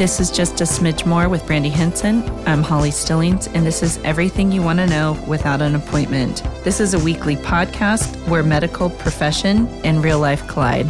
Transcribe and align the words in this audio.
This 0.00 0.18
is 0.18 0.30
just 0.30 0.62
a 0.62 0.64
smidge 0.64 1.04
more 1.04 1.28
with 1.28 1.46
Brandy 1.46 1.68
Henson. 1.68 2.22
I'm 2.48 2.62
Holly 2.62 2.90
Stillings, 2.90 3.48
and 3.48 3.66
this 3.66 3.82
is 3.82 3.98
everything 3.98 4.50
you 4.50 4.62
want 4.62 4.78
to 4.78 4.86
know 4.86 5.12
without 5.28 5.60
an 5.60 5.74
appointment. 5.74 6.42
This 6.64 6.80
is 6.80 6.94
a 6.94 6.98
weekly 6.98 7.36
podcast 7.36 8.16
where 8.26 8.42
medical 8.42 8.88
profession 8.88 9.68
and 9.84 10.02
real 10.02 10.18
life 10.18 10.48
collide. 10.48 10.86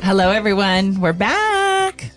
Hello, 0.00 0.30
everyone. 0.30 0.98
We're 0.98 1.12
back. 1.12 2.10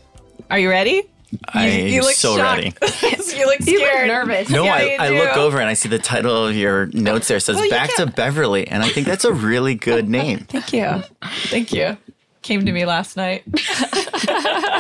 Are 0.50 0.58
you 0.58 0.70
ready? 0.70 1.04
I'm 1.50 1.86
you 1.88 2.04
look 2.04 2.14
so 2.14 2.38
shocked. 2.38 2.62
ready. 2.62 2.74
you 3.38 3.46
look 3.46 3.60
You 3.68 3.80
look 3.80 3.90
scared. 3.90 4.08
nervous. 4.08 4.50
No, 4.50 4.64
Yeah, 4.64 4.74
I, 4.74 5.08
I 5.08 5.10
look 5.10 5.36
over 5.36 5.60
and 5.60 5.68
I 5.68 5.74
see 5.74 5.90
the 5.90 6.00
title 6.00 6.46
of 6.46 6.56
your 6.56 6.86
notes 6.94 7.28
there. 7.28 7.36
It 7.36 7.42
says 7.42 7.58
Well, 7.58 7.70
Back 7.70 7.94
to 7.98 8.06
Beverly. 8.06 8.70
And 8.70 8.84
I 8.84 8.88
think 8.88 9.06
that's 9.06 9.26
a 9.26 9.34
really 9.34 9.76
good 9.76 10.08
name. 10.18 10.46
Thank 10.48 10.72
you. 10.72 11.04
Thank 11.50 11.74
you. 11.74 11.98
Came 12.48 12.66
to 12.66 12.72
me 12.72 12.86
last 12.86 13.18
night. 13.18 13.44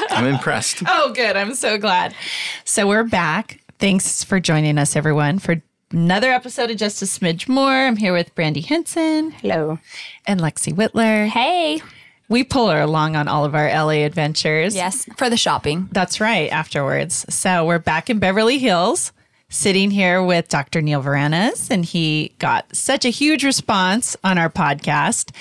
I'm 0.09 0.25
impressed. 0.25 0.83
Oh, 0.87 1.11
good. 1.11 1.35
I'm 1.35 1.53
so 1.53 1.77
glad. 1.77 2.15
So 2.63 2.87
we're 2.87 3.03
back. 3.03 3.59
Thanks 3.77 4.23
for 4.23 4.39
joining 4.39 4.77
us, 4.77 4.95
everyone, 4.95 5.37
for 5.39 5.61
another 5.91 6.31
episode 6.31 6.71
of 6.71 6.77
Just 6.77 7.01
a 7.01 7.05
Smidge 7.05 7.49
More. 7.49 7.69
I'm 7.87 7.97
here 7.97 8.13
with 8.13 8.33
Brandy 8.35 8.61
Henson 8.61 9.31
Hello. 9.31 9.79
and 10.25 10.39
Lexi 10.39 10.73
Whitler. 10.73 11.27
Hey. 11.27 11.81
We 12.29 12.45
pull 12.45 12.69
her 12.69 12.79
along 12.79 13.17
on 13.17 13.27
all 13.27 13.43
of 13.43 13.53
our 13.53 13.67
LA 13.67 14.05
adventures. 14.05 14.73
Yes, 14.73 15.05
for 15.17 15.29
the 15.29 15.35
shopping. 15.35 15.89
That's 15.91 16.21
right, 16.21 16.49
afterwards. 16.49 17.25
So 17.27 17.65
we're 17.65 17.79
back 17.79 18.09
in 18.09 18.19
Beverly 18.19 18.59
Hills, 18.59 19.11
sitting 19.49 19.91
here 19.91 20.21
with 20.23 20.49
Dr. 20.49 20.81
Neil 20.81 21.01
Vranis, 21.01 21.69
and 21.71 21.85
he 21.85 22.33
got 22.39 22.73
such 22.75 23.05
a 23.05 23.09
huge 23.09 23.43
response 23.45 24.15
on 24.23 24.37
our 24.37 24.49
podcast. 24.49 25.31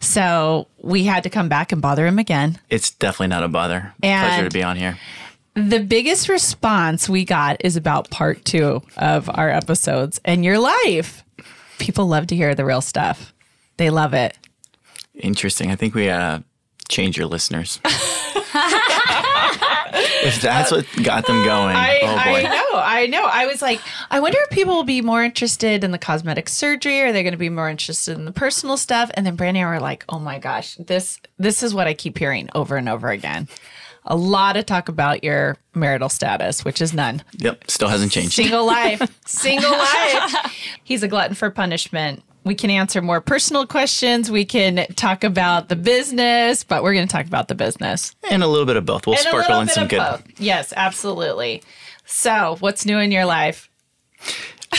So 0.00 0.68
we 0.82 1.04
had 1.04 1.22
to 1.24 1.30
come 1.30 1.48
back 1.48 1.72
and 1.72 1.82
bother 1.82 2.06
him 2.06 2.18
again. 2.18 2.58
It's 2.70 2.90
definitely 2.90 3.28
not 3.28 3.42
a 3.42 3.48
bother. 3.48 3.92
And- 4.02 4.28
Pleasure 4.28 4.48
to 4.48 4.54
be 4.54 4.62
on 4.62 4.76
here. 4.76 4.98
The 5.54 5.80
biggest 5.80 6.28
response 6.28 7.08
we 7.08 7.24
got 7.24 7.56
is 7.64 7.76
about 7.76 8.10
part 8.10 8.44
two 8.44 8.82
of 8.98 9.30
our 9.32 9.48
episodes 9.48 10.20
and 10.22 10.44
your 10.44 10.58
life. 10.58 11.24
People 11.78 12.06
love 12.06 12.26
to 12.26 12.36
hear 12.36 12.54
the 12.54 12.64
real 12.64 12.82
stuff. 12.82 13.32
They 13.78 13.88
love 13.88 14.12
it. 14.12 14.36
Interesting. 15.14 15.70
I 15.70 15.76
think 15.76 15.94
we 15.94 16.10
uh 16.10 16.40
change 16.90 17.16
your 17.16 17.26
listeners. 17.26 17.80
if 19.96 20.40
that's 20.40 20.70
what 20.70 20.86
got 21.02 21.26
them 21.26 21.44
going, 21.44 21.76
I, 21.76 21.98
oh 22.02 22.06
boy. 22.06 22.38
I 22.38 22.42
know, 22.42 22.78
I 22.78 23.06
know. 23.06 23.24
I 23.24 23.46
was 23.46 23.62
like, 23.62 23.80
I 24.10 24.20
wonder 24.20 24.38
if 24.42 24.50
people 24.50 24.74
will 24.74 24.84
be 24.84 25.00
more 25.00 25.22
interested 25.22 25.84
in 25.84 25.90
the 25.90 25.98
cosmetic 25.98 26.48
surgery 26.48 27.00
or 27.00 27.12
they're 27.12 27.22
going 27.22 27.32
to 27.32 27.38
be 27.38 27.48
more 27.48 27.68
interested 27.68 28.16
in 28.16 28.24
the 28.24 28.32
personal 28.32 28.76
stuff. 28.76 29.10
And 29.14 29.26
then 29.26 29.36
Brandy 29.36 29.60
and 29.60 29.68
I 29.68 29.72
were 29.72 29.80
like, 29.80 30.04
oh 30.08 30.18
my 30.18 30.38
gosh, 30.38 30.76
this 30.76 31.20
this 31.38 31.62
is 31.62 31.74
what 31.74 31.86
I 31.86 31.94
keep 31.94 32.18
hearing 32.18 32.48
over 32.54 32.76
and 32.76 32.88
over 32.88 33.08
again. 33.08 33.48
A 34.08 34.16
lot 34.16 34.56
of 34.56 34.66
talk 34.66 34.88
about 34.88 35.24
your 35.24 35.56
marital 35.74 36.08
status, 36.08 36.64
which 36.64 36.80
is 36.80 36.94
none. 36.94 37.24
Yep, 37.38 37.68
still 37.68 37.88
hasn't 37.88 38.12
changed. 38.12 38.34
Single 38.34 38.64
life. 38.64 39.02
Single 39.26 39.72
life. 39.72 40.78
He's 40.84 41.02
a 41.02 41.08
glutton 41.08 41.34
for 41.34 41.50
punishment. 41.50 42.22
We 42.46 42.54
can 42.54 42.70
answer 42.70 43.02
more 43.02 43.20
personal 43.20 43.66
questions. 43.66 44.30
We 44.30 44.44
can 44.44 44.86
talk 44.94 45.24
about 45.24 45.68
the 45.68 45.74
business, 45.74 46.62
but 46.62 46.84
we're 46.84 46.94
going 46.94 47.08
to 47.08 47.12
talk 47.12 47.26
about 47.26 47.48
the 47.48 47.56
business. 47.56 48.14
And 48.30 48.40
a 48.40 48.46
little 48.46 48.66
bit 48.66 48.76
of 48.76 48.86
both. 48.86 49.04
We'll 49.04 49.16
And 49.16 49.26
sparkle 49.26 49.58
in 49.58 49.68
some 49.68 49.88
good. 49.88 49.98
both. 49.98 50.22
Yes, 50.38 50.72
absolutely. 50.76 51.64
So, 52.04 52.56
what's 52.60 52.86
new 52.86 52.98
in 52.98 53.10
your 53.10 53.24
life? 53.24 53.68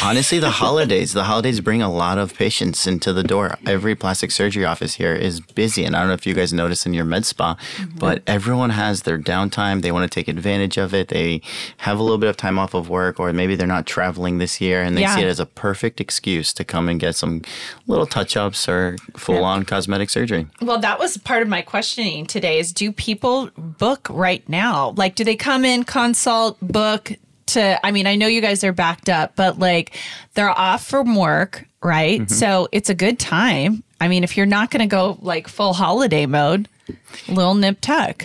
Honestly, 0.04 0.38
the 0.40 0.50
holidays, 0.64 1.14
the 1.14 1.24
holidays 1.24 1.60
bring 1.60 1.82
a 1.82 1.92
lot 1.92 2.18
of 2.18 2.34
patients 2.36 2.86
into 2.86 3.12
the 3.14 3.24
door. 3.24 3.58
Every 3.66 3.96
plastic 3.96 4.32
surgery 4.32 4.64
office 4.64 4.94
here 4.96 5.14
is 5.14 5.40
busy. 5.42 5.84
And 5.86 5.96
I 5.96 6.00
don't 6.00 6.10
know 6.10 6.14
if 6.14 6.28
you 6.28 6.34
guys 6.34 6.54
notice 6.54 6.86
in 6.86 6.94
your 6.94 7.04
med 7.06 7.26
spa, 7.26 7.56
Mm-hmm. 7.78 7.98
but 7.98 8.22
everyone 8.28 8.70
has 8.72 9.04
their 9.04 9.18
downtime. 9.18 9.82
They 9.82 9.92
want 9.92 10.10
to 10.10 10.14
take 10.14 10.28
advantage 10.28 10.78
of 10.78 10.94
it. 10.94 11.08
They 11.10 11.42
have 11.78 12.00
a 12.00 12.04
little 12.04 12.18
bit 12.18 12.30
of 12.30 12.38
time 12.38 12.60
off 12.60 12.74
of 12.74 12.90
work, 12.90 13.20
or 13.20 13.34
maybe 13.34 13.56
they're 13.56 13.68
not 13.68 13.86
traveling 13.86 14.38
this 14.38 14.62
year 14.62 14.82
and 14.84 14.96
they 14.96 15.02
Yeah. 15.02 15.16
see 15.16 15.22
it 15.22 15.28
as 15.28 15.40
a 15.40 15.46
perfect 15.46 16.00
excuse 16.00 16.54
to 16.54 16.64
come 16.64 16.88
and 16.90 17.00
get 17.00 17.16
some 17.16 17.42
little 17.88 18.06
touch 18.06 18.38
ups 18.38 18.68
or 18.70 18.98
full 19.16 19.44
on 19.44 19.64
cosmetic 19.64 20.10
surgery. 20.10 20.48
Well, 20.62 20.80
that 20.80 21.00
was 21.00 21.18
part 21.18 21.42
of 21.42 21.48
my 21.48 21.62
questioning 21.62 22.26
today 22.28 22.60
is 22.60 22.72
do 22.72 22.92
people 22.92 23.50
book 23.58 24.08
right 24.12 24.48
now? 24.48 24.94
Like 24.96 25.16
do 25.16 25.24
they 25.24 25.36
come 25.36 25.66
in, 25.66 25.84
consult, 25.84 26.58
book 26.62 27.14
to 27.48 27.86
I 27.86 27.92
mean, 27.92 28.08
I 28.08 28.16
know 28.16 28.28
you 28.28 28.42
guys 28.42 28.64
are 28.64 28.74
backed 28.74 29.10
up, 29.10 29.36
but 29.36 29.60
like 29.60 29.96
they're 30.34 30.50
off 30.50 30.86
from 30.86 31.16
work, 31.16 31.66
right? 31.82 32.22
Mm-hmm. 32.22 32.34
So 32.34 32.68
it's 32.72 32.90
a 32.90 32.96
good 32.96 33.20
time. 33.20 33.84
I 34.00 34.08
mean, 34.08 34.24
if 34.24 34.38
you're 34.38 34.46
not 34.46 34.72
going 34.72 34.88
to 34.88 34.94
go 34.94 35.18
like 35.22 35.48
full 35.48 35.74
holiday 35.74 36.26
mode, 36.26 36.68
little 37.28 37.56
nip 37.56 37.80
tuck. 37.82 38.24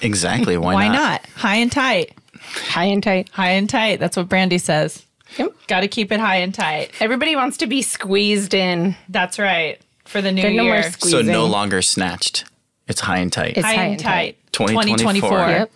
Exactly. 0.00 0.56
Why, 0.56 0.74
Why 0.74 0.88
not? 0.88 1.24
High 1.36 1.56
and 1.56 1.70
tight. 1.70 2.12
High 2.40 2.84
and 2.84 3.02
tight. 3.02 3.28
High 3.30 3.50
and 3.50 3.70
tight. 3.70 4.00
That's 4.00 4.16
what 4.16 4.28
Brandy 4.28 4.58
says. 4.58 5.06
Yep. 5.38 5.52
Got 5.68 5.80
to 5.80 5.88
keep 5.88 6.12
it 6.12 6.20
high 6.20 6.36
and 6.36 6.54
tight. 6.54 6.90
Everybody 7.00 7.36
wants 7.36 7.58
to 7.58 7.66
be 7.66 7.82
squeezed 7.82 8.52
in. 8.52 8.96
That's 9.08 9.38
right. 9.38 9.80
For 10.04 10.20
the 10.20 10.32
new 10.32 10.42
There's 10.42 10.56
no 10.56 10.64
more 10.64 10.74
year. 10.74 10.90
So 10.92 11.22
no 11.22 11.46
longer 11.46 11.80
snatched. 11.80 12.44
It's 12.88 13.00
high 13.00 13.18
and 13.18 13.32
tight. 13.32 13.56
It's 13.56 13.64
high, 13.66 13.74
high 13.74 13.82
and 13.84 13.92
and 13.92 14.00
tight. 14.00 14.36
2024. 14.52 15.30
2024. 15.30 15.48
Yep. 15.48 15.70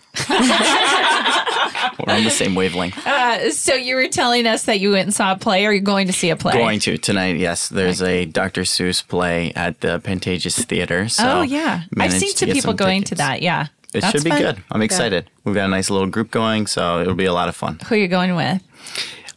We're 2.07 2.15
on 2.15 2.25
the 2.25 2.31
same 2.31 2.55
wavelength. 2.55 3.07
Uh, 3.07 3.51
so 3.53 3.75
you 3.75 3.95
were 3.97 4.09
telling 4.09 4.47
us 4.47 4.65
that 4.65 4.81
you 4.81 4.91
went 4.91 5.07
and 5.07 5.15
saw 5.15 5.33
a 5.33 5.37
play, 5.37 5.65
Are 5.67 5.73
you're 5.73 5.81
going 5.81 6.07
to 6.09 6.13
see 6.13 6.31
a 6.31 6.37
play? 6.37 6.53
Going 6.53 6.79
to 6.81 6.99
tonight, 6.99 7.37
yes. 7.37 7.69
There's 7.69 8.03
a 8.03 8.25
Dr. 8.27 8.63
Seuss 8.63 9.07
play 9.07 9.53
at 9.55 9.81
the 9.81 9.99
Pantages 10.01 10.63
Theater. 10.65 11.09
So 11.09 11.39
oh 11.39 11.43
yeah, 11.43 11.83
I've 11.99 12.13
seen 12.13 12.35
some 12.35 12.49
people 12.49 12.71
some 12.73 12.77
going 12.77 13.03
to 13.05 13.15
that. 13.17 13.41
Yeah, 13.43 13.69
It 13.95 14.01
That's 14.03 14.13
should 14.13 14.25
be 14.25 14.31
fun. 14.31 14.43
good. 14.43 14.63
I'm 14.71 14.83
excited. 14.83 15.31
We've 15.45 15.55
got 15.55 15.67
a 15.67 15.69
nice 15.69 15.89
little 15.91 16.07
group 16.09 16.31
going, 16.31 16.67
so 16.67 17.01
it'll 17.01 17.15
be 17.15 17.25
a 17.25 17.33
lot 17.33 17.49
of 17.49 17.57
fun. 17.57 17.79
Who 17.89 17.95
are 17.95 17.99
you 17.99 18.09
going 18.09 18.35
with? 18.37 18.63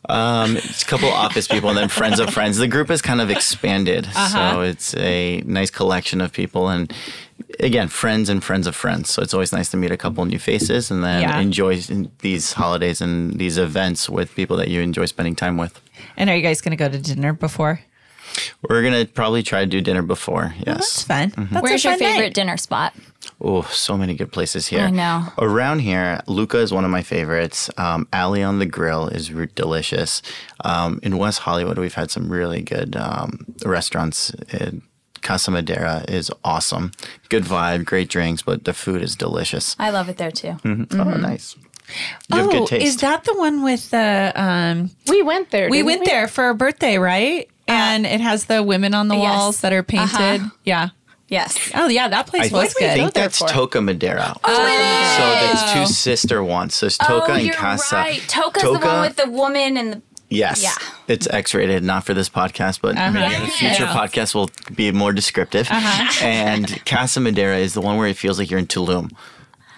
Um, 0.10 0.58
it's 0.58 0.82
a 0.82 0.86
couple 0.86 1.10
office 1.10 1.48
people 1.48 1.70
and 1.70 1.78
then 1.78 1.88
friends 1.90 2.20
of 2.20 2.30
friends. 2.34 2.58
The 2.58 2.68
group 2.68 2.90
has 2.90 3.02
kind 3.02 3.22
of 3.22 3.30
expanded, 3.30 4.08
Uh-huh. 4.16 4.52
so 4.54 4.62
it's 4.62 4.96
a 4.98 5.42
nice 5.46 5.70
collection 5.72 6.22
of 6.22 6.32
people 6.34 6.70
and. 6.70 6.94
Again, 7.62 7.88
friends 7.88 8.30
and 8.30 8.44
friends 8.44 8.68
of 8.68 8.76
friends. 8.76 9.10
So 9.10 9.22
it's 9.22 9.34
always 9.34 9.52
nice 9.54 9.70
to 9.72 9.78
meet 9.78 9.92
a 9.92 9.98
couple 9.98 10.24
new 10.26 10.40
faces 10.40 10.92
and 10.92 11.04
then 11.04 11.22
Yeah. 11.22 11.40
enjoy 11.40 11.82
these 12.20 12.54
holidays 12.54 13.02
and 13.02 13.38
these 13.40 13.58
events 13.58 14.10
with 14.10 14.36
people 14.36 14.56
that 14.58 14.68
you 14.68 14.82
enjoy 14.82 15.06
spending 15.06 15.36
time 15.36 15.58
with. 15.58 15.80
And 16.18 16.30
are 16.30 16.36
you 16.36 16.42
guys 16.42 16.60
going 16.62 16.72
to 16.78 16.78
go 16.78 16.90
to 16.90 16.98
dinner 16.98 17.34
before? 17.34 17.80
We're 18.70 18.84
gonna 18.84 19.06
probably 19.06 19.42
try 19.42 19.62
to 19.62 19.66
do 19.66 19.82
dinner 19.82 20.02
before. 20.04 20.54
Oh, 20.60 20.64
That's 20.66 21.04
fun. 21.04 21.32
Mm-hmm. 21.32 21.54
That's 21.54 21.64
Where's 21.64 21.86
a 21.86 21.90
your 21.90 21.98
favorite 21.98 22.20
night. 22.26 22.34
dinner 22.36 22.58
spot? 22.58 22.94
Oh, 23.42 23.62
so 23.64 23.98
many 23.98 24.16
good 24.16 24.32
places 24.34 24.68
here. 24.68 24.82
I 24.82 24.90
know. 24.92 25.26
Around 25.38 25.80
here, 25.80 26.20
Luca 26.28 26.58
is 26.60 26.74
one 26.74 26.84
of 26.84 26.92
my 26.92 27.02
favorites. 27.04 27.70
Um, 27.78 28.08
Alley 28.12 28.44
on 28.44 28.60
the 28.60 28.66
Grill 28.66 29.08
is 29.08 29.32
re- 29.32 29.48
delicious. 29.56 30.22
Um, 30.66 31.00
in 31.04 31.18
West 31.18 31.40
Hollywood, 31.40 31.78
we've 31.78 31.94
had 31.94 32.12
some 32.12 32.30
really 32.30 32.62
good 32.62 32.96
um, 32.98 33.46
restaurants. 33.66 34.34
Uh, 34.54 34.72
Casa 35.22 35.52
Madera 35.52 36.04
is 36.08 36.32
awesome. 36.44 36.92
Good 37.30 37.44
vibe, 37.44 37.86
great 37.86 38.10
drinks, 38.10 38.42
but 38.42 38.66
the 38.66 38.74
food 38.74 39.02
is 39.02 39.16
delicious. 39.16 39.76
I 39.80 39.90
love 39.92 40.10
it 40.10 40.18
there 40.18 40.32
too. 40.32 40.58
Oh, 40.66 41.04
nice. 41.18 41.56
You 42.30 42.38
have 42.38 42.48
Oh, 42.48 42.52
good 42.52 42.68
taste. 42.68 42.86
is 42.86 42.98
that 42.98 43.24
the 43.24 43.34
one 43.36 43.64
with 43.64 43.90
the? 43.90 44.32
Um, 44.36 44.92
We 45.08 45.22
went 45.24 45.50
there. 45.52 45.70
we 45.70 45.78
didn't 45.78 45.86
went 45.88 46.06
there 46.06 46.28
for 46.28 46.50
a 46.50 46.56
birthday, 46.56 46.98
right? 46.98 47.50
And 47.68 48.06
it 48.06 48.20
has 48.22 48.46
the 48.46 48.64
women 48.64 48.94
on 48.94 49.08
the 49.10 49.16
yes. 49.16 49.24
walls 49.24 49.62
that 49.62 49.74
are 49.74 49.84
painted. 49.84 50.42
Uh-huh. 50.42 50.50
Yeah. 50.64 50.90
Yes. 51.30 51.72
Oh 51.76 51.88
yeah, 51.88 52.08
that 52.08 52.28
place 52.28 52.52
I 52.52 52.58
was 52.58 52.74
good. 52.74 52.90
I 52.90 52.96
think 52.96 53.14
that's 53.14 53.38
for? 53.38 53.48
Toca 53.48 53.84
Madera. 53.84 54.36
Oh, 54.44 55.14
So 55.18 55.46
there's 55.46 55.88
two 55.88 55.94
sister 55.94 56.44
ones. 56.44 56.76
So 56.76 56.88
there's 56.88 56.98
Toca 56.98 57.30
oh, 57.30 57.34
and 57.34 57.46
you're 57.46 57.56
Casa. 57.56 57.96
right. 57.96 58.20
Toca's 58.22 58.64
the 58.64 58.80
one 58.80 59.02
with 59.02 59.16
the 59.16 59.30
woman 59.30 59.78
and 59.78 59.94
the. 59.94 60.02
Yes. 60.32 60.62
Yeah. 60.62 60.76
It's 61.08 61.28
X 61.28 61.56
rated, 61.56 61.84
not 61.84 62.06
for 62.06 62.14
this 62.14 62.30
podcast, 62.30 62.82
but 62.82 62.96
uh-huh. 62.98 63.12
maybe 63.12 63.36
in 63.44 63.50
future 63.50 63.84
Yeah. 63.84 63.96
podcast 63.96 64.36
will 64.36 64.50
be 64.76 64.92
more 64.92 65.12
descriptive. 65.12 65.68
Uh-huh. 65.72 66.26
And 66.26 66.86
Casa 66.86 67.20
Madera 67.20 67.58
is 67.58 67.74
the 67.74 67.82
one 67.82 67.98
where 67.98 68.08
it 68.08 68.16
feels 68.18 68.38
like 68.38 68.50
you're 68.52 68.60
in 68.60 68.68
Tulum. 68.68 69.12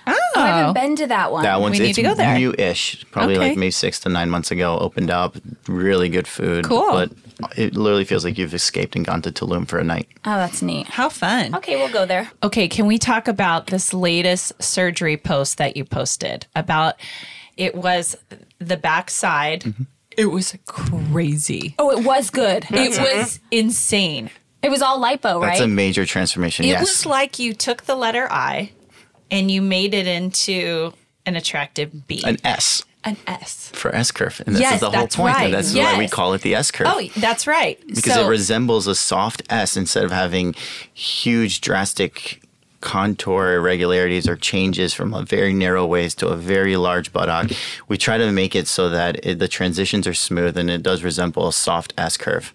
Oh, 0.07 0.13
oh 0.36 0.42
I 0.42 0.47
haven't 0.47 0.74
been 0.74 0.95
to 0.97 1.07
that 1.07 1.31
one. 1.31 1.44
That 1.44 1.62
one's 1.62 1.80
need 1.80 1.89
it's 1.89 1.95
to 1.97 2.01
go 2.01 2.15
there. 2.15 2.36
new-ish, 2.38 3.06
probably 3.12 3.36
Okay. 3.38 3.50
like 3.50 3.57
maybe 3.57 3.71
six 3.71 4.00
to 4.01 4.09
nine 4.09 4.30
months 4.30 4.51
ago. 4.51 4.77
Opened 4.77 5.09
up, 5.09 5.38
really 5.68 6.09
good 6.09 6.27
food. 6.27 6.65
Cool. 6.65 6.92
But 6.92 7.12
it 7.55 7.75
literally 7.75 8.05
feels 8.05 8.23
like 8.25 8.38
you've 8.38 8.53
escaped 8.53 8.95
and 8.95 9.05
gone 9.05 9.21
to 9.23 9.31
Tulum 9.31 9.67
for 9.67 9.79
a 9.79 9.83
night. 9.83 10.07
Oh, 10.25 10.35
that's 10.35 10.61
neat. 10.61 10.88
How 10.88 11.09
fun. 11.09 11.55
Okay, 11.55 11.75
we'll 11.75 11.91
go 11.91 12.05
there. 12.05 12.29
Okay, 12.43 12.67
can 12.67 12.85
we 12.85 12.97
talk 12.97 13.27
about 13.27 13.67
this 13.67 13.93
latest 13.93 14.61
surgery 14.61 15.17
post 15.17 15.57
that 15.57 15.77
you 15.77 15.85
posted 15.85 16.47
about 16.55 16.95
it 17.57 17.75
was 17.75 18.15
the 18.59 18.77
backside. 18.77 19.61
Mm-hmm. 19.61 19.83
It 20.17 20.25
was 20.25 20.57
crazy. 20.65 21.75
Oh, 21.79 21.91
it 21.91 22.05
was 22.05 22.29
good. 22.29 22.65
It 22.69 22.99
was 22.99 23.39
insane. 23.49 24.29
It 24.61 24.69
was 24.69 24.81
all 24.81 24.99
lipo, 24.99 25.39
right? 25.39 25.49
That's 25.49 25.61
a 25.61 25.67
major 25.67 26.05
transformation. 26.05 26.65
It 26.65 26.69
yes. 26.69 26.81
was 26.81 27.05
like 27.05 27.39
you 27.39 27.53
took 27.53 27.83
the 27.83 27.95
letter 27.95 28.27
I 28.29 28.71
and 29.29 29.49
you 29.49 29.61
made 29.61 29.94
it 29.94 30.07
into 30.07 30.94
an 31.25 31.35
attractive 31.35 32.07
B. 32.07 32.21
an 32.25 32.37
S 32.44 32.83
An 33.03 33.18
S. 33.25 33.69
for 33.74 33.94
S 33.95 34.12
curve, 34.12 34.42
and 34.45 34.56
this 34.56 34.62
Yes, 34.62 34.75
is 34.75 34.80
the 34.81 34.92
whole 34.92 35.07
point. 35.07 35.36
right. 35.36 35.51
That's 35.51 35.74
why 35.74 35.98
we 35.98 36.07
call 36.07 36.33
it 36.33 36.42
the 36.42 36.53
S 36.53 36.69
curve. 36.69 36.88
Oh, 36.89 37.01
that's 37.18 37.48
right. 37.48 37.80
because 37.88 38.13
so, 38.13 38.25
it 38.25 38.30
resembles 38.30 38.86
a 38.86 38.94
soft 38.94 39.42
S 39.50 39.75
instead 39.75 40.03
of 40.03 40.12
having 40.12 40.53
huge, 40.94 41.62
drastic 41.62 42.42
contour 42.81 43.53
irregularities 43.53 44.27
or 44.27 44.36
changes 44.36 44.94
from 44.94 45.13
a 45.13 45.24
very 45.24 45.53
narrow 45.53 45.86
waist 45.86 46.18
to 46.19 46.27
a 46.27 46.36
very 46.36 46.75
large 46.75 47.13
buttock. 47.13 47.51
We 47.88 47.98
try 47.98 48.18
to 48.18 48.31
make 48.31 48.56
it 48.56 48.68
so 48.68 48.89
that 48.89 49.24
it, 49.25 49.39
the 49.39 49.47
transitions 49.47 50.07
are 50.07 50.13
smooth 50.15 50.57
and 50.57 50.69
it 50.69 50.81
does 50.83 51.04
resemble 51.04 51.47
a 51.47 51.54
soft 51.54 51.94
S 51.97 52.18
curve. 52.18 52.51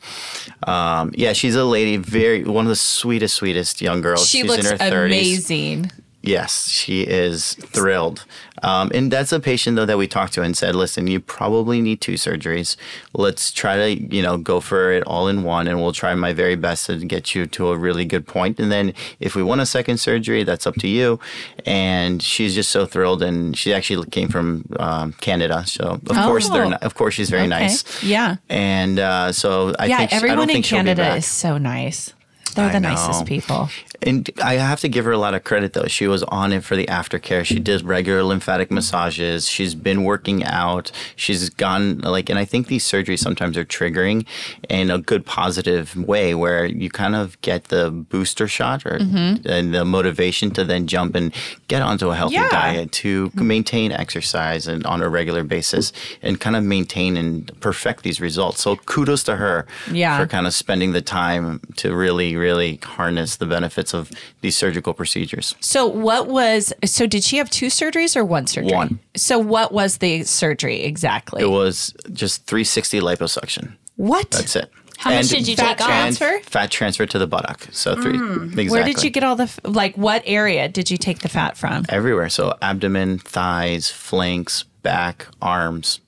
Um, 0.64 1.12
yeah, 1.14 1.32
she's 1.32 1.54
a 1.54 1.64
lady, 1.64 1.96
very 1.96 2.44
one 2.44 2.66
of 2.66 2.70
the 2.70 2.76
sweetest, 2.76 3.36
sweetest 3.36 3.80
young 3.80 4.00
girls. 4.00 4.28
She 4.28 4.42
she's 4.42 4.48
looks 4.50 4.64
in 4.70 4.78
her 4.78 4.78
30s. 4.78 5.92
Yes, 6.26 6.68
she 6.68 7.02
is 7.02 7.54
thrilled. 7.54 8.24
Um, 8.62 8.90
and 8.94 9.12
that's 9.12 9.32
a 9.32 9.38
patient 9.40 9.76
though 9.76 9.84
that 9.86 9.98
we 9.98 10.08
talked 10.08 10.32
to 10.34 10.42
and 10.42 10.56
said, 10.56 10.74
listen, 10.74 11.06
you 11.06 11.20
probably 11.20 11.80
need 11.80 12.00
two 12.00 12.14
surgeries. 12.14 12.76
Let's 13.12 13.52
try 13.52 13.76
to, 13.76 14.14
you 14.14 14.22
know, 14.22 14.38
go 14.38 14.60
for 14.60 14.92
it 14.92 15.02
all 15.06 15.28
in 15.28 15.42
one 15.44 15.68
and 15.68 15.80
we'll 15.80 15.92
try 15.92 16.14
my 16.14 16.32
very 16.32 16.56
best 16.56 16.86
to 16.86 16.96
get 17.04 17.34
you 17.34 17.46
to 17.46 17.68
a 17.68 17.76
really 17.76 18.04
good 18.06 18.26
point. 18.26 18.58
And 18.58 18.72
then 18.72 18.92
if 19.20 19.34
we 19.36 19.42
want 19.42 19.60
a 19.60 19.66
second 19.66 19.98
surgery, 19.98 20.42
that's 20.42 20.66
up 20.66 20.74
to 20.76 20.88
you. 20.88 21.20
And 21.66 22.22
she's 22.22 22.54
just 22.54 22.70
so 22.70 22.86
thrilled. 22.86 23.22
And 23.22 23.56
she 23.56 23.72
actually 23.74 24.06
came 24.08 24.28
from 24.28 24.64
um, 24.80 25.12
Canada. 25.20 25.64
So 25.66 26.00
of 26.08 26.16
course 26.16 26.48
they're, 26.48 26.66
Oh. 26.66 26.72
of 26.82 26.94
course 26.94 27.14
she's 27.14 27.30
very 27.30 27.42
Okay. 27.42 27.50
nice. 27.50 28.02
Yeah. 28.02 28.36
And 28.48 28.98
uh, 28.98 29.32
so 29.32 29.74
I 29.78 29.86
yeah, 29.86 29.98
think, 29.98 30.12
I 30.12 30.16
everyone 30.16 30.50
in 30.50 30.62
Canada 30.62 31.14
is 31.14 31.26
so 31.26 31.58
nice. 31.58 32.12
They're 32.56 32.72
the 32.72 32.80
nicest 32.80 33.26
people. 33.26 33.68
And 34.02 34.28
I 34.42 34.54
have 34.54 34.80
to 34.80 34.88
give 34.88 35.04
her 35.04 35.12
a 35.12 35.18
lot 35.18 35.34
of 35.34 35.44
credit 35.44 35.72
though. 35.72 35.86
She 35.86 36.06
was 36.06 36.22
on 36.24 36.52
it 36.52 36.64
for 36.64 36.76
the 36.76 36.86
aftercare. 36.86 37.44
She 37.44 37.58
did 37.58 37.82
regular 37.82 38.22
lymphatic 38.22 38.70
massages. 38.70 39.48
She's 39.48 39.74
been 39.74 40.04
working 40.04 40.44
out. 40.44 40.90
She's 41.16 41.48
gone 41.50 41.98
like, 41.98 42.28
and 42.28 42.38
I 42.38 42.44
think 42.44 42.66
these 42.68 42.84
surgeries 42.84 43.20
sometimes 43.20 43.56
are 43.56 43.64
triggering 43.64 44.26
in 44.68 44.90
a 44.90 44.98
good 44.98 45.24
positive 45.26 45.96
way 45.96 46.34
where 46.34 46.64
you 46.66 46.90
kind 46.90 47.14
of 47.14 47.40
get 47.42 47.64
the 47.64 47.90
booster 47.90 48.48
shot 48.48 48.84
or 48.84 48.96
Mm-hmm. 48.96 49.46
and 49.48 49.74
the 49.74 49.84
motivation 49.84 50.50
to 50.52 50.64
then 50.64 50.86
jump 50.86 51.14
and 51.14 51.32
get 51.68 51.82
onto 51.82 52.08
a 52.10 52.14
healthy 52.16 52.34
Yeah. 52.36 52.48
diet 52.48 52.92
to 52.92 53.30
maintain 53.34 53.92
exercise 53.92 54.66
and 54.66 54.84
on 54.86 55.02
a 55.02 55.08
regular 55.08 55.44
basis 55.44 55.92
and 56.22 56.40
kind 56.40 56.56
of 56.56 56.64
maintain 56.64 57.16
and 57.16 57.52
perfect 57.60 58.02
these 58.02 58.20
results. 58.20 58.62
So 58.62 58.76
kudos 58.76 59.22
to 59.24 59.36
her 59.36 59.66
Yeah. 59.92 60.18
for 60.18 60.26
kind 60.26 60.46
of 60.46 60.54
spending 60.54 60.92
the 60.92 61.02
time 61.02 61.60
to 61.76 61.94
really, 61.94 62.36
really 62.36 62.45
harness 62.82 63.36
the 63.36 63.46
benefits 63.46 63.94
of 63.94 64.10
these 64.40 64.56
surgical 64.56 64.94
procedures. 64.94 65.54
So 65.60 65.86
what 65.86 66.28
was 66.28 66.72
so 66.84 67.06
did 67.06 67.24
she 67.24 67.36
have 67.38 67.50
two 67.50 67.66
surgeries 67.66 68.16
or 68.16 68.24
one 68.24 68.46
surgery? 68.46 68.72
One. 68.74 69.00
So 69.16 69.38
what 69.38 69.72
was 69.72 69.98
the 69.98 70.24
surgery 70.24 70.82
exactly? 70.82 71.42
It 71.42 71.50
was 71.50 71.94
just 72.12 72.46
360 72.46 73.00
liposuction. 73.00 73.76
what? 73.96 74.30
That's 74.30 74.56
it. 74.56 74.70
How 74.98 75.10
much 75.10 75.28
did 75.28 75.46
you 75.46 75.56
fat 75.56 75.78
take 75.78 75.86
transfer? 75.86 76.36
And 76.36 76.44
fat 76.44 76.70
transfer 76.70 77.04
to 77.06 77.18
the 77.18 77.26
buttock. 77.26 77.68
So 77.70 77.94
three. 77.94 78.14
Exactly. 78.14 78.66
Mm. 78.66 78.70
Where 78.70 78.84
did 78.84 79.02
you 79.02 79.10
get 79.10 79.24
all 79.24 79.36
the 79.36 79.52
like 79.64 79.96
what 79.96 80.22
area 80.24 80.68
did 80.68 80.90
you 80.90 80.96
take 80.96 81.18
the 81.20 81.28
fat 81.28 81.56
from? 81.56 81.84
Everywhere. 81.88 82.28
So 82.28 82.56
abdomen, 82.62 83.18
thighs, 83.18 83.90
flanks, 83.90 84.62
back, 84.82 85.26
arms, 85.42 86.00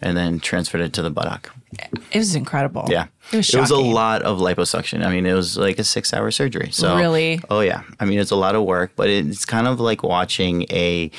and 0.00 0.16
then 0.16 0.40
transferred 0.40 0.80
it 0.80 0.92
to 0.94 1.02
the 1.02 1.10
buttock. 1.10 1.54
It 2.12 2.18
was 2.18 2.34
incredible. 2.34 2.86
Yeah. 2.88 3.06
It 3.32 3.54
was 3.54 3.70
a 3.70 3.76
lot 3.76 4.22
of 4.22 4.38
liposuction. 4.38 5.04
I 5.06 5.10
mean, 5.12 5.24
it 5.26 5.34
was 5.34 5.56
like 5.56 5.78
a 5.78 5.84
six 5.84 6.12
hour 6.12 6.30
surgery. 6.30 6.70
So 6.72 6.96
Really? 6.96 7.40
Oh 7.48 7.60
yeah. 7.60 7.82
I 8.00 8.04
mean, 8.04 8.18
it's 8.18 8.32
a 8.32 8.36
lot 8.36 8.54
of 8.56 8.64
work, 8.64 8.92
but 8.96 9.08
it's 9.08 9.44
kind 9.44 9.68
of 9.68 9.78
like 9.78 10.02
watching 10.02 10.62
a 10.70 11.10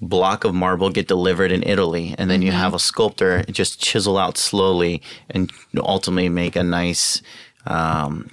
block 0.00 0.44
of 0.44 0.54
marble 0.54 0.88
get 0.88 1.06
delivered 1.08 1.52
in 1.52 1.62
Italy 1.64 2.14
and 2.16 2.30
then 2.30 2.40
you 2.40 2.50
Mm-hmm. 2.50 2.60
have 2.60 2.72
a 2.74 2.78
sculptor 2.78 3.42
just 3.50 3.82
chisel 3.82 4.16
out 4.16 4.38
slowly 4.38 5.02
and 5.28 5.52
ultimately 5.76 6.30
make 6.30 6.56
a 6.56 6.62
nice 6.62 7.20
um, 7.66 8.30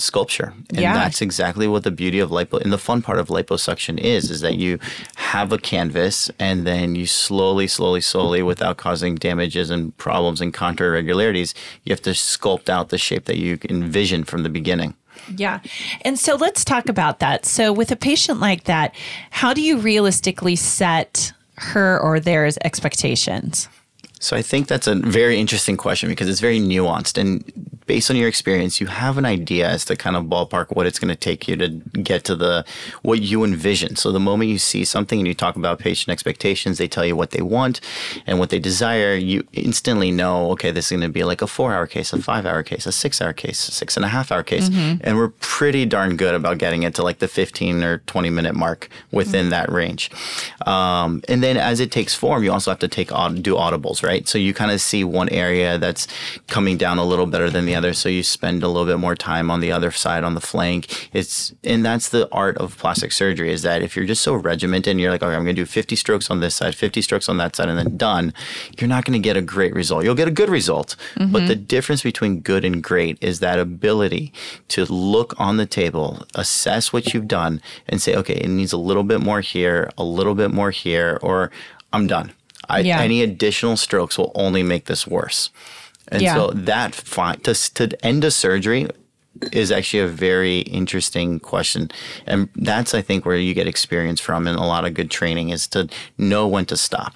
sculpture. 0.00 0.52
And 0.70 0.80
Yeah. 0.80 0.94
that's 0.94 1.20
exactly 1.22 1.66
what 1.66 1.82
the 1.84 1.90
beauty 1.90 2.18
of 2.18 2.30
lipo 2.30 2.60
and 2.60 2.72
the 2.72 2.78
fun 2.78 3.02
part 3.02 3.18
of 3.18 3.28
liposuction 3.28 3.98
is 3.98 4.30
is 4.30 4.40
that 4.40 4.56
you 4.56 4.78
have 5.16 5.52
a 5.52 5.58
canvas 5.58 6.30
and 6.38 6.66
then 6.66 6.94
you 6.94 7.06
slowly 7.06 7.66
slowly 7.66 8.00
slowly 8.00 8.42
without 8.42 8.76
causing 8.76 9.14
damages 9.16 9.70
and 9.70 9.96
problems 9.96 10.40
and 10.40 10.52
contour 10.54 10.88
irregularities 10.88 11.54
you 11.84 11.92
have 11.92 12.02
to 12.02 12.10
sculpt 12.10 12.68
out 12.68 12.88
the 12.90 12.98
shape 12.98 13.24
that 13.26 13.36
you 13.38 13.58
envision 13.68 14.24
from 14.24 14.42
the 14.42 14.48
beginning 14.50 14.94
Yeah. 15.36 15.58
And 16.02 16.18
so 16.18 16.36
let's 16.36 16.64
talk 16.64 16.88
about 16.88 17.18
that. 17.18 17.44
So 17.44 17.72
with 17.72 17.90
a 17.90 17.96
patient 17.96 18.40
like 18.40 18.64
that, 18.64 18.94
how 19.30 19.52
do 19.52 19.60
you 19.60 19.76
realistically 19.76 20.56
set 20.56 21.32
her 21.56 21.98
or 22.00 22.20
theirs 22.20 22.56
expectations? 22.64 23.68
So 24.20 24.36
I 24.36 24.42
think 24.42 24.66
that's 24.66 24.86
a 24.86 24.94
very 24.94 25.38
interesting 25.38 25.76
question 25.76 26.08
because 26.08 26.28
it's 26.28 26.40
very 26.40 26.58
nuanced 26.58 27.18
and 27.18 27.44
based 27.88 28.10
on 28.10 28.16
your 28.16 28.28
experience, 28.28 28.80
you 28.80 28.86
have 28.86 29.18
an 29.18 29.24
idea 29.24 29.66
as 29.66 29.84
to 29.86 29.96
kind 29.96 30.14
of 30.14 30.24
ballpark 30.26 30.76
what 30.76 30.86
it's 30.86 30.98
going 30.98 31.08
to 31.08 31.16
take 31.16 31.48
you 31.48 31.56
to 31.56 31.68
get 32.10 32.22
to 32.22 32.36
the 32.36 32.64
what 33.02 33.20
you 33.20 33.42
envision. 33.42 33.96
So 33.96 34.12
the 34.12 34.20
moment 34.20 34.50
you 34.50 34.58
see 34.58 34.84
something 34.84 35.18
and 35.18 35.26
you 35.26 35.34
talk 35.34 35.56
about 35.56 35.80
patient 35.80 36.10
expectations, 36.10 36.78
they 36.78 36.86
tell 36.86 37.04
you 37.04 37.16
what 37.16 37.30
they 37.30 37.40
want 37.40 37.80
and 38.26 38.38
what 38.38 38.50
they 38.50 38.60
desire, 38.60 39.14
you 39.14 39.48
instantly 39.54 40.12
know, 40.12 40.50
okay, 40.52 40.70
this 40.70 40.86
is 40.86 40.90
going 40.90 41.00
to 41.00 41.08
be 41.08 41.24
like 41.24 41.42
a 41.42 41.46
four 41.46 41.72
hour 41.74 41.86
case, 41.86 42.12
a 42.12 42.22
five 42.22 42.44
hour 42.46 42.62
case, 42.62 42.86
a 42.86 42.92
six 42.92 43.20
hour 43.20 43.32
case, 43.32 43.68
a 43.68 43.72
six 43.72 43.96
and 43.96 44.04
a 44.04 44.08
half 44.08 44.30
hour 44.30 44.42
case. 44.42 44.68
And 45.00 45.16
we're 45.16 45.32
pretty 45.40 45.86
darn 45.86 46.16
good 46.16 46.34
about 46.34 46.58
getting 46.58 46.82
it 46.82 46.94
to 46.96 47.02
like 47.02 47.18
the 47.18 47.28
15 47.28 47.82
or 47.82 47.98
20 47.98 48.30
minute 48.30 48.54
mark 48.54 48.90
within 49.10 49.48
that 49.48 49.72
range. 49.72 50.10
Um, 50.66 51.22
and 51.26 51.42
then 51.42 51.56
as 51.56 51.80
it 51.80 51.90
takes 51.90 52.14
form, 52.14 52.44
you 52.44 52.52
also 52.52 52.70
have 52.70 52.80
to 52.80 52.88
take 52.88 53.08
do 53.08 53.54
audibles, 53.54 54.02
right? 54.02 54.07
So 54.26 54.38
you 54.38 54.54
kind 54.54 54.70
of 54.70 54.80
see 54.80 55.04
one 55.04 55.28
area 55.28 55.78
that's 55.78 56.06
coming 56.46 56.76
down 56.76 56.98
a 56.98 57.04
little 57.04 57.26
better 57.26 57.50
than 57.50 57.66
the 57.66 57.74
other. 57.74 57.92
So 57.92 58.08
you 58.08 58.22
spend 58.22 58.62
a 58.62 58.68
little 58.68 58.86
bit 58.86 58.98
more 58.98 59.14
time 59.14 59.50
on 59.50 59.60
the 59.60 59.70
other 59.70 59.90
side 59.90 60.24
on 60.24 60.34
the 60.34 60.40
flank. 60.40 61.08
It's 61.12 61.52
and 61.62 61.84
that's 61.84 62.08
the 62.08 62.28
art 62.32 62.56
of 62.58 62.76
plastic 62.78 63.12
surgery 63.12 63.52
is 63.52 63.62
that 63.62 63.82
if 63.82 63.96
you're 63.96 64.06
just 64.06 64.22
so 64.22 64.34
regimented 64.34 64.92
and 64.92 65.00
you're 65.00 65.10
like, 65.10 65.22
okay, 65.22 65.34
I'm 65.34 65.44
going 65.44 65.56
to 65.56 65.62
do 65.62 65.66
50 65.66 65.96
strokes 65.96 66.30
on 66.30 66.40
this 66.40 66.54
side, 66.54 66.74
50 66.74 67.02
strokes 67.02 67.28
on 67.28 67.36
that 67.36 67.54
side, 67.54 67.68
and 67.68 67.78
then 67.78 67.96
done, 67.96 68.32
you're 68.78 68.88
not 68.88 69.04
going 69.04 69.20
to 69.20 69.24
get 69.24 69.36
a 69.36 69.42
great 69.42 69.74
result. 69.74 70.04
You'll 70.04 70.14
get 70.14 70.28
a 70.28 70.32
good 70.32 70.48
result, 70.48 70.96
mm-hmm. 71.14 71.32
but 71.32 71.46
the 71.46 71.54
difference 71.56 72.02
between 72.02 72.40
good 72.40 72.64
and 72.64 72.82
great 72.82 73.18
is 73.20 73.40
that 73.40 73.58
ability 73.58 74.32
to 74.68 74.84
look 74.86 75.38
on 75.38 75.56
the 75.56 75.66
table, 75.66 76.24
assess 76.34 76.92
what 76.92 77.12
you've 77.12 77.28
done, 77.28 77.60
and 77.88 78.00
say, 78.00 78.14
okay, 78.14 78.34
it 78.34 78.48
needs 78.48 78.72
a 78.72 78.78
little 78.78 79.04
bit 79.04 79.20
more 79.20 79.40
here, 79.40 79.90
a 79.98 80.04
little 80.04 80.34
bit 80.34 80.50
more 80.50 80.70
here, 80.70 81.18
or 81.22 81.50
I'm 81.92 82.06
done. 82.06 82.32
I, 82.68 82.80
Yeah. 82.80 83.00
Any 83.00 83.22
additional 83.22 83.76
strokes 83.76 84.18
will 84.18 84.32
only 84.34 84.62
make 84.62 84.84
this 84.86 85.06
worse. 85.06 85.50
And 86.10 86.22
Yeah. 86.22 86.34
so 86.34 86.50
that 86.54 86.94
fi- 86.94 87.36
to, 87.36 87.54
to 87.74 88.06
end 88.06 88.24
a 88.24 88.30
surgery 88.30 88.88
is 89.52 89.70
actually 89.70 90.00
a 90.00 90.08
very 90.08 90.60
interesting 90.60 91.38
question. 91.38 91.90
And 92.26 92.48
that's, 92.56 92.94
I 92.94 93.02
think, 93.02 93.24
where 93.26 93.36
you 93.36 93.54
get 93.54 93.66
experience 93.68 94.20
from 94.20 94.46
and 94.48 94.58
a 94.58 94.62
lot 94.64 94.84
of 94.84 94.94
good 94.94 95.10
training 95.10 95.50
is 95.50 95.66
to 95.68 95.88
know 96.16 96.48
when 96.48 96.64
to 96.66 96.76
stop. 96.76 97.14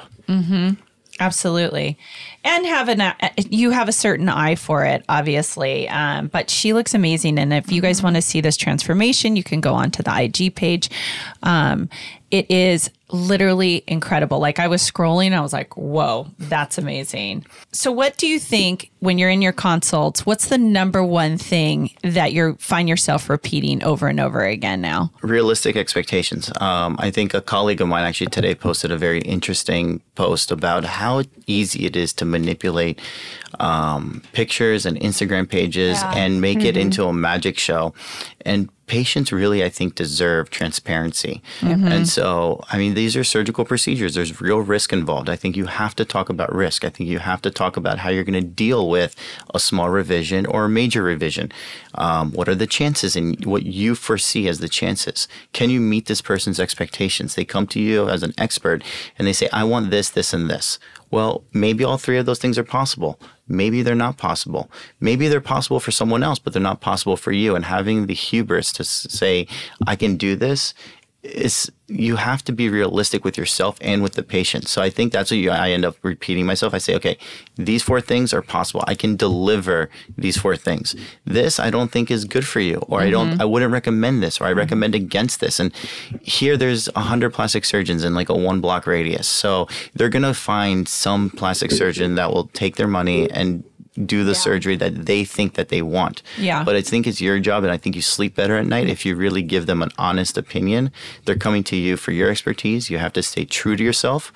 Absolutely. 1.21 1.99
And 2.45 2.67
have 2.67 2.89
an 2.89 3.13
you 3.51 3.71
have 3.71 3.89
a 3.89 3.93
certain 3.93 4.29
eye 4.29 4.55
for 4.57 4.85
it, 4.85 5.05
obviously. 5.09 5.89
Um, 5.89 6.29
but 6.29 6.49
she 6.51 6.73
looks 6.73 6.95
amazing. 6.95 7.39
And 7.39 7.53
if 7.53 7.71
you 7.71 7.81
guys 7.83 8.03
want 8.03 8.17
to 8.17 8.23
see 8.23 8.41
this 8.41 8.57
transformation, 8.57 9.37
you 9.37 9.45
can 9.45 9.61
go 9.61 9.75
onto 9.75 10.03
the 10.03 10.13
IG 10.23 10.55
page. 10.55 10.91
Um, 11.43 11.89
it 12.33 12.51
is 12.51 12.91
literally 13.11 13.85
incredible. 13.87 14.39
Like 14.39 14.59
I 14.59 14.67
was 14.67 14.81
scrolling, 14.83 15.35
I 15.35 15.43
was 15.43 15.53
like, 15.53 15.77
whoa, 15.77 16.29
that's 16.39 16.79
amazing. 16.79 17.45
So 17.71 17.93
what 17.93 18.17
do 18.17 18.27
you 18.27 18.41
think 18.41 18.91
when 19.01 19.19
you're 19.19 19.29
in 19.29 19.43
your 19.43 19.53
consults? 19.53 20.25
What's 20.25 20.47
the 20.49 20.57
number 20.57 21.05
one 21.05 21.37
thing 21.37 21.91
that 22.03 22.33
you 22.33 22.57
find 22.59 22.89
yourself 22.89 23.29
repeating 23.29 23.85
over 23.85 24.09
and 24.09 24.19
over 24.19 24.43
again 24.47 24.81
now? 24.81 25.13
realistic 25.21 25.77
expectations. 25.77 26.51
Um, 26.59 26.97
I 26.99 27.11
think 27.11 27.35
a 27.35 27.43
colleague 27.43 27.83
of 27.83 27.89
mine 27.89 28.05
actually 28.05 28.29
today 28.29 28.55
posted 28.55 28.91
a 28.91 28.97
very 28.97 29.21
interesting 29.21 30.01
post 30.15 30.51
about 30.51 30.85
how 30.85 31.23
easy 31.47 31.85
it 31.85 31.97
is 31.97 32.15
to 32.15 32.25
manipulate 32.25 32.99
um, 33.61 34.23
pictures 34.33 34.87
and 34.87 34.99
Instagram 34.99 35.47
pages 35.49 36.01
Yeah. 36.01 36.13
and 36.17 36.41
make 36.41 36.65
it 36.65 36.79
into 36.79 37.05
a 37.05 37.13
magic 37.13 37.59
show. 37.59 37.93
And 38.47 38.71
patients 38.93 39.33
really, 39.33 39.65
I 39.65 39.71
think, 39.71 39.95
deserve 39.95 40.51
transparency. 40.51 41.41
And 41.93 42.07
so, 42.07 42.63
I 42.71 42.77
mean, 42.77 42.93
these 42.93 43.17
are 43.17 43.25
surgical 43.25 43.65
procedures. 43.65 44.13
There's 44.15 44.39
real 44.43 44.59
risk 44.59 44.93
involved. 44.93 45.31
I 45.31 45.37
think 45.37 45.57
you 45.57 45.65
have 45.65 45.97
to 45.97 46.05
talk 46.05 46.29
about 46.29 46.55
risk. 46.55 46.85
I 46.85 46.91
think 46.91 47.09
you 47.09 47.19
have 47.19 47.41
to 47.41 47.51
talk 47.51 47.79
about 47.79 48.01
how 48.01 48.11
you're 48.11 48.29
going 48.31 48.45
to 48.45 48.55
deal 48.67 48.91
with 48.91 49.17
a 49.55 49.59
small 49.59 49.89
revision 49.89 50.45
or 50.45 50.67
a 50.67 50.69
major 50.69 51.03
revision. 51.03 51.51
Um, 51.95 52.33
what 52.33 52.51
are 52.51 52.55
the 52.55 52.67
chances 52.67 53.17
and 53.17 53.43
what 53.47 53.63
you 53.63 53.95
foresee 53.95 54.47
as 54.47 54.59
the 54.59 54.69
chances? 54.69 55.27
Can 55.55 55.71
you 55.71 55.81
meet 55.81 56.05
this 56.05 56.21
person's 56.21 56.61
expectations? 56.61 57.35
They 57.35 57.47
come 57.47 57.67
to 57.69 57.81
you 57.81 58.11
as 58.11 58.23
an 58.23 58.35
expert 58.37 58.85
and 59.17 59.27
they 59.27 59.33
say, 59.33 59.49
I 59.55 59.65
want 59.65 59.91
this, 59.91 60.11
this, 60.11 60.35
and 60.35 60.51
this. 60.51 60.79
Well, 61.13 61.45
maybe 61.53 61.85
all 61.85 61.99
three 61.99 62.17
of 62.17 62.27
those 62.27 62.39
things 62.39 62.59
are 62.59 62.65
possible. 62.65 63.21
Maybe 63.47 63.83
they're 63.83 63.95
not 63.95 64.17
possible. 64.17 64.71
Maybe 64.99 65.29
they're 65.29 65.43
possible 65.43 65.79
for 65.79 65.91
someone 65.91 66.23
else, 66.23 66.39
but 66.39 66.55
they're 66.55 66.63
not 66.63 66.81
possible 66.81 67.19
for 67.19 67.33
you. 67.33 67.55
And 67.55 67.67
having 67.67 68.07
the 68.07 68.15
hubris 68.15 68.73
to 68.73 68.83
say, 68.85 69.47
I 69.87 69.95
can 69.95 70.17
do 70.17 70.35
this 70.35 70.73
it's 71.23 71.71
you 71.87 72.17
have 72.17 72.43
to 72.43 72.53
be 72.53 72.69
realistic 72.69 73.25
with 73.25 73.37
yourself 73.37 73.77
and 73.81 74.03
with 74.03 74.15
the 74.15 74.23
patient. 74.23 74.67
So 74.67 74.83
I 74.83 74.91
think 74.91 75.13
that's 75.13 75.31
what 75.31 75.37
you, 75.37 75.51
I 75.51 75.71
end 75.71 75.85
up 75.85 75.97
repeating 76.03 76.47
myself. 76.47 76.73
I 76.75 76.79
say, 76.79 76.95
okay, 76.97 77.19
these 77.57 77.83
four 77.83 78.01
things 78.01 78.33
are 78.33 78.41
possible. 78.41 78.83
I 78.87 78.95
can 78.95 79.15
deliver 79.17 79.91
these 80.17 80.37
four 80.37 80.57
things. 80.57 80.97
This 81.25 81.61
I 81.61 81.71
don't 81.71 81.93
think 81.93 82.11
is 82.11 82.25
good 82.25 82.47
for 82.47 82.61
you, 82.61 82.77
or 82.89 83.01
I 83.01 83.11
don't, 83.11 83.33
mm-hmm. 83.33 83.43
I 83.43 83.45
wouldn't 83.45 83.73
recommend 83.73 84.23
this, 84.23 84.41
or 84.41 84.45
I 84.45 84.51
mm-hmm. 84.51 84.59
recommend 84.59 84.95
against 84.95 85.41
this. 85.41 85.61
And 85.61 85.73
here 86.23 86.57
there's 86.57 86.89
a 86.97 87.01
hundred 87.01 87.35
plastic 87.35 87.65
surgeons 87.65 88.05
in 88.05 88.15
like 88.15 88.29
a 88.29 88.37
one 88.37 88.61
block 88.61 88.87
radius. 88.87 89.29
So 89.29 89.69
they're 89.95 90.09
gonna 90.09 90.35
find 90.35 90.89
some 90.89 91.31
plastic 91.31 91.71
surgeon 91.71 92.15
that 92.17 92.33
will 92.33 92.49
take 92.49 92.77
their 92.77 92.89
money 92.89 93.31
and 93.31 93.65
do 94.07 94.25
the 94.25 94.35
surgery 94.35 94.77
that 94.77 95.05
they 95.07 95.25
think 95.25 95.55
that 95.55 95.69
they 95.69 95.83
want. 95.83 96.23
Yeah. 96.39 96.65
But 96.65 96.77
I 96.77 96.81
think 96.83 97.07
it's 97.07 97.21
your 97.21 97.39
job, 97.41 97.63
and 97.65 97.73
I 97.73 97.77
think 97.77 97.95
you 97.95 98.03
sleep 98.03 98.35
better 98.35 98.57
at 98.57 98.67
night 98.67 98.89
if 98.89 99.05
you 99.05 99.15
really 99.15 99.43
give 99.43 99.67
them 99.67 99.83
an 99.83 99.91
honest 99.99 100.39
opinion. 100.39 100.91
They're 101.25 101.37
coming 101.37 101.63
to 101.65 101.77
you 101.77 101.97
for 101.97 102.13
your 102.13 102.31
expertise. 102.31 102.89
You 102.91 102.99
have 102.99 103.13
to 103.15 103.23
stay 103.23 103.45
true 103.45 103.77
to 103.77 103.85
yourself. 103.85 104.33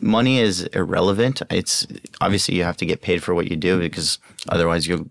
Money 0.00 0.38
is 0.38 0.62
irrelevant. 0.66 1.42
It's 1.50 1.86
obviously 2.20 2.54
you 2.56 2.64
have 2.64 2.76
to 2.78 2.86
get 2.86 3.00
paid 3.02 3.22
for 3.22 3.34
what 3.34 3.50
you 3.50 3.56
do 3.56 3.78
because 3.80 4.18
otherwise 4.48 4.86
you'll 4.86 5.08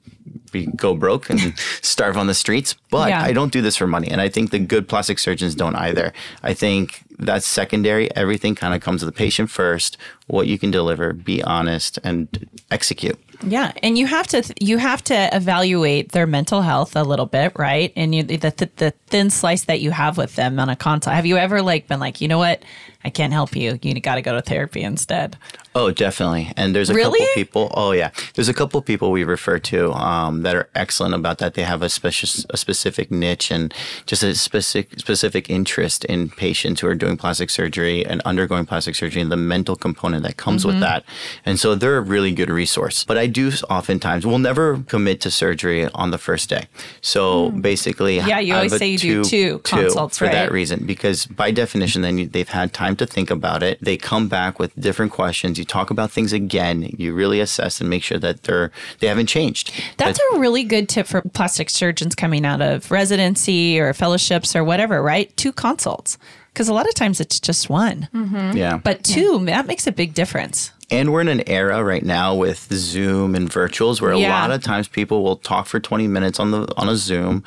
be 0.52 0.66
go 0.68 0.96
broke 0.96 1.30
and 1.30 1.58
starve 1.82 2.16
on 2.18 2.28
the 2.28 2.34
streets. 2.34 2.76
But 2.90 3.10
Yeah. 3.10 3.22
I 3.24 3.34
don't 3.34 3.52
do 3.52 3.62
this 3.62 3.76
for 3.76 3.88
money, 3.88 4.08
and 4.10 4.22
I 4.22 4.30
think 4.30 4.52
the 4.52 4.60
good 4.60 4.88
plastic 4.88 5.20
surgeons 5.20 5.56
don't 5.56 5.76
either. 5.76 6.14
I 6.42 6.54
think 6.54 7.04
that's 7.20 7.46
secondary. 7.46 8.14
Everything 8.16 8.56
kind 8.56 8.74
of 8.74 8.82
comes 8.82 9.02
to 9.02 9.06
the 9.06 9.12
patient 9.12 9.50
first. 9.50 9.98
What 10.28 10.48
you 10.48 10.58
can 10.58 10.72
deliver, 10.72 11.12
be 11.14 11.44
honest, 11.44 12.00
and 12.04 12.50
execute. 12.72 13.20
Yeah, 13.46 13.74
and 13.84 13.98
you 13.98 14.08
have 14.08 14.28
to 14.28 14.42
you 14.62 14.78
have 14.78 15.04
to 15.06 15.36
evaluate 15.36 16.14
their 16.14 16.26
mental 16.26 16.62
health 16.62 16.96
a 16.96 17.04
little 17.04 17.26
bit, 17.26 17.52
right? 17.58 17.92
And 17.96 18.16
you, 18.16 18.24
the 18.24 18.38
the, 18.38 18.70
the 18.78 18.92
thin 19.08 19.30
slice 19.30 19.66
that 19.66 19.82
you 19.82 19.92
have 19.92 20.18
with 20.18 20.36
them 20.36 20.60
on 20.60 20.70
a 20.70 20.78
consult. 20.78 21.14
Have 21.14 21.26
you 21.26 21.38
ever 21.38 21.62
like 21.62 21.88
been 21.88 22.00
like, 22.00 22.22
you 22.22 22.30
know 22.30 22.38
what, 22.38 22.64
I 23.06 23.10
can't 23.10 23.34
help 23.34 23.56
you. 23.56 23.80
You 23.82 24.00
got 24.00 24.16
to 24.16 24.22
go 24.22 24.34
to 24.34 24.42
therapy 24.42 24.82
instead. 24.82 25.38
Oh, 25.76 25.90
definitely. 25.92 26.52
And 26.56 26.76
there's 26.76 26.90
a 26.90 26.94
Really? 26.94 27.20
couple 27.20 27.34
people. 27.34 27.72
Oh, 27.76 27.92
yeah. 27.92 28.12
There's 28.36 28.48
a 28.48 28.54
couple 28.54 28.82
people 28.82 29.12
we 29.12 29.24
refer 29.24 29.58
to 29.60 29.92
um, 29.94 30.44
that 30.44 30.56
are 30.56 30.70
excellent 30.76 31.16
about 31.16 31.40
that. 31.40 31.56
They 31.56 31.64
have 31.64 31.82
a 31.82 31.90
special, 31.90 32.30
a 32.52 32.58
specific 32.58 33.10
niche 33.12 33.50
and 33.52 33.74
just 34.06 34.22
a 34.24 34.36
specific, 34.36 35.00
specific 35.00 35.50
interest 35.50 36.06
in 36.06 36.30
patients 36.30 36.82
who 36.82 36.88
are 36.88 36.94
doing 36.96 37.18
plastic 37.18 37.50
surgery 37.50 38.06
and 38.06 38.22
undergoing 38.22 38.66
plastic 38.68 38.94
surgery 38.96 39.22
and 39.22 39.32
the 39.32 39.38
mental 39.38 39.76
component 39.76 40.24
that 40.24 40.38
comes 40.38 40.62
Mm-hmm. 40.64 40.68
with 40.74 40.80
that. 40.82 41.04
And 41.46 41.60
so 41.60 41.74
they're 41.76 41.98
a 41.98 42.02
really 42.02 42.32
good 42.32 42.50
resource. 42.52 43.04
But 43.04 43.18
I 43.18 43.26
do 43.28 43.52
oftentimes, 43.70 44.26
we'll 44.26 44.38
never 44.38 44.78
commit 44.88 45.20
to 45.22 45.32
surgery 45.32 45.88
on 45.96 46.12
the 46.12 46.18
first 46.20 46.48
day. 46.50 46.68
So 47.02 47.50
basically, 47.50 48.20
Hmm. 48.20 48.28
Yeah, 48.30 48.40
you 48.40 48.54
always 48.56 48.78
say 48.78 48.88
you 48.90 48.98
do 49.00 49.24
two 49.24 49.60
consults, 49.60 50.18
for 50.20 50.28
that 50.28 50.52
reason 50.52 50.86
because 50.86 51.26
by 51.26 51.50
definition 51.52 52.02
then 52.04 52.18
you, 52.20 52.28
they've 52.28 52.48
had 52.50 52.72
time 52.74 52.93
to 52.98 53.06
think 53.06 53.30
about 53.30 53.64
it. 53.64 53.80
They 53.82 53.98
come 53.98 54.28
back 54.28 54.60
with 54.60 54.76
different 54.80 55.12
questions. 55.12 55.58
You 55.58 55.66
talk 55.66 55.90
about 55.90 56.12
things 56.12 56.34
again. 56.34 56.94
You 56.98 57.14
really 57.14 57.40
assess 57.40 57.82
and 57.82 57.90
make 57.90 58.04
sure 58.04 58.20
that 58.20 58.44
they're 58.44 58.72
they 59.00 59.08
haven't 59.08 59.28
changed. 59.28 59.72
That's 59.98 60.20
a 60.34 60.40
really 60.40 60.64
good 60.64 60.90
tip 60.90 61.08
for 61.08 61.22
plastic 61.22 61.70
surgeons 61.70 62.16
coming 62.16 62.46
out 62.46 62.62
of 62.62 62.90
residency 62.92 63.80
or 63.80 63.94
fellowships 63.94 64.56
or 64.56 64.64
whatever, 64.64 65.02
right? 65.02 65.36
Two 65.38 65.52
consults. 65.52 66.18
Because 66.54 66.68
a 66.68 66.74
lot 66.74 66.88
of 66.88 66.94
times 66.94 67.20
it's 67.20 67.40
just 67.40 67.68
one, 67.68 68.08
mm-hmm. 68.14 68.56
yeah. 68.56 68.78
But 68.78 69.04
two, 69.04 69.44
that 69.46 69.66
makes 69.66 69.88
a 69.88 69.92
big 69.92 70.14
difference. 70.14 70.72
and 70.92 71.12
we're 71.12 71.22
in 71.22 71.28
an 71.28 71.42
era 71.50 71.84
right 71.84 72.04
now 72.04 72.36
with 72.36 72.72
zoom 72.72 73.34
and 73.34 73.50
virtuals 73.50 74.00
where 74.02 74.12
a 74.12 74.20
lot 74.20 74.52
of 74.52 74.62
times 74.62 74.88
people 74.88 75.24
will 75.24 75.38
talk 75.38 75.66
for 75.66 75.80
20 75.80 76.08
minutes 76.08 76.40
on 76.40 76.52
the 76.52 76.72
on 76.78 76.88
a 76.90 76.96
zoom 76.96 77.44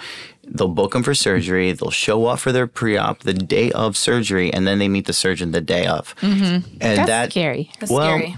they'll 0.47 0.69
book 0.69 0.93
them 0.93 1.03
for 1.03 1.15
surgery 1.15 1.73
they'll 1.73 1.91
show 1.91 2.27
up 2.27 2.39
for 2.39 2.53
their 2.53 2.67
pre-op 2.67 3.21
the 3.21 3.35
day 3.35 3.71
of 3.73 3.97
surgery 3.97 4.53
and 4.53 4.67
then 4.67 4.79
they 4.79 4.89
meet 4.89 5.07
the 5.07 5.13
surgeon 5.13 5.51
the 5.53 5.61
day 5.61 5.87
of 5.87 6.15
mm-hmm. 6.17 6.67
and 6.81 6.99
That's 6.99 7.07
that 7.09 7.31
scary. 7.31 7.71
That's 7.81 7.91
well, 7.91 8.19
scary. 8.19 8.37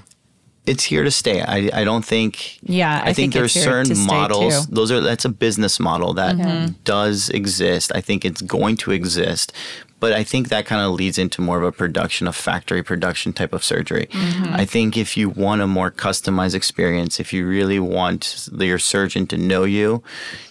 it's 0.67 0.85
here 0.85 1.05
to 1.05 1.11
stay. 1.11 1.43
I, 1.43 1.71
I 1.81 1.85
don't 1.85 2.05
think. 2.05 2.59
Yeah, 2.62 2.97
I 2.99 3.00
I, 3.00 3.05
think 3.07 3.17
think, 3.17 3.35
there's 3.35 3.57
it's 3.57 3.65
here 3.65 3.85
certain 3.85 4.07
models. 4.07 4.55
too. 4.55 4.61
Mm-hmm. 4.62 4.75
Those 4.75 4.91
are 4.93 5.00
that's 5.00 5.25
a 5.25 5.31
business 5.31 5.79
model 5.81 6.15
that 6.15 6.85
does 6.85 7.31
exist. 7.31 7.93
I 7.95 8.00
think 8.00 8.25
it's 8.25 8.43
going 8.43 8.77
to 8.79 8.93
exist, 8.93 9.53
but 10.00 10.12
I 10.12 10.25
think 10.25 10.49
that 10.49 10.67
kind 10.67 10.85
of 10.85 10.93
leads 10.93 11.19
into 11.19 11.41
more 11.41 11.59
of 11.59 11.65
a 11.65 11.73
production, 11.73 12.27
a 12.29 12.33
factory 12.33 12.83
production 12.83 13.33
type 13.33 13.53
of 13.53 13.65
surgery. 13.65 14.07
Mm-hmm. 14.11 14.55
I 14.55 14.65
think 14.65 14.97
if 14.97 15.17
you 15.17 15.29
want 15.29 15.61
a 15.62 15.67
more 15.67 15.91
customized 15.91 16.55
experience, 16.55 17.21
if 17.21 17.33
you 17.33 17.47
really 17.47 17.81
want 17.81 18.49
your 18.59 18.79
surgeon 18.79 19.27
to 19.29 19.37
know 19.37 19.65
you, 19.65 20.03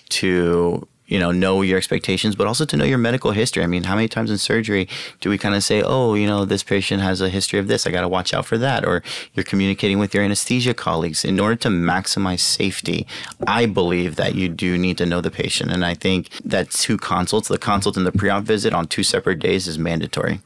to 0.09 0.87
you 1.07 1.19
know 1.19 1.31
know 1.31 1.61
your 1.61 1.77
expectations 1.77 2.35
but 2.35 2.47
also 2.47 2.65
to 2.65 2.77
know 2.77 2.85
your 2.85 2.97
medical 2.97 3.31
history. 3.31 3.63
I 3.63 3.67
mean 3.67 3.83
how 3.83 3.95
many 3.95 4.07
times 4.07 4.31
in 4.31 4.37
surgery 4.37 4.87
do 5.21 5.29
we 5.29 5.37
kind 5.37 5.55
of 5.55 5.63
say 5.63 5.81
oh 5.81 6.13
you 6.13 6.27
know 6.27 6.45
this 6.45 6.63
patient 6.63 7.01
has 7.01 7.21
a 7.21 7.29
history 7.29 7.59
of 7.59 7.67
this. 7.67 7.87
I 7.87 7.91
got 7.91 8.01
to 8.01 8.07
watch 8.07 8.33
out 8.33 8.45
for 8.45 8.57
that 8.57 8.85
or 8.85 9.03
you're 9.33 9.43
communicating 9.43 9.99
with 9.99 10.13
your 10.13 10.23
anesthesia 10.23 10.73
colleagues. 10.73 11.23
In 11.25 11.39
order 11.39 11.55
to 11.55 11.69
maximize 11.69 12.39
safety 12.39 13.07
i 13.45 13.65
believe 13.65 14.15
that 14.15 14.35
you 14.35 14.49
do 14.49 14.77
need 14.77 14.97
to 14.97 15.05
know 15.05 15.21
the 15.21 15.31
patient 15.31 15.71
and 15.71 15.85
i 15.85 15.93
think 15.93 16.29
that 16.43 16.69
two 16.71 16.97
consults 16.97 17.47
the 17.47 17.57
consult 17.57 17.97
and 17.97 18.05
the 18.05 18.11
pre-op 18.11 18.43
visit 18.43 18.73
on 18.73 18.87
two 18.87 19.03
separate 19.03 19.39
days 19.39 19.67
is 19.67 19.77
mandatory 19.77 20.39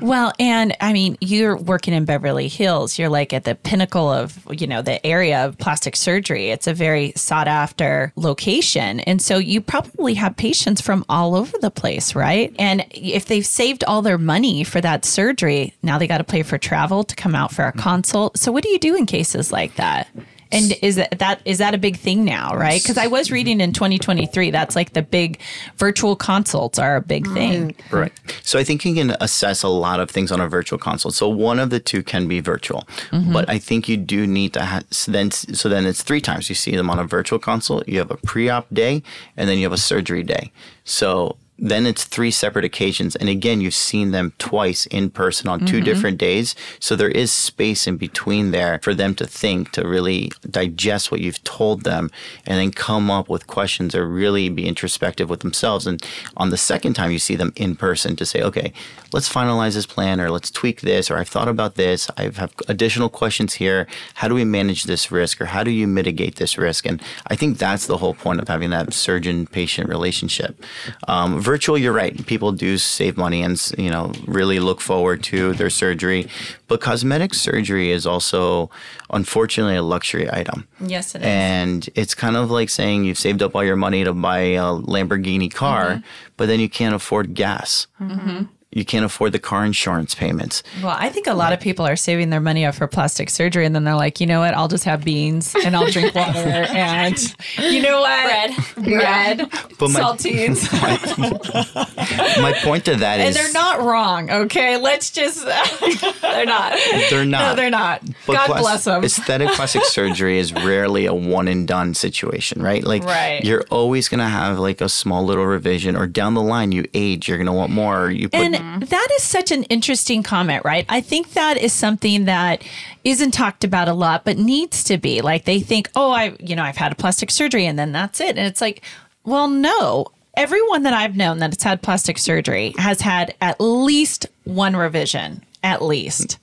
Well, 0.00 0.32
and 0.38 0.76
I 0.80 0.92
mean, 0.92 1.16
you're 1.20 1.56
working 1.56 1.94
in 1.94 2.04
Beverly 2.04 2.48
Hills. 2.48 2.98
You're 2.98 3.08
like 3.08 3.32
at 3.32 3.44
the 3.44 3.54
pinnacle 3.54 4.10
of, 4.10 4.46
you 4.50 4.66
know, 4.66 4.82
the 4.82 5.04
area 5.06 5.44
of 5.44 5.58
plastic 5.58 5.96
surgery. 5.96 6.50
It's 6.50 6.66
a 6.66 6.74
very 6.74 7.12
sought 7.16 7.48
after 7.48 8.12
location. 8.16 9.00
And 9.00 9.20
so 9.20 9.38
you 9.38 9.60
probably 9.60 10.14
have 10.14 10.36
patients 10.36 10.80
from 10.80 11.04
all 11.08 11.34
over 11.34 11.56
the 11.58 11.70
place, 11.70 12.14
right? 12.14 12.54
And 12.58 12.86
if 12.90 13.26
they've 13.26 13.46
saved 13.46 13.84
all 13.84 14.02
their 14.02 14.18
money 14.18 14.64
for 14.64 14.80
that 14.80 15.04
surgery, 15.04 15.74
now 15.82 15.98
they 15.98 16.06
got 16.06 16.18
to 16.18 16.24
pay 16.24 16.42
for 16.42 16.58
travel 16.58 17.04
to 17.04 17.16
come 17.16 17.34
out 17.34 17.52
for 17.52 17.64
a 17.64 17.72
hmm. 17.72 17.78
consult. 17.78 18.38
So 18.38 18.52
what 18.52 18.62
do 18.62 18.70
you 18.70 18.78
do 18.78 18.96
in 18.96 19.06
cases 19.06 19.52
like 19.52 19.76
that? 19.76 20.08
And 20.52 20.76
is 20.82 20.96
that, 20.96 21.18
that 21.18 21.40
is 21.44 21.58
that 21.58 21.74
a 21.74 21.78
big 21.78 21.96
thing 21.96 22.24
now, 22.24 22.54
right? 22.56 22.82
Because 22.82 22.98
I 22.98 23.06
was 23.06 23.28
mm-hmm. 23.28 23.34
reading 23.34 23.60
in 23.60 23.72
2023, 23.72 24.50
that's 24.50 24.74
like 24.74 24.92
the 24.92 25.02
big 25.02 25.40
virtual 25.76 26.16
consults 26.16 26.78
are 26.78 26.96
a 26.96 27.00
big 27.00 27.26
thing. 27.32 27.72
Mm-hmm. 27.72 27.96
Right. 27.96 28.12
So 28.42 28.58
I 28.58 28.64
think 28.64 28.84
you 28.84 28.94
can 28.94 29.16
assess 29.20 29.62
a 29.62 29.68
lot 29.68 30.00
of 30.00 30.10
things 30.10 30.32
on 30.32 30.40
a 30.40 30.48
virtual 30.48 30.78
consult. 30.78 31.14
So 31.14 31.28
one 31.28 31.58
of 31.58 31.70
the 31.70 31.80
two 31.80 32.02
can 32.02 32.26
be 32.26 32.40
virtual, 32.40 32.82
mm-hmm. 33.10 33.32
but 33.32 33.48
I 33.48 33.58
think 33.58 33.88
you 33.88 33.96
do 33.96 34.26
need 34.26 34.52
to 34.54 34.62
have 34.62 34.84
so 34.90 35.12
then 35.12 35.30
so 35.30 35.68
then 35.68 35.86
it's 35.86 36.02
three 36.02 36.20
times 36.20 36.48
you 36.48 36.54
see 36.54 36.76
them 36.76 36.90
on 36.90 36.98
a 36.98 37.04
virtual 37.04 37.38
consult. 37.38 37.88
You 37.88 37.98
have 37.98 38.10
a 38.10 38.16
pre-op 38.16 38.72
day 38.72 39.02
and 39.36 39.48
then 39.48 39.58
you 39.58 39.64
have 39.64 39.72
a 39.72 39.78
surgery 39.78 40.22
day. 40.22 40.52
So 40.84 41.36
then 41.60 41.86
it's 41.86 42.04
three 42.04 42.30
separate 42.30 42.64
occasions. 42.64 43.14
And 43.16 43.28
again 43.28 43.60
you've 43.60 43.74
seen 43.74 44.10
them 44.10 44.32
twice 44.38 44.86
in 44.86 45.10
person 45.10 45.48
on 45.48 45.66
2 45.66 45.80
different 45.80 46.18
days. 46.18 46.54
So 46.78 46.96
there 46.96 47.10
is 47.10 47.32
space 47.32 47.86
in 47.86 47.96
between 47.96 48.50
there 48.50 48.80
for 48.82 48.94
them 48.94 49.14
to 49.16 49.26
think 49.26 49.70
to 49.72 49.86
really 49.86 50.32
digest 50.48 51.10
what 51.10 51.20
you've 51.20 51.44
told 51.44 51.82
them 51.82 52.10
and 52.46 52.58
then 52.58 52.70
come 52.70 53.10
up 53.10 53.28
with 53.28 53.46
questions 53.46 53.94
or 53.94 54.08
really 54.08 54.48
be 54.48 54.66
introspective 54.66 55.28
with 55.28 55.40
themselves. 55.40 55.86
And 55.86 56.02
on 56.36 56.50
the 56.50 56.56
second 56.56 56.94
time 56.94 57.10
you 57.10 57.18
see 57.18 57.36
them 57.36 57.52
in 57.56 57.76
person 57.76 58.16
to 58.16 58.26
say 58.26 58.42
okay 58.42 58.72
let's 59.12 59.28
finalize 59.28 59.74
this 59.74 59.86
plan 59.86 60.20
or 60.20 60.30
let's 60.30 60.50
tweak 60.50 60.80
this 60.80 61.10
or 61.10 61.18
i've 61.18 61.28
thought 61.28 61.48
about 61.48 61.74
this. 61.74 62.10
I 62.16 62.22
have 62.22 62.54
additional 62.68 63.08
questions 63.08 63.54
here. 63.54 63.86
How 64.14 64.28
do 64.28 64.34
we 64.34 64.44
manage 64.44 64.84
this 64.84 65.10
risk 65.10 65.40
or 65.40 65.46
how 65.46 65.62
do 65.64 65.70
you 65.70 65.86
mitigate 65.86 66.36
this 66.36 66.56
risk? 66.56 66.86
And 66.86 67.02
i 67.26 67.36
think 67.36 67.58
that's 67.58 67.86
the 67.86 67.98
whole 67.98 68.14
point 68.14 68.40
of 68.40 68.48
having 68.48 68.70
that 68.70 68.92
surgeon 68.92 69.46
patient 69.46 69.88
relationship. 69.88 70.62
Um, 71.08 71.40
virtual 71.50 71.76
you're 71.76 71.98
right. 72.04 72.14
People 72.26 72.52
do 72.52 72.78
save 72.78 73.16
money 73.16 73.42
and 73.42 73.56
you 73.76 73.90
know 73.90 74.12
really 74.38 74.60
look 74.60 74.80
forward 74.80 75.18
to 75.32 75.52
their 75.54 75.72
surgery. 75.82 76.28
But 76.68 76.80
cosmetic 76.80 77.34
surgery 77.34 77.90
is 77.90 78.06
also 78.06 78.70
unfortunately 79.18 79.74
a 79.74 79.82
luxury 79.82 80.26
item. 80.40 80.68
Yes, 80.94 81.14
it 81.16 81.22
is. 81.22 81.26
and 81.26 81.88
it's 81.96 82.14
kind 82.14 82.36
of 82.36 82.52
like 82.58 82.70
saying 82.70 83.04
you've 83.04 83.18
saved 83.18 83.42
up 83.42 83.56
all 83.56 83.64
your 83.64 83.80
money 83.86 84.04
to 84.04 84.12
buy 84.14 84.42
a 84.64 84.68
Lamborghini 84.94 85.50
car, 85.52 85.86
mm-hmm. 85.90 86.06
but 86.36 86.46
then 86.46 86.60
you 86.60 86.68
can't 86.68 86.94
afford 86.94 87.34
gas. 87.34 87.88
Mm-hmm. 88.00 88.44
You 88.72 88.84
can't 88.84 89.04
afford 89.04 89.32
the 89.32 89.40
car 89.40 89.64
insurance 89.64 90.14
payments. 90.14 90.62
Well, 90.80 90.94
I 90.96 91.08
think 91.08 91.26
a 91.26 91.34
lot 91.34 91.52
of 91.52 91.58
people 91.58 91.84
are 91.86 91.96
saving 91.96 92.30
their 92.30 92.38
money 92.40 92.64
up 92.64 92.76
for 92.76 92.86
plastic 92.86 93.28
surgery, 93.28 93.66
and 93.66 93.74
then 93.74 93.82
they're 93.82 93.96
like, 93.96 94.20
you 94.20 94.28
know 94.28 94.38
what? 94.38 94.54
I'll 94.54 94.68
just 94.68 94.84
have 94.84 95.04
beans 95.04 95.56
and 95.64 95.74
I'll 95.74 95.90
drink 95.90 96.14
water, 96.14 96.38
and 96.38 97.18
you 97.58 97.82
know 97.82 98.00
what? 98.00 98.54
Bread. 98.76 98.84
bread, 98.84 99.38
But 99.78 99.90
my- 99.90 100.00
saltines, 100.00 100.70
My 102.40 102.52
point 102.62 102.84
to 102.84 102.96
that 102.96 103.20
and 103.20 103.30
is 103.30 103.34
they're 103.36 103.52
not 103.52 103.80
wrong. 103.80 104.30
Okay, 104.30 104.76
let's 104.76 105.10
just. 105.10 105.44
They're 105.44 106.46
not. 106.46 106.78
They're 107.10 107.24
not. 107.24 107.50
no, 107.50 107.54
they're 107.56 107.70
not. 107.70 108.02
But 108.26 108.34
God 108.34 108.46
plas- 108.46 108.60
bless 108.60 108.84
them. 108.84 109.04
Aesthetic 109.04 109.48
plastic 109.50 109.84
surgery 109.84 110.38
is 110.38 110.52
rarely 110.52 111.06
a 111.06 111.14
one 111.14 111.48
and 111.48 111.66
done 111.66 111.94
situation, 111.94 112.62
right? 112.62 112.84
Like 112.84 113.04
Right. 113.04 113.42
you're 113.44 113.64
always 113.70 114.08
gonna 114.08 114.28
have 114.28 114.58
like 114.58 114.80
a 114.80 114.88
small 114.88 115.24
little 115.24 115.46
revision, 115.46 115.96
or 115.96 116.06
down 116.06 116.34
the 116.34 116.42
line 116.42 116.72
you 116.72 116.84
age, 116.94 117.28
you're 117.28 117.38
gonna 117.38 117.52
want 117.52 117.72
more. 117.72 118.04
Or 118.04 118.10
you 118.10 118.28
put 118.28 118.40
And 118.40 118.59
Mm-hmm. 118.60 118.84
that 118.84 119.08
is 119.16 119.22
such 119.22 119.50
an 119.50 119.64
interesting 119.64 120.22
comment, 120.22 120.64
right? 120.64 120.84
I 120.88 121.00
think 121.00 121.32
that 121.32 121.56
is 121.56 121.72
something 121.72 122.26
that 122.26 122.62
isn't 123.04 123.32
talked 123.32 123.64
about 123.64 123.88
a 123.88 123.94
lot, 123.94 124.24
but 124.24 124.36
needs 124.38 124.84
to 124.84 124.98
be. 124.98 125.20
Like 125.22 125.44
they 125.44 125.60
think, 125.60 125.90
oh, 125.94 126.10
I, 126.10 126.36
you 126.38 126.54
know, 126.54 126.62
I've 126.62 126.76
had 126.76 126.92
a 126.92 126.96
plastic 126.96 127.30
surgery 127.30 127.66
and 127.66 127.78
then 127.78 127.92
that's 127.92 128.20
it. 128.20 128.36
And 128.36 128.46
it's 128.46 128.60
like, 128.60 128.82
well, 129.24 129.48
no. 129.48 130.06
everyone 130.36 130.84
that 130.84 130.94
I've 130.94 131.16
known 131.16 131.38
that 131.38 131.54
has 131.54 131.62
had 131.62 131.82
plastic 131.82 132.18
surgery 132.18 132.74
has 132.78 133.00
had 133.00 133.34
at 133.40 133.60
least 133.60 134.26
one 134.44 134.76
revision, 134.76 135.42
at 135.62 135.82
least. 135.82 136.38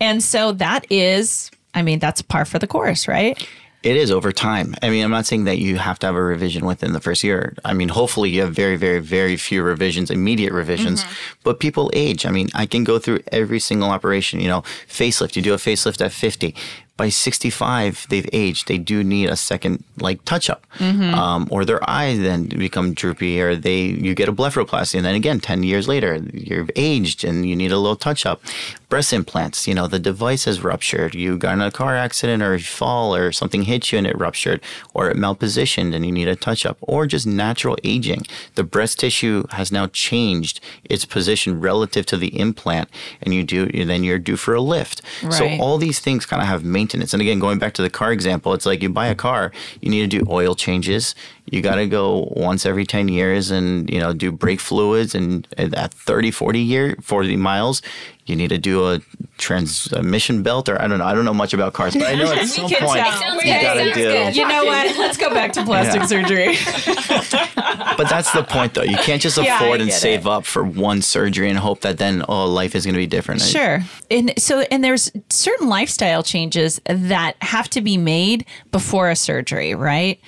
And 0.00 0.22
so 0.22 0.52
that 0.52 0.90
is, 0.90 1.50
I 1.74 1.82
mean, 1.82 1.98
that's 1.98 2.22
par 2.22 2.44
for 2.44 2.58
the 2.58 2.66
course, 2.66 3.08
right? 3.08 3.46
It 3.88 3.96
is 3.96 4.10
over 4.10 4.32
time. 4.32 4.74
I 4.82 4.90
mean, 4.90 5.02
I'm 5.02 5.10
not 5.10 5.24
saying 5.24 5.44
that 5.44 5.56
you 5.56 5.78
have 5.78 5.98
to 6.00 6.06
have 6.08 6.14
a 6.14 6.22
revision 6.22 6.66
within 6.66 6.92
the 6.92 7.00
first 7.00 7.24
year. 7.24 7.54
I 7.64 7.72
mean, 7.72 7.88
hopefully 7.88 8.28
you 8.28 8.42
have 8.42 8.54
very, 8.54 8.76
very, 8.76 8.98
very 8.98 9.38
few 9.38 9.62
revisions, 9.62 10.10
immediate 10.10 10.52
revisions, 10.52 11.02
mm-hmm. 11.02 11.40
but 11.42 11.58
people 11.58 11.90
age. 11.94 12.26
I 12.26 12.30
mean, 12.30 12.50
I 12.52 12.66
can 12.66 12.84
go 12.84 12.98
through 12.98 13.20
every 13.32 13.58
single 13.58 13.88
operation, 13.88 14.40
you 14.40 14.48
know, 14.48 14.60
facelift, 14.86 15.36
you 15.36 15.42
do 15.42 15.54
a 15.54 15.56
facelift 15.56 16.04
at 16.04 16.12
50. 16.12 16.54
By 16.98 17.08
65, 17.10 18.06
they've 18.10 18.28
aged. 18.32 18.66
They 18.66 18.76
do 18.76 19.04
need 19.04 19.30
a 19.30 19.36
second, 19.36 19.84
like, 20.00 20.18
touch 20.24 20.50
up, 20.50 20.66
um, 21.14 21.46
or 21.50 21.64
their 21.64 21.82
eyes 21.88 22.18
then 22.18 22.48
become 22.48 22.92
droopy, 22.92 23.40
or 23.40 23.54
they 23.54 23.82
you 23.82 24.14
get 24.14 24.28
a 24.28 24.32
blepharoplasty, 24.32 24.96
and 24.96 25.06
then 25.06 25.14
again, 25.14 25.38
10 25.38 25.62
years 25.62 25.86
later, 25.86 26.16
you've 26.32 26.70
aged 26.74 27.22
and 27.24 27.48
you 27.48 27.54
need 27.54 27.70
a 27.72 27.78
little 27.78 27.96
touch 28.08 28.26
up. 28.26 28.42
Breast 28.88 29.12
implants, 29.12 29.68
you 29.68 29.74
know, 29.74 29.86
the 29.86 29.98
device 30.00 30.44
has 30.46 30.64
ruptured. 30.64 31.14
You 31.14 31.38
got 31.38 31.52
in 31.54 31.60
a 31.60 31.70
car 31.70 31.94
accident, 31.94 32.42
or 32.42 32.56
you 32.56 32.64
fall, 32.64 33.14
or 33.14 33.30
something 33.30 33.62
hit 33.62 33.92
you 33.92 33.98
and 33.98 34.06
it 34.06 34.18
ruptured, 34.18 34.60
or 34.92 35.08
it 35.10 35.16
malpositioned 35.16 35.94
and 35.94 36.04
you 36.04 36.10
need 36.10 36.26
a 36.26 36.34
touch 36.34 36.66
up, 36.66 36.78
or 36.80 37.06
just 37.06 37.26
natural 37.26 37.76
aging. 37.84 38.22
The 38.56 38.64
breast 38.64 38.98
tissue 38.98 39.44
has 39.50 39.70
now 39.70 39.86
changed 40.08 40.60
its 40.94 41.04
position 41.04 41.60
relative 41.60 42.06
to 42.06 42.16
the 42.16 42.36
implant, 42.44 42.88
and 43.22 43.32
you 43.34 43.44
do 43.44 43.70
and 43.72 43.88
then 43.88 44.02
you're 44.02 44.18
due 44.18 44.36
for 44.36 44.54
a 44.54 44.60
lift. 44.74 45.00
So 45.30 45.44
all 45.60 45.78
these 45.78 46.00
things 46.00 46.26
kind 46.26 46.42
of 46.42 46.48
have 46.48 46.64
maintenance. 46.64 46.87
And 46.94 47.22
again, 47.22 47.38
going 47.38 47.58
back 47.58 47.74
to 47.74 47.82
the 47.82 47.90
car 47.90 48.12
example, 48.12 48.54
it's 48.54 48.66
like 48.66 48.82
you 48.82 48.88
buy 48.88 49.06
a 49.08 49.14
car, 49.14 49.52
you 49.80 49.90
need 49.90 50.10
to 50.10 50.18
do 50.18 50.26
oil 50.30 50.54
changes. 50.54 51.14
You 51.50 51.62
got 51.62 51.76
to 51.76 51.86
go 51.86 52.28
once 52.36 52.66
every 52.66 52.84
10 52.84 53.08
years 53.08 53.50
and, 53.50 53.88
you 53.88 53.98
know, 54.00 54.12
do 54.12 54.30
brake 54.30 54.60
fluids. 54.60 55.14
And 55.14 55.46
at 55.56 55.94
30, 55.94 56.30
40 56.30 56.58
year, 56.60 56.96
40 57.02 57.36
miles, 57.36 57.80
you 58.26 58.36
need 58.36 58.48
to 58.48 58.58
do 58.58 58.86
a 58.90 59.00
transmission 59.38 60.42
belt 60.42 60.68
or 60.68 60.80
I 60.80 60.86
don't 60.86 60.98
know. 60.98 61.06
I 61.06 61.14
don't 61.14 61.24
know 61.24 61.32
much 61.32 61.54
about 61.54 61.72
cars, 61.72 61.94
but 61.94 62.02
I 62.06 62.14
know 62.14 62.30
at 62.32 62.46
some 62.48 62.68
can 62.68 62.86
point 62.86 63.00
tell. 63.02 63.34
You 63.36 63.42
good. 63.42 63.62
got 63.62 63.74
to 63.74 63.84
do. 63.84 63.94
good. 63.94 64.36
You 64.36 64.46
know 64.46 64.64
what? 64.64 64.98
Let's 64.98 65.16
go 65.16 65.30
back 65.30 65.52
to 65.54 65.64
plastic 65.64 66.02
Yeah. 66.02 66.06
surgery. 66.06 66.56
But 67.96 68.08
that's 68.08 68.30
the 68.32 68.44
point 68.44 68.74
though. 68.74 68.82
You 68.84 68.96
can't 68.98 69.20
just 69.20 69.36
Yeah, 69.38 69.56
afford 69.56 69.80
and 69.80 69.92
save 69.92 70.20
it. 70.20 70.26
up 70.26 70.44
for 70.44 70.62
one 70.62 71.02
surgery 71.02 71.48
and 71.50 71.58
hope 71.58 71.80
that 71.80 71.98
then, 71.98 72.24
oh, 72.28 72.46
life 72.46 72.76
is 72.76 72.84
going 72.84 72.94
to 72.94 72.98
be 72.98 73.06
different. 73.08 73.40
Sure. 73.40 73.80
And 74.10 74.32
so 74.38 74.60
and 74.70 74.84
there's 74.84 75.10
certain 75.30 75.68
lifestyle 75.68 76.22
changes 76.22 76.80
that 76.86 77.34
have 77.42 77.68
to 77.70 77.80
be 77.80 77.96
made 77.96 78.44
before 78.70 79.10
a 79.10 79.16
surgery, 79.16 79.74
right? 79.74 80.20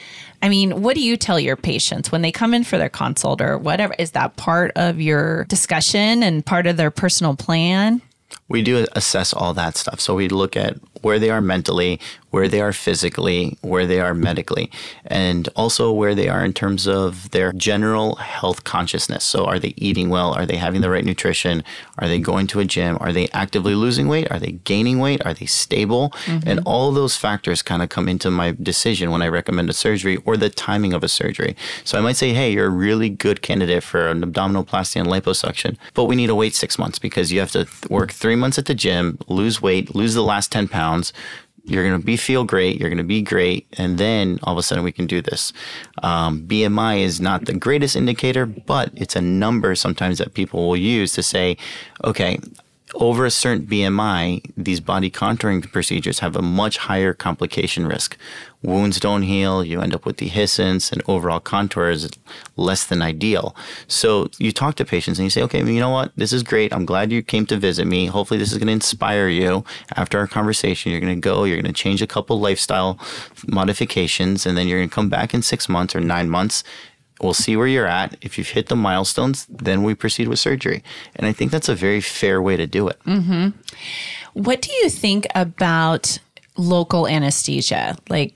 I 0.43 0.49
mean, 0.49 0.83
what 0.83 0.95
do 0.95 1.03
you 1.03 1.17
tell 1.17 1.39
your 1.39 1.57
patients 1.57 2.11
when 2.11 2.23
they 2.23 2.33
come 2.33 2.55
in 2.55 2.65
for 2.65 2.79
their 2.79 2.89
consult 2.89 3.41
or 3.41 3.59
whatever? 3.59 3.95
Is 3.99 4.13
that 4.13 4.37
part 4.37 4.73
of 4.75 5.01
your 5.01 5.45
discussion 5.45 6.23
and 6.23 6.45
part 6.45 6.67
of 6.67 6.77
their 6.77 6.91
personal 6.91 7.37
plan? 7.37 8.01
We 8.51 8.63
do 8.63 8.85
assess 8.93 9.33
all 9.33 9.55
that 9.55 9.77
stuff. 9.77 10.01
So 10.01 10.17
we 10.17 10.29
look 10.29 10.57
at 10.57 10.77
where 11.03 11.19
they 11.19 11.31
are 11.31 11.41
mentally, 11.41 11.99
where 12.31 12.49
they 12.49 12.61
are 12.61 12.73
physically, 12.73 13.57
where 13.63 13.87
they 13.87 14.01
are 14.01 14.13
medically, 14.13 14.71
and 15.07 15.49
also 15.57 15.91
where 15.91 16.15
they 16.15 16.29
are 16.29 16.45
in 16.45 16.53
terms 16.53 16.87
of 16.87 17.31
their 17.31 17.53
general 17.53 18.17
health 18.17 18.65
consciousness. 18.65 19.25
So 19.25 19.47
are 19.47 19.59
they 19.59 19.73
eating 19.77 20.11
well? 20.11 20.35
Are 20.35 20.45
they 20.45 20.57
having 20.57 20.81
the 20.81 20.91
right 20.91 21.05
nutrition? 21.05 21.65
Are 21.99 22.09
they 22.09 22.19
going 22.19 22.49
to 22.49 22.61
a 22.61 22.65
gym? 22.65 22.99
Are 23.01 23.13
they 23.13 23.29
actively 23.29 23.75
losing 23.75 24.09
weight? 24.09 24.31
Are 24.31 24.39
they 24.39 24.53
gaining 24.53 24.99
weight? 24.99 25.25
Are 25.25 25.33
they 25.33 25.47
stable? 25.47 26.11
Mm-hmm. 26.27 26.49
And 26.49 26.61
all 26.67 26.89
of 26.89 26.97
those 26.97 27.17
factors 27.17 27.63
kind 27.63 27.83
of 27.83 27.89
come 27.89 28.09
into 28.09 28.31
my 28.31 28.57
decision 28.61 29.11
when 29.11 29.23
I 29.23 29.29
recommend 29.29 29.71
a 29.71 29.73
surgery 29.73 30.17
or 30.25 30.37
the 30.37 30.51
timing 30.51 30.93
of 30.93 31.03
a 31.03 31.09
surgery. 31.09 31.57
So 31.85 31.99
I 31.99 32.03
might 32.03 32.17
say, 32.17 32.35
hey, 32.35 32.53
you're 32.53 32.67
a 32.67 32.71
really 32.71 33.09
good 33.09 33.43
candidate 33.43 33.85
for 33.85 34.09
an 34.09 34.23
abdominoplasty 34.23 35.01
and 35.01 35.09
liposuction, 35.09 35.77
but 35.95 36.05
we 36.05 36.17
need 36.17 36.27
to 36.27 36.35
wait 36.35 36.55
six 36.55 36.79
months 36.79 36.99
because 36.99 37.33
you 37.33 37.41
have 37.41 37.53
to 37.53 37.65
th- 37.65 37.89
work 37.89 38.13
three 38.13 38.37
months 38.41 38.59
at 38.59 38.67
the 38.67 38.75
gym, 38.75 39.19
lose 39.29 39.63
weight, 39.63 39.95
lose 39.95 40.15
the 40.15 40.23
last 40.23 40.51
10 40.53 40.69
pounds. 40.69 41.13
You're 41.65 41.87
going 41.87 42.01
to 42.01 42.05
be 42.05 42.17
feel 42.17 42.45
great. 42.45 42.81
You're 42.81 42.89
going 42.89 42.99
to 42.99 43.05
be 43.05 43.23
great. 43.23 43.67
And 43.77 43.99
then 43.99 44.41
all 44.43 44.55
of 44.55 44.59
a 44.59 44.63
sudden 44.63 44.83
we 44.83 44.93
can 44.93 45.07
do 45.07 45.21
this. 45.21 45.53
Um, 46.03 46.47
BMI 46.47 47.01
is 47.01 47.21
not 47.21 47.45
the 47.45 47.53
greatest 47.53 47.97
indicator, 47.97 48.47
but 48.47 48.91
it's 48.95 49.15
a 49.15 49.21
number 49.21 49.75
sometimes 49.75 50.19
that 50.19 50.35
people 50.35 50.67
will 50.67 50.77
use 50.77 51.13
to 51.13 51.23
say, 51.23 51.59
okay, 52.03 52.39
over 52.95 53.25
a 53.25 53.31
certain 53.31 53.67
BMI, 53.67 54.51
these 54.57 54.81
body 54.81 55.11
contouring 55.11 55.71
procedures 55.71 56.19
have 56.21 56.37
a 56.37 56.43
much 56.43 56.79
higher 56.79 57.13
complication 57.13 57.87
risk. 57.87 58.17
Wounds 58.63 59.01
don't 59.01 59.23
heal, 59.23 59.65
you 59.65 59.81
end 59.81 59.95
up 59.95 60.05
with 60.05 60.17
dehiscence, 60.17 60.93
and 60.93 61.03
overall 61.09 61.41
contour 61.41 61.89
is 61.89 62.11
less 62.57 62.85
than 62.85 63.01
ideal. 63.01 63.57
So 63.89 64.29
you 64.39 64.53
talk 64.53 64.75
to 64.77 64.85
patients 64.85 65.19
and 65.19 65.25
you 65.25 65.31
say, 65.31 65.43
okay, 65.43 65.59
you 65.59 65.81
know 65.81 65.91
what? 65.91 66.13
This 66.17 66.33
is 66.33 66.43
great. 66.43 66.73
I'm 66.73 66.85
glad 66.85 67.11
you 67.11 67.23
came 67.23 67.47
to 67.47 67.57
visit 67.57 67.87
me. 67.87 68.07
Hopefully, 68.07 68.39
this 68.39 68.53
is 68.53 68.59
going 68.59 68.67
to 68.67 68.75
inspire 68.75 69.29
you. 69.29 69.65
After 69.97 70.19
our 70.19 70.27
conversation, 70.27 70.93
you're 70.93 71.01
going 71.01 71.15
to 71.15 71.21
go, 71.21 71.45
you're 71.45 71.61
going 71.61 71.73
to 71.73 71.83
change 71.83 72.03
a 72.03 72.07
couple 72.07 72.39
lifestyle 72.39 72.99
modifications, 73.47 74.45
and 74.45 74.59
then 74.59 74.69
you're 74.69 74.79
going 74.79 74.91
to 74.91 74.95
come 74.95 75.09
back 75.09 75.33
in 75.33 75.41
six 75.41 75.69
months 75.69 75.97
or 75.97 76.01
nine 76.01 76.29
months 76.29 76.63
We'll 77.23 77.35
see 77.35 77.57
where 77.57 77.67
you're 77.67 77.87
at. 77.87 78.17
If 78.23 78.39
you've 78.39 78.49
hit 78.51 78.69
the 78.69 78.77
milestones, 78.77 79.47
then 79.49 79.83
we 79.83 79.95
proceed 79.95 80.29
with 80.29 80.39
surgery. 80.39 80.83
And 81.17 81.27
I 81.27 81.33
think 81.33 81.51
that's 81.51 81.69
a 81.69 81.75
very 81.75 82.01
fair 82.01 82.41
way 82.41 82.57
to 82.57 82.67
do 82.67 82.89
it. 82.89 82.99
What 84.35 84.63
do 84.63 84.73
you 84.73 84.89
think 84.91 85.27
about 85.35 86.19
local 86.57 87.07
anesthesia? 87.07 87.97
Like, 88.09 88.35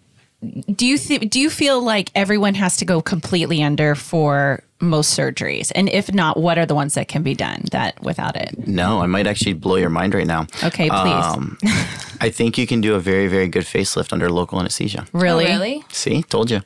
do 0.76 0.84
you 0.84 0.98
th- 0.98 1.30
do 1.30 1.40
you 1.40 1.48
feel 1.48 1.80
like 1.82 2.10
everyone 2.14 2.52
has 2.54 2.76
to 2.76 2.84
go 2.84 3.00
completely 3.00 3.62
under 3.62 3.94
for 3.94 4.62
most 4.80 5.16
surgeries? 5.18 5.72
And 5.74 5.88
if 5.88 6.12
not, 6.12 6.36
what 6.36 6.58
are 6.58 6.66
the 6.66 6.74
ones 6.74 6.92
that 6.94 7.08
can 7.08 7.22
be 7.22 7.34
done 7.34 7.62
that 7.70 7.98
without 8.02 8.36
it? 8.36 8.66
No, 8.68 9.00
I 9.00 9.06
might 9.06 9.26
actually 9.26 9.54
blow 9.54 9.76
your 9.76 9.88
mind 9.88 10.12
right 10.14 10.26
now. 10.26 10.46
Okay, 10.62 10.90
please. 10.90 11.24
Um, 11.24 11.56
I 12.20 12.28
think 12.28 12.58
you 12.58 12.66
can 12.66 12.82
do 12.82 12.94
a 12.94 13.00
very, 13.00 13.26
very 13.28 13.48
good 13.48 13.64
facelift 13.64 14.12
under 14.12 14.28
local 14.30 14.60
anesthesia. 14.60 15.06
really? 15.14 15.46
Oh, 15.46 15.48
really? 15.48 15.84
See, 15.90 16.22
told 16.24 16.50
you. 16.50 16.60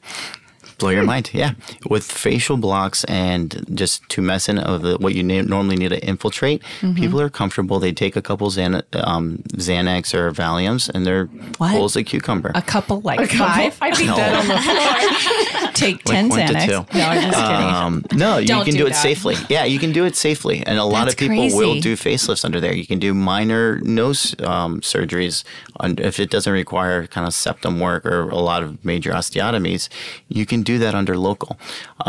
Blow 0.78 0.90
your 0.90 1.02
mind, 1.02 1.30
yeah. 1.32 1.52
With 1.90 2.04
facial 2.10 2.56
blocks 2.56 3.02
and 3.04 3.64
just 3.74 4.02
tumescent 4.08 4.62
of 4.62 4.82
the, 4.82 4.96
what 4.98 5.14
you 5.14 5.22
na- 5.24 5.42
normally 5.42 5.76
need 5.76 5.88
to 5.88 6.00
infiltrate, 6.06 6.62
Mm-hmm. 6.80 6.94
people 6.94 7.20
are 7.20 7.28
comfortable. 7.28 7.80
They 7.80 7.92
take 7.92 8.14
a 8.14 8.22
couple 8.22 8.48
Xan- 8.50 8.82
um, 9.06 9.42
Xanax 9.54 10.14
or 10.14 10.30
Valiums, 10.30 10.88
and 10.88 11.04
they're 11.04 11.26
What? 11.58 11.72
cool 11.72 11.84
as 11.86 11.96
a 11.96 12.04
cucumber. 12.04 12.52
A 12.54 12.62
couple, 12.62 13.00
like 13.00 13.28
five. 13.30 13.76
I'd 13.80 13.96
be 13.96 14.06
dead 14.06 14.34
on 14.34 14.46
the 14.48 14.58
floor. 14.58 15.72
Take 15.74 16.02
ten 16.04 16.28
to 16.30 16.36
Xanax. 16.36 16.68
No, 16.68 16.86
I'm 17.00 17.22
just 17.22 17.36
kidding. 17.36 17.74
Um, 17.74 18.04
no, 18.12 18.38
you 18.38 18.46
Don't 18.46 18.64
can 18.64 18.72
do 18.74 18.78
do, 18.80 18.86
it 18.86 18.90
that. 18.90 19.02
safely. 19.02 19.36
Yeah, 19.48 19.64
you 19.64 19.78
can 19.78 19.92
do 19.92 20.04
it 20.04 20.16
safely, 20.16 20.62
and 20.66 20.78
a 20.78 20.84
lot 20.84 21.04
That's 21.06 21.14
of 21.14 21.18
people 21.18 21.56
will 21.58 21.80
do 21.80 21.94
facelifts 21.96 22.44
under 22.44 22.60
there. 22.60 22.74
You 22.74 22.86
can 22.86 22.98
do 22.98 23.14
minor 23.14 23.78
nose 23.80 24.34
um, 24.40 24.80
surgeries 24.80 25.44
if 25.82 26.18
it 26.20 26.30
doesn't 26.30 26.52
require 26.52 27.06
kind 27.06 27.26
of 27.26 27.34
septum 27.34 27.78
work 27.80 28.04
or 28.06 28.28
a 28.30 28.36
lot 28.38 28.62
of 28.62 28.84
major 28.84 29.12
osteotomies. 29.12 29.88
You 30.28 30.46
can 30.46 30.62
do 30.68 30.78
that 30.84 30.94
under 30.94 31.16
local. 31.30 31.52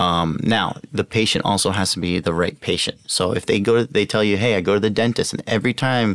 Um, 0.03 0.27
now, 0.57 0.67
the 0.99 1.07
patient 1.19 1.45
also 1.45 1.69
has 1.79 1.93
to 1.93 1.99
be 2.07 2.19
the 2.19 2.33
right 2.33 2.57
patient. 2.59 2.97
So 3.07 3.23
if 3.39 3.43
they 3.45 3.59
go, 3.69 3.73
to, 3.77 3.83
they 3.97 4.05
tell 4.05 4.25
you, 4.29 4.35
"Hey, 4.43 4.51
I 4.57 4.61
go 4.61 4.73
to 4.79 4.83
the 4.87 4.95
dentist," 5.01 5.33
and 5.33 5.43
every 5.47 5.73
time 5.73 6.09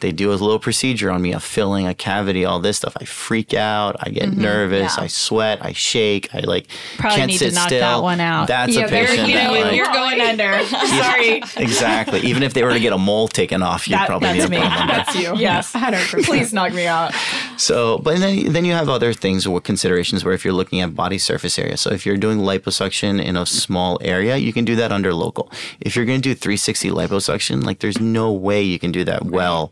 they 0.00 0.12
do 0.12 0.30
a 0.30 0.34
little 0.34 0.58
procedure 0.58 1.10
on 1.10 1.22
me, 1.22 1.32
a 1.32 1.40
filling, 1.40 1.86
a 1.86 1.94
cavity, 1.94 2.44
all 2.44 2.60
this 2.60 2.78
stuff. 2.78 2.96
I 3.00 3.04
freak 3.04 3.54
out. 3.54 3.96
I 4.00 4.10
get 4.10 4.30
mm-hmm. 4.30 4.40
nervous. 4.40 4.96
yeah. 4.96 5.04
I 5.04 5.06
sweat. 5.06 5.64
I 5.64 5.72
shake. 5.72 6.34
I 6.34 6.40
like 6.40 6.66
Probably 6.98 7.16
can't 7.16 7.30
need 7.30 7.38
sit 7.38 7.50
to 7.50 7.54
knock 7.54 7.68
still. 7.68 7.80
that 7.80 8.02
one 8.02 8.20
out. 8.20 8.48
That's 8.48 8.74
Yeah, 8.74 8.86
a 8.86 8.88
patient 8.88 9.28
you 9.28 9.34
that, 9.34 9.44
know, 9.52 9.60
like- 9.60 9.74
you're 9.74 9.86
going 9.92 10.20
under. 10.20 10.64
Sorry. 10.66 11.42
exactly. 11.56 12.20
Even 12.20 12.42
if 12.42 12.54
they 12.54 12.64
were 12.64 12.72
to 12.72 12.80
get 12.80 12.92
a 12.92 12.98
mole 12.98 13.28
taken 13.28 13.62
off, 13.62 13.86
you'd 13.88 13.94
That- 13.96 14.06
probably 14.08 14.28
that's 14.38 14.50
need 14.50 14.56
a 14.56 14.60
me. 14.60 14.66
problem. 14.66 14.88
That's 14.88 15.14
you. 15.16 15.36
Yes. 15.36 15.72
100%. 15.74 16.24
Please 16.24 16.52
knock 16.52 16.72
me 16.72 16.86
out. 16.86 17.14
So, 17.56 17.98
but 17.98 18.16
then 18.18 18.54
then 18.54 18.64
you 18.64 18.72
have 18.72 18.88
other 18.88 19.12
things 19.12 19.46
or 19.46 19.60
considerations 19.60 20.24
where 20.24 20.32
if 20.32 20.46
you're 20.46 20.54
looking 20.54 20.80
at 20.80 20.94
body 20.94 21.18
surface 21.18 21.58
area. 21.58 21.76
So 21.76 21.90
if 21.92 22.06
you're 22.06 22.16
doing 22.16 22.38
liposuction 22.38 23.22
in 23.22 23.36
a 23.36 23.44
small 23.44 23.98
area, 24.00 24.38
you 24.38 24.50
can 24.54 24.64
do 24.64 24.74
that 24.76 24.92
under 24.92 25.12
local. 25.12 25.52
If 25.78 25.94
you're 25.94 26.06
going 26.06 26.22
to 26.22 26.28
do 26.30 26.34
360 26.34 26.88
liposuction, 26.90 27.62
like 27.62 27.80
there's 27.80 28.00
no 28.00 28.32
way 28.32 28.62
you 28.62 28.78
can 28.78 28.92
do 28.92 29.04
that 29.04 29.26
well 29.26 29.70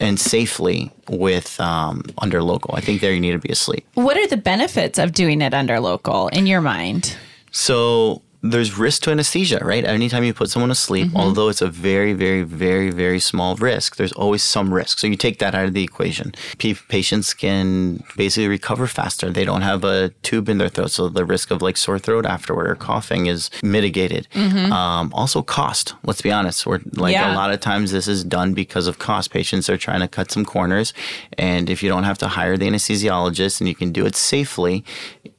and 0.00 0.18
safely 0.18 0.90
with 1.08 1.60
um, 1.60 2.02
under 2.18 2.42
local. 2.42 2.74
I 2.74 2.80
think 2.80 3.00
there 3.00 3.12
you 3.12 3.20
need 3.20 3.32
to 3.32 3.38
be 3.38 3.50
asleep. 3.50 3.86
What 3.94 4.16
are 4.16 4.26
the 4.26 4.36
benefits 4.36 4.98
of 4.98 5.12
doing 5.12 5.42
it 5.42 5.54
under 5.54 5.78
local 5.78 6.28
in 6.28 6.46
your 6.46 6.60
mind? 6.60 7.16
So 7.52 8.22
there's 8.42 8.78
risk 8.78 9.02
to 9.02 9.10
anesthesia, 9.10 9.58
right? 9.62 9.84
Anytime 9.84 10.24
you 10.24 10.32
put 10.32 10.48
someone 10.50 10.70
to 10.70 10.74
sleep, 10.74 11.08
Mm-hmm. 11.08 11.16
although 11.16 11.48
it's 11.48 11.60
a 11.62 11.68
very, 11.68 12.12
very, 12.14 12.42
very, 12.42 12.90
very 12.90 13.20
small 13.20 13.54
risk, 13.56 13.96
there's 13.96 14.12
always 14.12 14.42
some 14.42 14.72
risk. 14.72 14.98
So 14.98 15.06
you 15.06 15.16
take 15.16 15.38
that 15.40 15.54
out 15.54 15.66
of 15.66 15.74
the 15.74 15.82
equation. 15.84 16.34
P- 16.58 16.74
patients 16.88 17.34
can 17.34 18.02
basically 18.16 18.48
recover 18.48 18.86
faster. 18.86 19.30
They 19.30 19.44
don't 19.44 19.60
have 19.62 19.84
a 19.84 20.08
tube 20.22 20.48
in 20.48 20.58
their 20.58 20.68
throat, 20.70 20.90
so 20.90 21.08
the 21.08 21.24
risk 21.24 21.50
of 21.50 21.60
like 21.62 21.76
sore 21.76 21.98
throat 21.98 22.24
afterward 22.26 22.66
or 22.70 22.74
coughing 22.76 23.26
is 23.26 23.50
mitigated. 23.62 24.26
Um, 24.34 25.12
also, 25.14 25.42
cost. 25.42 25.94
Let's 26.04 26.22
be 26.22 26.30
honest. 26.32 26.66
We're 26.66 26.80
like 26.94 27.10
Mm-hmm. 27.10 27.10
Yeah. 27.10 27.34
a 27.34 27.36
lot 27.36 27.52
of 27.52 27.60
times 27.60 27.90
this 27.92 28.08
is 28.08 28.24
done 28.24 28.54
because 28.54 28.86
of 28.86 28.98
cost. 28.98 29.30
Patients 29.30 29.68
are 29.68 29.76
trying 29.76 30.00
to 30.00 30.08
cut 30.08 30.30
some 30.30 30.44
corners, 30.44 30.94
and 31.36 31.68
if 31.68 31.82
you 31.82 31.88
don't 31.88 32.04
have 32.04 32.18
to 32.18 32.28
hire 32.28 32.56
the 32.56 32.66
anesthesiologist 32.68 33.60
and 33.60 33.68
you 33.68 33.74
can 33.74 33.90
do 33.92 34.06
it 34.06 34.16
safely, 34.16 34.84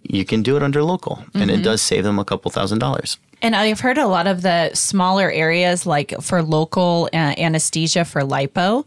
you 0.04 0.26
can 0.26 0.42
do 0.42 0.56
it 0.58 0.64
under 0.64 0.84
local, 0.84 1.24
and 1.34 1.50
Mm-hmm. 1.50 1.60
it 1.60 1.64
does 1.64 1.82
save 1.82 2.04
them 2.04 2.20
a 2.20 2.26
couple 2.26 2.50
thousand 2.52 2.80
dollars. 2.80 3.18
And 3.42 3.56
I've 3.56 3.80
heard 3.80 3.98
a 3.98 4.08
lot 4.08 4.28
of 4.28 4.42
the 4.44 4.72
smaller 4.74 5.32
areas, 5.32 5.86
like 5.86 6.14
for 6.22 6.44
local 6.44 7.10
uh, 7.14 7.34
anesthesia 7.38 8.06
for 8.06 8.22
lipo. 8.22 8.86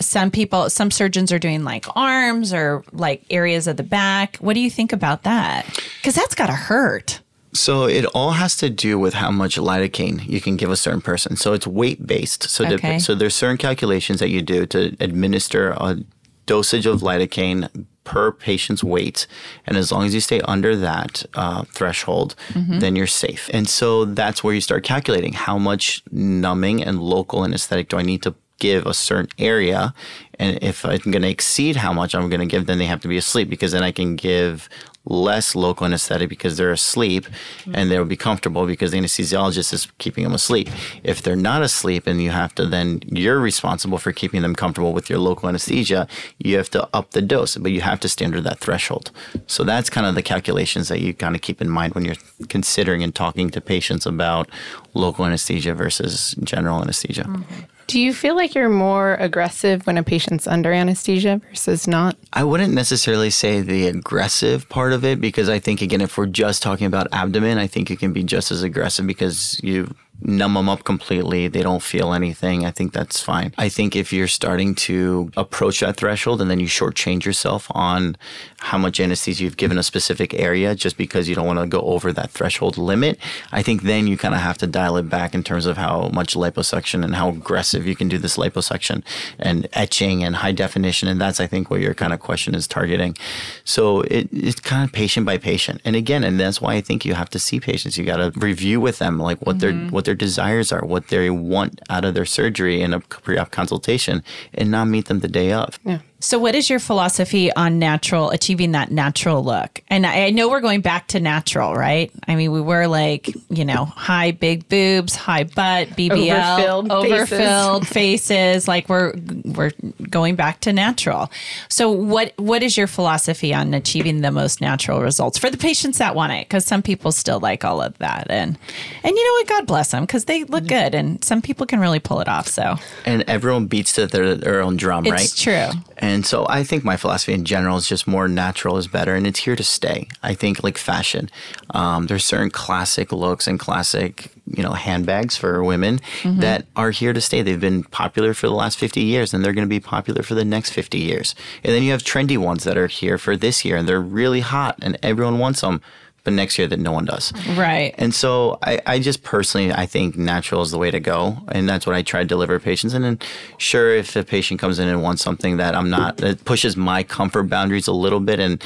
Some 0.00 0.30
people, 0.30 0.68
some 0.70 0.90
surgeons 0.90 1.30
are 1.32 1.38
doing 1.38 1.64
like 1.64 1.86
arms 1.96 2.52
or 2.52 2.84
like 2.92 3.24
areas 3.30 3.66
of 3.66 3.76
the 3.76 3.82
back. 3.84 4.36
What 4.38 4.54
do 4.54 4.60
you 4.60 4.70
think 4.70 4.92
about 4.92 5.22
that? 5.22 5.64
Because 6.00 6.14
that's 6.14 6.34
got 6.34 6.46
to 6.48 6.52
hurt. 6.52 7.20
So 7.52 7.84
it 7.84 8.04
all 8.06 8.32
has 8.32 8.56
to 8.56 8.68
do 8.68 8.98
with 8.98 9.14
how 9.14 9.30
much 9.30 9.56
lidocaine 9.56 10.26
you 10.26 10.40
can 10.40 10.56
give 10.56 10.70
a 10.72 10.76
certain 10.76 11.00
person. 11.00 11.36
So 11.36 11.52
it's 11.52 11.66
weight 11.66 12.04
based. 12.04 12.42
So 12.50 12.66
Okay. 12.66 12.98
so 12.98 13.14
there's 13.14 13.36
certain 13.36 13.56
calculations 13.58 14.18
that 14.18 14.28
you 14.30 14.42
do 14.42 14.66
to 14.66 14.96
administer 14.98 15.70
a 15.70 15.98
dosage 16.46 16.84
of 16.86 17.00
lidocaine 17.00 17.86
per 18.04 18.30
patient's 18.32 18.84
weight, 18.84 19.26
and 19.66 19.76
as 19.76 19.90
long 19.90 20.04
as 20.04 20.14
you 20.14 20.20
stay 20.20 20.40
under 20.42 20.76
that 20.76 21.24
uh, 21.34 21.64
threshold, 21.64 22.34
then 22.80 22.96
you're 22.96 23.06
safe. 23.06 23.50
And 23.52 23.68
so 23.68 24.04
that's 24.04 24.44
where 24.44 24.54
you 24.54 24.60
start 24.60 24.84
calculating 24.84 25.32
how 25.32 25.58
much 25.58 26.02
numbing 26.10 26.82
and 26.84 27.00
local 27.02 27.44
anesthetic 27.44 27.88
do 27.88 27.96
I 27.96 28.02
need 28.02 28.22
to 28.22 28.34
give 28.64 28.86
a 28.86 28.94
certain 28.94 29.30
area. 29.38 29.92
And 30.38 30.58
if 30.62 30.84
I'm 30.84 31.10
going 31.12 31.22
to 31.22 31.28
exceed 31.28 31.76
how 31.76 31.92
much 31.92 32.14
I'm 32.14 32.28
going 32.30 32.40
to 32.40 32.46
give, 32.46 32.66
then 32.66 32.78
they 32.78 32.86
have 32.86 33.02
to 33.02 33.08
be 33.08 33.18
asleep 33.18 33.50
because 33.50 33.72
then 33.72 33.82
I 33.82 33.92
can 33.92 34.16
give 34.16 34.68
less 35.06 35.54
local 35.54 35.84
anesthetic 35.84 36.30
because 36.30 36.56
they're 36.56 36.72
asleep 36.72 37.26
and 37.74 37.90
they'll 37.90 38.06
be 38.06 38.16
comfortable 38.16 38.66
because 38.66 38.90
the 38.90 38.98
anesthesiologist 38.98 39.72
is 39.74 39.86
keeping 39.98 40.24
them 40.24 40.32
asleep. 40.32 40.70
If 41.02 41.20
they're 41.22 41.36
not 41.36 41.62
asleep 41.62 42.06
and 42.06 42.22
you 42.22 42.30
have 42.30 42.54
to 42.54 42.64
then, 42.66 43.02
you're 43.06 43.38
responsible 43.38 43.98
for 43.98 44.12
keeping 44.12 44.40
them 44.40 44.54
comfortable 44.54 44.94
with 44.94 45.10
your 45.10 45.18
local 45.18 45.48
anesthesia, 45.48 46.08
you 46.38 46.56
have 46.56 46.70
to 46.70 46.88
up 46.94 47.10
the 47.10 47.20
dose, 47.20 47.56
but 47.58 47.70
you 47.70 47.82
have 47.82 48.00
to 48.00 48.08
stay 48.08 48.24
under 48.24 48.40
that 48.40 48.60
threshold. 48.60 49.10
So 49.46 49.62
that's 49.62 49.90
kind 49.90 50.06
of 50.06 50.14
the 50.14 50.22
calculations 50.22 50.88
that 50.88 51.00
you 51.00 51.12
kind 51.12 51.34
of 51.36 51.42
keep 51.42 51.60
in 51.60 51.68
mind 51.68 51.94
when 51.94 52.06
you're 52.06 52.22
considering 52.48 53.02
and 53.02 53.14
talking 53.14 53.50
to 53.50 53.60
patients 53.60 54.06
about 54.06 54.48
local 54.94 55.26
anesthesia 55.26 55.74
versus 55.74 56.34
general 56.42 56.80
anesthesia. 56.80 57.24
Mm-hmm. 57.24 57.73
Do 57.86 58.00
you 58.00 58.14
feel 58.14 58.34
like 58.34 58.54
you're 58.54 58.68
more 58.68 59.14
aggressive 59.14 59.86
when 59.86 59.98
a 59.98 60.02
patient's 60.02 60.46
under 60.46 60.72
anesthesia 60.72 61.40
versus 61.50 61.86
not? 61.86 62.16
I 62.32 62.44
wouldn't 62.44 62.74
necessarily 62.74 63.30
say 63.30 63.60
the 63.60 63.88
aggressive 63.88 64.68
part 64.68 64.92
of 64.92 65.04
it 65.04 65.20
because 65.20 65.48
I 65.48 65.58
think 65.58 65.82
again, 65.82 66.00
if 66.00 66.16
we're 66.16 66.26
just 66.26 66.62
talking 66.62 66.86
about 66.86 67.08
abdomen, 67.12 67.58
I 67.58 67.66
think 67.66 67.90
you 67.90 67.96
can 67.96 68.12
be 68.12 68.22
just 68.22 68.50
as 68.50 68.62
aggressive 68.62 69.06
because 69.06 69.60
you 69.62 69.94
numb 70.24 70.54
them 70.54 70.68
up 70.68 70.84
completely. 70.84 71.48
They 71.48 71.62
don't 71.62 71.82
feel 71.82 72.12
anything. 72.12 72.64
I 72.64 72.70
think 72.70 72.92
that's 72.92 73.20
fine. 73.20 73.52
I 73.58 73.68
think 73.68 73.94
if 73.94 74.12
you're 74.12 74.28
starting 74.28 74.74
to 74.76 75.30
approach 75.36 75.80
that 75.80 75.96
threshold 75.96 76.40
and 76.40 76.50
then 76.50 76.60
you 76.60 76.66
shortchange 76.66 77.24
yourself 77.24 77.66
on 77.70 78.16
how 78.60 78.78
much 78.78 79.00
anesthesia 79.00 79.44
you've 79.44 79.56
given 79.56 79.78
a 79.78 79.82
specific 79.82 80.34
area 80.34 80.74
just 80.74 80.96
because 80.96 81.28
you 81.28 81.34
don't 81.34 81.46
want 81.46 81.58
to 81.58 81.66
go 81.66 81.80
over 81.82 82.12
that 82.12 82.30
threshold 82.30 82.78
limit, 82.78 83.18
I 83.52 83.62
think 83.62 83.82
then 83.82 84.06
you 84.06 84.16
kind 84.16 84.34
of 84.34 84.40
have 84.40 84.58
to 84.58 84.66
dial 84.66 84.96
it 84.96 85.08
back 85.08 85.34
in 85.34 85.42
terms 85.42 85.66
of 85.66 85.76
how 85.76 86.08
much 86.12 86.34
liposuction 86.34 87.04
and 87.04 87.14
how 87.14 87.28
aggressive 87.28 87.86
you 87.86 87.94
can 87.94 88.08
do 88.08 88.18
this 88.18 88.36
liposuction 88.36 89.02
and 89.38 89.68
etching 89.72 90.24
and 90.24 90.36
high 90.36 90.52
definition. 90.52 91.08
And 91.08 91.20
that's, 91.20 91.40
I 91.40 91.46
think, 91.46 91.70
what 91.70 91.80
your 91.80 91.94
kind 91.94 92.12
of 92.12 92.20
question 92.20 92.54
is 92.54 92.66
targeting. 92.66 93.16
So 93.64 94.00
it, 94.02 94.28
it's 94.32 94.60
kind 94.60 94.84
of 94.84 94.92
patient 94.92 95.26
by 95.26 95.38
patient. 95.38 95.80
And 95.84 95.96
again, 95.96 96.24
and 96.24 96.40
that's 96.40 96.60
why 96.60 96.74
I 96.74 96.80
think 96.80 97.04
you 97.04 97.14
have 97.14 97.30
to 97.30 97.38
see 97.38 97.60
patients. 97.60 97.98
You 97.98 98.04
got 98.04 98.16
to 98.16 98.38
review 98.38 98.80
with 98.80 98.98
them 98.98 99.18
like 99.18 99.44
what 99.46 99.60
they're 99.60 99.72
mm-hmm. 99.72 99.90
what 99.90 100.04
their 100.14 100.26
desires 100.26 100.72
are, 100.72 100.84
what 100.84 101.08
they 101.08 101.28
want 101.28 101.80
out 101.90 102.04
of 102.04 102.14
their 102.14 102.24
surgery 102.24 102.80
in 102.80 102.94
a 102.94 103.00
pre-op 103.00 103.50
consultation, 103.50 104.22
and 104.54 104.70
not 104.70 104.86
meet 104.86 105.06
them 105.06 105.20
the 105.20 105.28
day 105.28 105.52
of. 105.52 105.78
Yeah. 105.84 105.98
So, 106.24 106.38
what 106.38 106.54
is 106.54 106.70
your 106.70 106.78
philosophy 106.78 107.52
on 107.52 107.78
natural, 107.78 108.30
achieving 108.30 108.72
that 108.72 108.90
natural 108.90 109.44
look? 109.44 109.82
And 109.88 110.06
I, 110.06 110.24
I 110.24 110.30
know 110.30 110.48
we're 110.48 110.62
going 110.62 110.80
back 110.80 111.08
to 111.08 111.20
natural, 111.20 111.74
right? 111.74 112.10
I 112.26 112.34
mean, 112.34 112.50
we 112.50 112.62
were 112.62 112.86
like, 112.86 113.28
you 113.50 113.66
know, 113.66 113.84
high 113.84 114.30
big 114.30 114.66
boobs, 114.70 115.14
high 115.14 115.44
butt, 115.44 115.88
BBL, 115.88 116.88
Overfilled 116.88 116.88
faces. 116.88 117.32
overfilled 117.32 117.86
faces. 117.86 118.66
Like 118.66 118.88
we're 118.88 119.12
we're 119.44 119.72
going 120.08 120.34
back 120.34 120.60
to 120.60 120.72
natural. 120.72 121.30
So, 121.68 121.90
what 121.90 122.32
what 122.38 122.62
is 122.62 122.78
your 122.78 122.86
philosophy 122.86 123.52
on 123.52 123.74
achieving 123.74 124.22
the 124.22 124.30
most 124.30 124.62
natural 124.62 125.02
results 125.02 125.36
for 125.36 125.50
the 125.50 125.58
patients 125.58 125.98
that 125.98 126.14
want 126.14 126.32
it? 126.32 126.48
Because 126.48 126.64
some 126.64 126.80
people 126.80 127.12
still 127.12 127.38
like 127.38 127.66
all 127.66 127.82
of 127.82 127.98
that, 127.98 128.28
and 128.30 128.56
and 129.02 129.14
you 129.14 129.24
know 129.26 129.32
what? 129.40 129.48
God 129.48 129.66
bless 129.66 129.90
them 129.90 130.04
because 130.04 130.24
they 130.24 130.44
look 130.44 130.66
good, 130.66 130.94
and 130.94 131.22
some 131.22 131.42
people 131.42 131.66
can 131.66 131.80
really 131.80 132.00
pull 132.00 132.20
it 132.20 132.28
off. 132.28 132.48
So, 132.48 132.76
And 133.04 133.24
everyone 133.28 133.66
beats 133.66 133.92
to 133.96 134.06
their, 134.06 134.34
their 134.34 134.62
own 134.62 134.78
drum, 134.78 135.04
right? 135.04 135.20
it's 135.20 135.38
true. 135.38 135.68
And 135.98 136.26
so 136.26 136.46
I 136.48 136.64
think 136.64 136.84
my 136.84 136.96
philosophy 136.96 137.32
in 137.32 137.44
general 137.44 137.76
is 137.76 137.88
just 137.88 138.06
more 138.06 138.28
natural 138.28 138.76
is 138.76 138.88
better, 138.88 139.14
and 139.14 139.26
it's 139.26 139.40
here 139.40 139.56
to 139.56 139.64
stay. 139.64 140.08
I 140.22 140.34
think 140.34 140.62
like 140.64 140.78
fashion, 140.78 141.30
um, 141.70 142.06
there's 142.06 142.24
certain 142.24 142.50
classic 142.50 143.12
looks 143.12 143.46
and 143.46 143.58
classic 143.58 144.30
you 144.46 144.62
know 144.62 144.72
handbags 144.72 145.36
for 145.36 145.64
women 145.64 146.00
that 146.40 146.66
are 146.76 146.90
here 146.90 147.12
to 147.12 147.20
stay. 147.20 147.42
They've 147.42 147.60
been 147.60 147.84
popular 147.84 148.34
for 148.34 148.46
the 148.46 148.54
last 148.54 148.78
50 148.78 149.00
years, 149.00 149.32
and 149.32 149.44
they're 149.44 149.52
going 149.52 149.66
to 149.66 149.68
be 149.68 149.80
popular 149.80 150.22
for 150.22 150.34
the 150.34 150.44
next 150.44 150.70
50 150.70 150.98
years. 150.98 151.34
And 151.62 151.72
then 151.74 151.82
you 151.82 151.92
have 151.92 152.02
trendy 152.02 152.36
ones 152.36 152.64
that 152.64 152.76
are 152.76 152.86
here 152.86 153.18
for 153.18 153.36
this 153.36 153.64
year, 153.64 153.76
and 153.76 153.88
they're 153.88 154.00
really 154.00 154.40
hot, 154.40 154.78
and 154.82 154.98
everyone 155.02 155.38
wants 155.38 155.60
them. 155.60 155.80
But 156.24 156.32
next 156.32 156.58
year 156.58 156.66
that 156.66 156.80
no 156.80 156.90
one 156.90 157.04
does. 157.04 157.32
Right. 157.50 157.94
And 157.98 158.14
so 158.14 158.58
I, 158.62 158.80
I 158.86 158.98
just 158.98 159.22
personally, 159.22 159.72
I 159.72 159.84
think 159.84 160.16
natural 160.16 160.62
is 160.62 160.70
the 160.70 160.78
way 160.78 160.90
to 160.90 160.98
go. 160.98 161.36
And 161.52 161.68
that's 161.68 161.86
what 161.86 161.94
I 161.94 162.00
try 162.00 162.20
to 162.20 162.26
deliver 162.26 162.58
patients. 162.58 162.94
And 162.94 163.04
then 163.04 163.18
sure, 163.58 163.94
if 163.94 164.16
a 164.16 164.24
patient 164.24 164.58
comes 164.58 164.78
in 164.78 164.88
and 164.88 165.02
wants 165.02 165.22
something 165.22 165.58
that 165.58 165.74
I'm 165.74 165.90
not, 165.90 166.16
that 166.18 166.44
pushes 166.46 166.78
my 166.78 167.02
comfort 167.02 167.44
boundaries 167.44 167.86
a 167.86 167.92
little 167.92 168.20
bit 168.20 168.40
and 168.40 168.62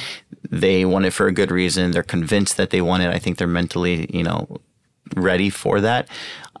they 0.49 0.85
want 0.85 1.05
it 1.05 1.11
for 1.11 1.27
a 1.27 1.33
good 1.33 1.51
reason, 1.51 1.91
they're 1.91 2.01
convinced 2.01 2.55
that 2.55 2.69
they 2.69 2.81
want 2.81 3.03
it. 3.03 3.09
I 3.13 3.19
think 3.19 3.37
they're 3.37 3.47
mentally, 3.47 4.09
you 4.15 4.23
know, 4.23 4.61
ready 5.15 5.49
for 5.49 5.81
that. 5.81 6.07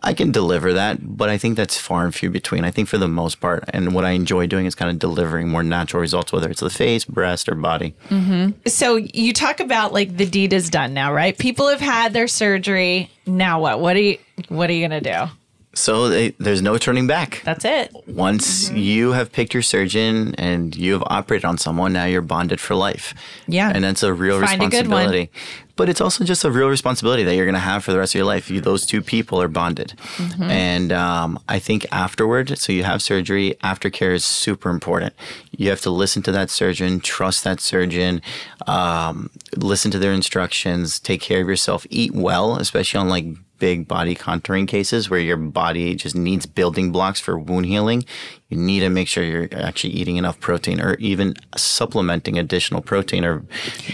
I 0.01 0.13
can 0.13 0.31
deliver 0.31 0.73
that, 0.73 1.17
but 1.17 1.29
I 1.29 1.37
think 1.37 1.57
that's 1.57 1.77
far 1.77 2.05
and 2.05 2.15
few 2.15 2.29
between. 2.29 2.63
I 2.63 2.71
think 2.71 2.87
for 2.87 2.97
the 2.97 3.07
most 3.07 3.41
part, 3.41 3.65
and 3.73 3.93
what 3.93 4.05
I 4.05 4.11
enjoy 4.11 4.47
doing 4.47 4.65
is 4.65 4.75
kind 4.75 4.89
of 4.89 4.99
delivering 4.99 5.49
more 5.49 5.63
natural 5.63 5.99
results, 5.99 6.31
whether 6.31 6.49
it's 6.49 6.61
the 6.61 6.69
face, 6.69 7.03
breast, 7.03 7.49
or 7.49 7.55
body. 7.55 7.95
Mm-hmm. 8.09 8.67
So 8.67 8.95
you 8.95 9.33
talk 9.33 9.59
about 9.59 9.93
like 9.93 10.15
the 10.15 10.25
deed 10.25 10.53
is 10.53 10.69
done 10.69 10.93
now, 10.93 11.13
right? 11.13 11.37
People 11.37 11.67
have 11.67 11.81
had 11.81 12.13
their 12.13 12.27
surgery. 12.27 13.11
Now 13.25 13.59
what? 13.59 13.79
What 13.79 13.95
are 13.97 14.01
you 14.01 14.17
what 14.47 14.69
are 14.69 14.73
you 14.73 14.87
going 14.87 15.03
to 15.03 15.13
do? 15.13 15.31
So 15.73 16.09
they, 16.09 16.29
there's 16.39 16.61
no 16.61 16.77
turning 16.77 17.05
back. 17.05 17.41
That's 17.45 17.63
it. 17.63 17.93
Once 18.07 18.67
mm-hmm. 18.67 18.77
you 18.77 19.11
have 19.11 19.31
picked 19.31 19.53
your 19.53 19.61
surgeon 19.61 20.33
and 20.35 20.75
you 20.75 20.93
have 20.93 21.03
operated 21.05 21.45
on 21.45 21.57
someone, 21.57 21.93
now 21.93 22.05
you're 22.05 22.21
bonded 22.21 22.59
for 22.59 22.75
life. 22.75 23.13
Yeah. 23.47 23.71
And 23.73 23.83
that's 23.83 24.01
a 24.01 24.11
real 24.11 24.41
Find 24.41 24.61
a 24.61 24.65
responsibility. 24.65 25.29
But 25.79 25.87
it's 25.87 26.01
also 26.01 26.25
just 26.25 26.43
a 26.43 26.51
real 26.51 26.67
responsibility 26.67 27.23
that 27.23 27.35
you're 27.35 27.45
going 27.45 27.53
to 27.53 27.59
have 27.61 27.85
for 27.85 27.93
the 27.93 27.99
rest 27.99 28.13
of 28.13 28.19
your 28.19 28.25
life. 28.25 28.51
You, 28.51 28.59
those 28.59 28.85
two 28.85 29.01
people 29.01 29.41
are 29.41 29.47
bonded. 29.47 29.93
Mm-hmm. 30.17 30.43
And 30.43 30.91
um, 30.91 31.39
I 31.47 31.59
think 31.59 31.85
afterward, 31.89 32.57
so 32.57 32.73
you 32.73 32.83
have 32.83 33.01
surgery, 33.01 33.55
aftercare 33.63 34.13
is 34.13 34.25
super 34.25 34.69
important. 34.69 35.13
You 35.55 35.69
have 35.69 35.79
to 35.87 35.89
listen 35.89 36.21
to 36.23 36.33
that 36.33 36.49
surgeon, 36.49 36.99
trust 36.99 37.45
that 37.45 37.61
surgeon, 37.61 38.21
um, 38.67 39.29
listen 39.55 39.89
to 39.91 39.99
their 39.99 40.11
instructions, 40.11 40.99
take 40.99 41.21
care 41.21 41.39
of 41.39 41.47
yourself, 41.47 41.87
eat 41.89 42.13
well, 42.13 42.57
especially 42.57 42.99
on 42.99 43.07
like 43.07 43.27
big 43.59 43.87
body 43.87 44.15
contouring 44.15 44.67
cases 44.67 45.09
where 45.09 45.19
your 45.21 45.37
body 45.37 45.95
just 45.95 46.15
needs 46.15 46.45
building 46.45 46.91
blocks 46.91 47.21
for 47.21 47.39
wound 47.39 47.67
healing, 47.67 48.03
you 48.49 48.57
need 48.57 48.79
to 48.79 48.89
make 48.89 49.07
sure 49.07 49.23
you're 49.23 49.47
actually 49.53 49.93
eating 49.93 50.17
enough 50.17 50.39
protein 50.39 50.81
or 50.81 50.95
even 50.95 51.35
supplementing 51.55 52.37
additional 52.39 52.81
protein 52.81 53.23
or 53.23 53.43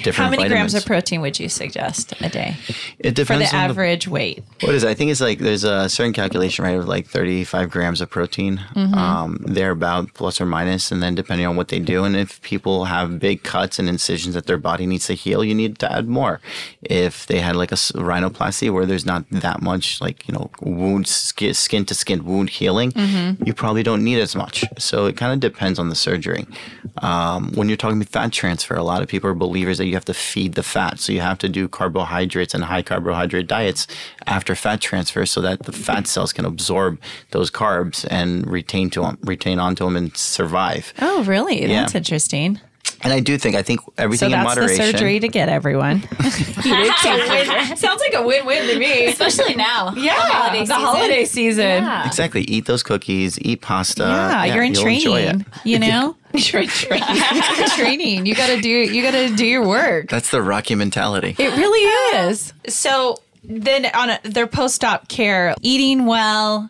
different 0.03 0.15
How 0.15 0.29
many 0.29 0.43
vitamins. 0.43 0.71
grams 0.71 0.73
of 0.75 0.85
protein 0.85 1.21
would 1.21 1.39
you 1.39 1.49
suggest 1.49 2.13
a 2.21 2.29
day 2.29 2.55
it 2.99 3.15
depends. 3.15 3.49
for 3.49 3.51
the 3.51 3.55
average 3.55 4.07
weight? 4.07 4.43
what 4.61 4.73
is 4.73 4.83
it? 4.83 4.89
I 4.89 4.93
think 4.93 5.11
it's 5.11 5.19
like 5.21 5.39
there's 5.39 5.63
a 5.65 5.89
certain 5.89 6.13
calculation 6.13 6.63
right 6.63 6.75
of 6.77 6.87
like 6.87 7.05
35 7.07 7.69
grams 7.69 7.99
of 8.01 8.09
protein. 8.09 8.57
Mm-hmm. 8.75 8.93
Um, 8.93 9.37
they're 9.45 9.71
about 9.71 10.13
plus 10.13 10.39
or 10.39 10.45
minus, 10.45 10.91
and 10.91 11.03
then 11.03 11.15
depending 11.15 11.45
on 11.47 11.55
what 11.55 11.67
they 11.67 11.79
do, 11.79 12.03
and 12.05 12.15
if 12.15 12.41
people 12.41 12.85
have 12.85 13.19
big 13.19 13.43
cuts 13.43 13.77
and 13.79 13.89
incisions 13.89 14.35
that 14.35 14.45
their 14.47 14.57
body 14.57 14.85
needs 14.85 15.07
to 15.07 15.13
heal, 15.13 15.43
you 15.43 15.53
need 15.53 15.79
to 15.79 15.91
add 15.91 16.07
more. 16.07 16.39
If 16.81 17.27
they 17.27 17.39
had 17.39 17.55
like 17.55 17.71
a 17.71 17.75
rhinoplasty 17.75 18.71
where 18.71 18.85
there's 18.85 19.05
not 19.05 19.25
that 19.31 19.61
much 19.61 19.99
like 20.01 20.27
you 20.27 20.33
know 20.33 20.49
wound 20.61 21.07
skin 21.07 21.85
to 21.85 21.93
skin 21.93 22.23
wound 22.25 22.49
healing, 22.51 22.91
Mm-hmm. 22.93 23.43
you 23.45 23.53
probably 23.53 23.83
don't 23.83 24.03
need 24.03 24.19
as 24.19 24.35
much. 24.45 24.63
So 24.77 25.05
it 25.05 25.17
kind 25.17 25.33
of 25.33 25.39
depends 25.39 25.79
on 25.79 25.89
the 25.89 25.95
surgery. 25.95 26.45
Um, 27.01 27.51
when 27.53 27.67
you're 27.67 27.77
talking 27.77 27.97
about 27.97 28.09
fat 28.09 28.31
transfer, 28.31 28.75
a 28.75 28.83
lot 28.83 29.01
of 29.01 29.07
people 29.07 29.29
are 29.29 29.33
believers 29.33 29.77
that 29.77 29.85
you 29.85 29.93
have 29.93 30.05
to 30.05 30.13
feed 30.13 30.53
the 30.53 30.63
fat. 30.63 30.99
So 30.99 31.11
you 31.11 31.21
have 31.21 31.37
to 31.39 31.49
do 31.49 31.67
carbohydrates 31.67 32.53
and 32.53 32.63
high 32.63 32.81
carbohydrate 32.81 33.47
diets 33.47 33.87
after 34.27 34.55
fat 34.55 34.81
transfer 34.81 35.25
so 35.25 35.41
that 35.41 35.63
the 35.63 35.71
fat 35.71 36.07
cells 36.07 36.33
can 36.33 36.45
absorb 36.45 36.99
those 37.31 37.51
carbs 37.51 38.05
and 38.09 38.49
retain 38.49 38.89
to 38.91 39.01
them, 39.01 39.17
retain 39.23 39.59
onto 39.59 39.85
them 39.85 39.95
and 39.95 40.15
survive. 40.15 40.93
Oh, 40.99 41.23
really? 41.23 41.61
Yeah. 41.61 41.81
That's 41.81 41.95
interesting. 41.95 42.59
And 43.01 43.13
I 43.13 43.19
do 43.19 43.37
think, 43.37 43.55
I 43.55 43.61
think 43.61 43.81
So 43.81 43.93
everything 43.97 44.31
in 44.31 44.43
that's 44.43 44.55
the 44.55 44.67
surgery 44.69 45.19
to 45.19 45.27
get 45.27 45.49
everyone. 45.49 46.01
Sounds 47.75 47.99
like 48.01 48.13
a 48.13 48.25
win-win 48.25 48.67
to 48.69 48.79
me. 48.79 49.05
Especially 49.07 49.55
now. 49.55 49.93
Yeah, 49.95 50.15
The 50.15 50.23
holiday 50.23 50.59
the 50.59 50.65
season. 50.65 50.75
holiday 50.81 51.25
season. 51.25 51.83
Yeah. 51.83 52.07
Exactly. 52.07 52.41
Eat 52.41 52.65
those 52.65 52.83
cookies, 52.83 53.39
eat 53.41 53.61
pasta. 53.61 54.03
Yeah, 54.03 54.45
you're 54.45 54.63
in 54.63 54.73
you'll 54.73 54.87
enjoy 54.87 55.19
it. 55.21 55.25
training. 55.31 55.45
You 55.63 55.79
know, 55.79 56.15
Training. 56.37 56.69
training. 57.75 58.25
You 58.25 58.35
got 58.35 58.47
to 58.47 58.59
do. 58.61 58.69
You 58.69 59.01
got 59.01 59.11
to 59.11 59.35
do 59.35 59.45
your 59.45 59.65
work. 59.67 60.09
That's 60.09 60.31
the 60.31 60.41
Rocky 60.41 60.75
mentality. 60.75 61.35
It 61.37 61.55
really 61.57 62.27
is. 62.29 62.53
So 62.67 63.17
then 63.43 63.85
on 63.93 64.09
a, 64.09 64.19
their 64.23 64.47
post-op 64.47 65.07
care, 65.07 65.53
eating 65.61 66.05
well. 66.05 66.69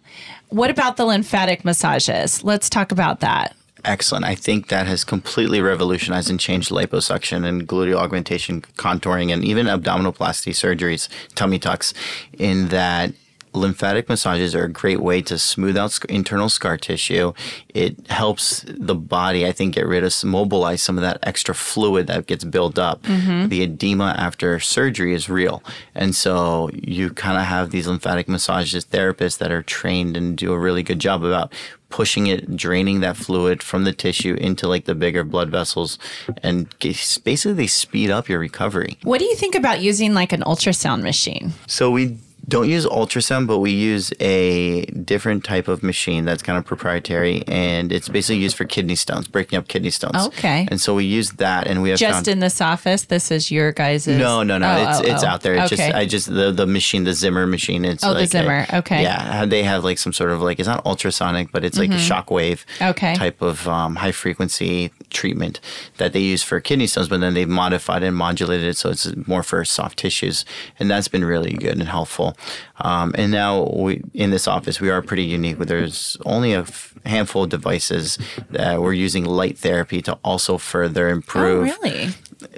What 0.50 0.70
about 0.70 0.96
the 0.98 1.06
lymphatic 1.06 1.66
massages? 1.66 2.44
Let's 2.44 2.70
talk 2.70 2.92
about 2.92 3.22
that. 3.22 3.56
Excellent. 3.86 4.26
I 4.26 4.36
think 4.36 4.68
that 4.68 4.88
has 4.88 5.04
completely 5.04 5.62
revolutionized 5.62 6.30
and 6.30 6.40
changed 6.40 6.70
liposuction 6.70 7.46
and 7.46 7.68
gluteal 7.68 7.98
augmentation, 7.98 8.62
contouring, 8.62 9.32
and 9.32 9.44
even 9.46 9.68
abdominoplasty 9.68 10.52
surgeries, 10.52 11.08
tummy 11.36 11.60
tucks, 11.60 11.94
in 12.38 12.70
that 12.70 13.14
lymphatic 13.56 14.10
massages 14.10 14.54
are 14.54 14.66
a 14.66 14.70
great 14.70 15.00
way 15.00 15.22
to 15.22 15.38
smooth 15.38 15.78
out 15.78 16.04
internal 16.06 16.50
scar 16.50 16.78
tissue. 16.78 17.34
It 17.74 18.08
helps 18.08 18.66
the 18.68 18.96
body, 18.96 19.46
I 19.46 19.52
think, 19.52 19.76
get 19.76 19.88
rid 19.88 20.04
of, 20.04 20.14
mobilize 20.24 20.82
some 20.82 20.98
of 20.98 21.02
that 21.02 21.20
extra 21.24 21.56
fluid 21.56 22.08
that 22.08 22.28
gets 22.28 22.44
built 22.44 22.78
up. 22.78 23.02
Mm-hmm. 23.04 23.48
The 23.48 23.64
edema 23.64 24.16
after 24.18 24.60
surgery 24.60 25.14
is 25.14 25.30
real. 25.30 25.64
And 25.94 26.16
so 26.16 26.70
you 26.74 27.12
kind 27.12 27.38
of 27.38 27.44
have 27.44 27.72
these 27.72 27.88
lymphatic 27.88 28.28
massages 28.28 28.86
therapists 28.86 29.38
that 29.40 29.52
are 29.52 29.64
trained 29.64 30.18
and 30.18 30.38
do 30.38 30.52
a 30.52 30.60
really 30.60 30.84
good 30.84 31.00
job 31.00 31.24
about 31.24 31.54
pushing 31.96 32.28
it, 32.28 32.58
draining 32.58 33.00
that 33.00 33.16
fluid 33.16 33.64
from 33.64 33.86
the 33.86 33.94
tissue 33.94 34.36
into 34.42 34.68
like 34.68 34.84
the 34.84 34.94
bigger 34.94 35.24
blood 35.24 35.50
vessels, 35.50 35.98
and 36.44 36.68
basically 37.24 37.54
they 37.54 37.68
speed 37.68 38.12
up 38.12 38.28
your 38.28 38.38
recovery. 38.38 38.98
What 39.04 39.20
do 39.20 39.26
you 39.26 39.36
think 39.38 39.56
about 39.56 39.80
using 39.80 40.14
like 40.14 40.34
an 40.34 40.42
ultrasound 40.42 41.04
machine? 41.04 41.54
So 41.68 41.90
we 41.90 42.18
don't 42.48 42.70
use 42.70 42.86
ultrasound, 42.86 43.48
but 43.48 43.60
we 43.60 43.72
use 43.72 44.14
a 44.20 44.86
different 44.86 45.44
type 45.44 45.68
of 45.68 45.82
machine 45.84 46.26
that's 46.26 46.44
kind 46.44 46.58
of 46.58 46.66
proprietary, 46.66 47.44
and 47.48 47.92
it's 47.92 48.08
basically 48.10 48.42
used 48.42 48.56
for 48.56 48.66
kidney 48.66 48.96
stones, 48.96 49.28
breaking 49.28 49.58
up 49.58 49.68
kidney 49.68 49.90
stones. 49.90 50.28
Okay. 50.28 50.68
And 50.70 50.80
so 50.80 50.94
we 50.96 51.06
use 51.06 51.32
that, 51.34 51.68
and 51.68 51.82
we 51.82 51.90
have 51.90 52.00
Just 52.00 52.14
found. 52.14 52.28
in 52.28 52.40
this 52.40 52.62
office, 52.62 53.06
this 53.06 53.32
is 53.32 53.50
your 53.50 53.72
guys' 53.72 54.08
no, 54.08 54.44
no, 54.44 54.58
no. 54.58 54.68
Oh, 54.68 54.90
it's 54.90 55.00
oh, 55.00 55.14
it's 55.14 55.24
oh. 55.24 55.28
out 55.28 55.42
there. 55.42 55.56
It's 55.56 55.74
okay. 55.74 55.88
just 55.88 55.96
I 55.96 56.06
just 56.06 56.34
the 56.34 56.52
the 56.52 56.68
machine, 56.68 57.04
the 57.04 57.14
Zimmer 57.14 57.48
machine. 57.48 57.84
It's 57.86 58.04
Oh, 58.04 58.10
the 58.10 58.20
like 58.22 58.26
a- 58.26 58.32
Zimmer. 58.32 58.66
Okay. 58.74 59.02
Yeah, 59.02 59.46
they 59.46 59.64
have 59.64 59.84
like 59.84 59.98
some 59.98 60.14
sort 60.14 60.30
of 60.32 60.42
like 60.42 60.60
it's 60.60 60.68
not 60.68 60.86
ultrasonic, 60.86 61.52
but 61.52 61.64
it's 61.66 61.78
like 61.78 61.90
a 61.92 61.94
shockwave 61.96 62.64
Mm-hmm. 62.66 62.84
Okay. 62.92 63.16
type 63.16 63.42
of 63.42 63.68
um, 63.68 63.96
high 63.98 64.12
frequency 64.12 64.92
treatment 65.10 65.60
that 65.98 66.14
they 66.14 66.20
use 66.20 66.44
for 66.44 66.60
kidney 66.60 66.88
stones. 66.88 67.08
But 67.10 67.22
then 67.22 67.34
they've 67.34 67.48
modified 67.50 68.04
and 68.04 68.16
modulated 68.16 68.68
it 68.68 68.78
so 68.78 68.90
it's 68.90 69.10
more 69.28 69.44
for 69.44 69.64
soft 69.66 69.98
tissues, 70.00 70.46
and 70.80 70.90
that's 70.92 71.08
been 71.08 71.26
really 71.26 71.54
good 71.54 71.78
and 71.78 71.88
helpful. 71.88 72.35
Um, 72.80 73.14
and 73.18 73.32
now 73.32 73.64
we 73.74 74.02
in 74.14 74.32
this 74.32 74.48
office 74.48 74.80
we 74.82 74.90
are 74.90 75.02
pretty 75.02 75.24
unique. 75.24 75.58
There's 75.58 76.18
only 76.26 76.54
a 76.54 76.62
f- 76.62 76.94
handful 77.06 77.44
of 77.44 77.50
devices 77.50 78.18
that 78.50 78.82
we're 78.82 78.94
using 78.94 79.26
light 79.26 79.58
therapy 79.58 80.02
to 80.04 80.18
also 80.24 80.58
further 80.58 81.10
improve. 81.10 81.70
oh, 81.70 81.78
really? 81.84 82.10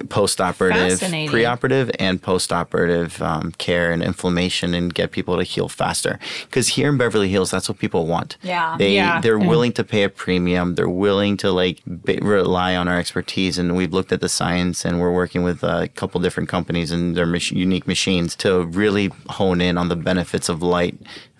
Post-operative, 0.09 0.99
pre-operative, 1.29 1.91
and 1.99 2.21
post-operative 2.21 3.21
um, 3.21 3.51
care 3.57 3.91
and 3.91 4.01
inflammation, 4.03 4.73
and 4.73 4.93
get 4.93 5.11
people 5.11 5.37
to 5.37 5.43
heal 5.43 5.69
faster. 5.69 6.19
Because 6.45 6.69
here 6.69 6.89
in 6.89 6.97
Beverly 6.97 7.29
Hills, 7.29 7.51
that's 7.51 7.69
what 7.69 7.77
people 7.79 8.05
want. 8.07 8.37
Yeah. 8.41 8.75
they 8.77 8.93
Yeah. 8.95 9.21
they're 9.21 9.39
willing 9.39 9.73
to 9.73 9.83
pay 9.83 10.03
a 10.03 10.09
premium. 10.09 10.75
They're 10.75 10.89
willing 10.89 11.37
to 11.37 11.51
like 11.51 11.81
b- 12.05 12.19
rely 12.21 12.75
on 12.75 12.87
our 12.87 12.97
expertise, 12.99 13.57
and 13.57 13.75
we've 13.75 13.93
looked 13.93 14.11
at 14.11 14.21
the 14.21 14.29
science, 14.29 14.85
and 14.85 14.99
we're 14.99 15.13
working 15.13 15.43
with 15.43 15.63
a 15.63 15.87
couple 15.95 16.19
different 16.21 16.49
companies 16.49 16.91
and 16.91 17.15
their 17.15 17.25
mach- 17.25 17.51
unique 17.51 17.87
machines 17.87 18.35
to 18.37 18.63
really 18.65 19.11
hone 19.29 19.61
in 19.61 19.77
on 19.77 19.89
the 19.89 19.95
benefits 19.95 20.49
of 20.49 20.61
light 20.61 20.95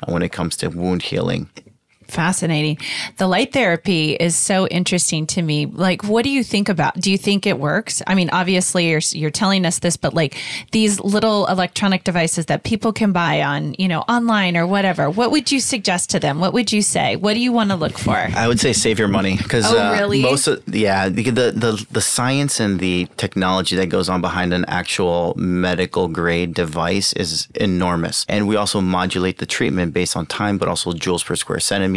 when 0.08 0.21
it 0.21 0.30
comes 0.32 0.56
to 0.58 0.67
wound 0.69 1.02
healing. 1.04 1.50
Fascinating. 2.08 2.78
The 3.17 3.28
light 3.28 3.52
therapy 3.54 4.13
is 4.13 4.36
so 4.36 4.67
interesting 4.67 5.28
to 5.28 5.41
me. 5.41 5.65
Like, 5.65 6.04
what 6.04 6.24
do 6.24 6.30
you 6.30 6.43
think 6.43 6.70
about? 6.70 6.96
Do 7.00 7.12
you 7.12 7.17
think 7.17 7.46
it 7.46 7.60
works? 7.60 8.02
I 8.08 8.15
mean, 8.15 8.30
obviously, 8.32 8.89
you're 8.89 9.02
you're 9.12 9.30
telling 9.32 9.65
us 9.65 9.80
this, 9.80 9.98
but 9.98 10.13
like 10.13 10.38
these 10.72 11.00
little 11.00 11.48
electronic 11.48 12.04
devices 12.06 12.46
that 12.46 12.63
people 12.63 12.93
can 12.93 13.12
buy 13.12 13.41
on, 13.41 13.76
you 13.78 13.88
know, 13.88 14.02
online 14.02 14.56
or 14.56 14.65
whatever. 14.65 15.10
What 15.10 15.32
would 15.32 15.52
you 15.52 15.60
suggest 15.60 16.10
to 16.12 16.20
them? 16.20 16.39
What 16.39 16.54
would 16.54 16.72
you 16.72 16.82
say? 16.82 17.15
What 17.17 17.34
do 17.34 17.39
you 17.39 17.52
want 17.52 17.72
to 17.72 17.76
look 17.76 17.98
for? 17.98 18.15
I 18.15 18.48
would 18.48 18.60
say 18.60 18.72
save 18.74 19.00
your 19.00 19.10
money 19.10 19.36
because 19.38 19.65
Oh, 19.67 19.78
uh, 19.78 19.91
really? 20.00 20.22
most 20.22 20.48
of 20.48 20.63
yeah 20.74 21.10
the, 21.10 21.24
the 21.30 21.52
the 21.52 21.86
the 21.91 22.02
science 22.02 22.60
and 22.60 22.80
the 22.80 23.08
technology 23.17 23.76
that 23.76 23.88
goes 23.88 24.08
on 24.08 24.22
behind 24.22 24.54
an 24.54 24.63
actual 24.67 25.34
medical 25.36 26.08
grade 26.08 26.54
device 26.54 27.12
is 27.13 27.48
enormous, 27.56 28.26
and 28.30 28.48
we 28.48 28.56
also 28.56 28.80
modulate 28.82 29.39
the 29.39 29.46
treatment 29.46 29.93
based 29.93 30.15
on 30.15 30.26
time, 30.26 30.58
but 30.58 30.67
also 30.70 30.91
joules 30.93 31.26
per 31.26 31.36
square 31.36 31.60
centimeter. 31.60 31.97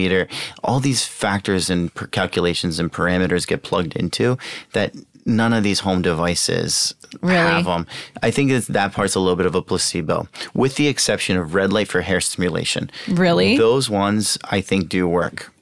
All 0.64 0.80
these 0.80 1.04
factors 1.04 1.70
and 1.70 1.92
per 1.94 2.06
calculations 2.06 2.78
and 2.78 2.92
parameters 2.92 3.46
get 3.46 3.62
plugged 3.62 3.94
into 3.96 4.38
that. 4.72 4.94
None 5.26 5.52
of 5.52 5.62
these 5.62 5.80
home 5.80 6.00
devices 6.00 6.94
Really? 7.20 7.36
have 7.36 7.66
them. 7.66 7.86
I 8.22 8.30
think 8.30 8.50
it's, 8.50 8.66
that 8.68 8.94
part's 8.94 9.14
a 9.14 9.20
little 9.20 9.36
bit 9.36 9.44
of 9.44 9.54
a 9.54 9.60
placebo, 9.60 10.26
with 10.54 10.76
the 10.76 10.88
exception 10.88 11.36
of 11.36 11.54
red 11.54 11.72
light 11.74 11.88
for 11.88 12.00
hair 12.00 12.22
stimulation. 12.22 12.90
Really? 13.06 13.58
Those 13.58 13.90
ones 13.90 14.38
I 14.50 14.62
think 14.62 14.88
do 14.88 15.06
work. 15.06 15.52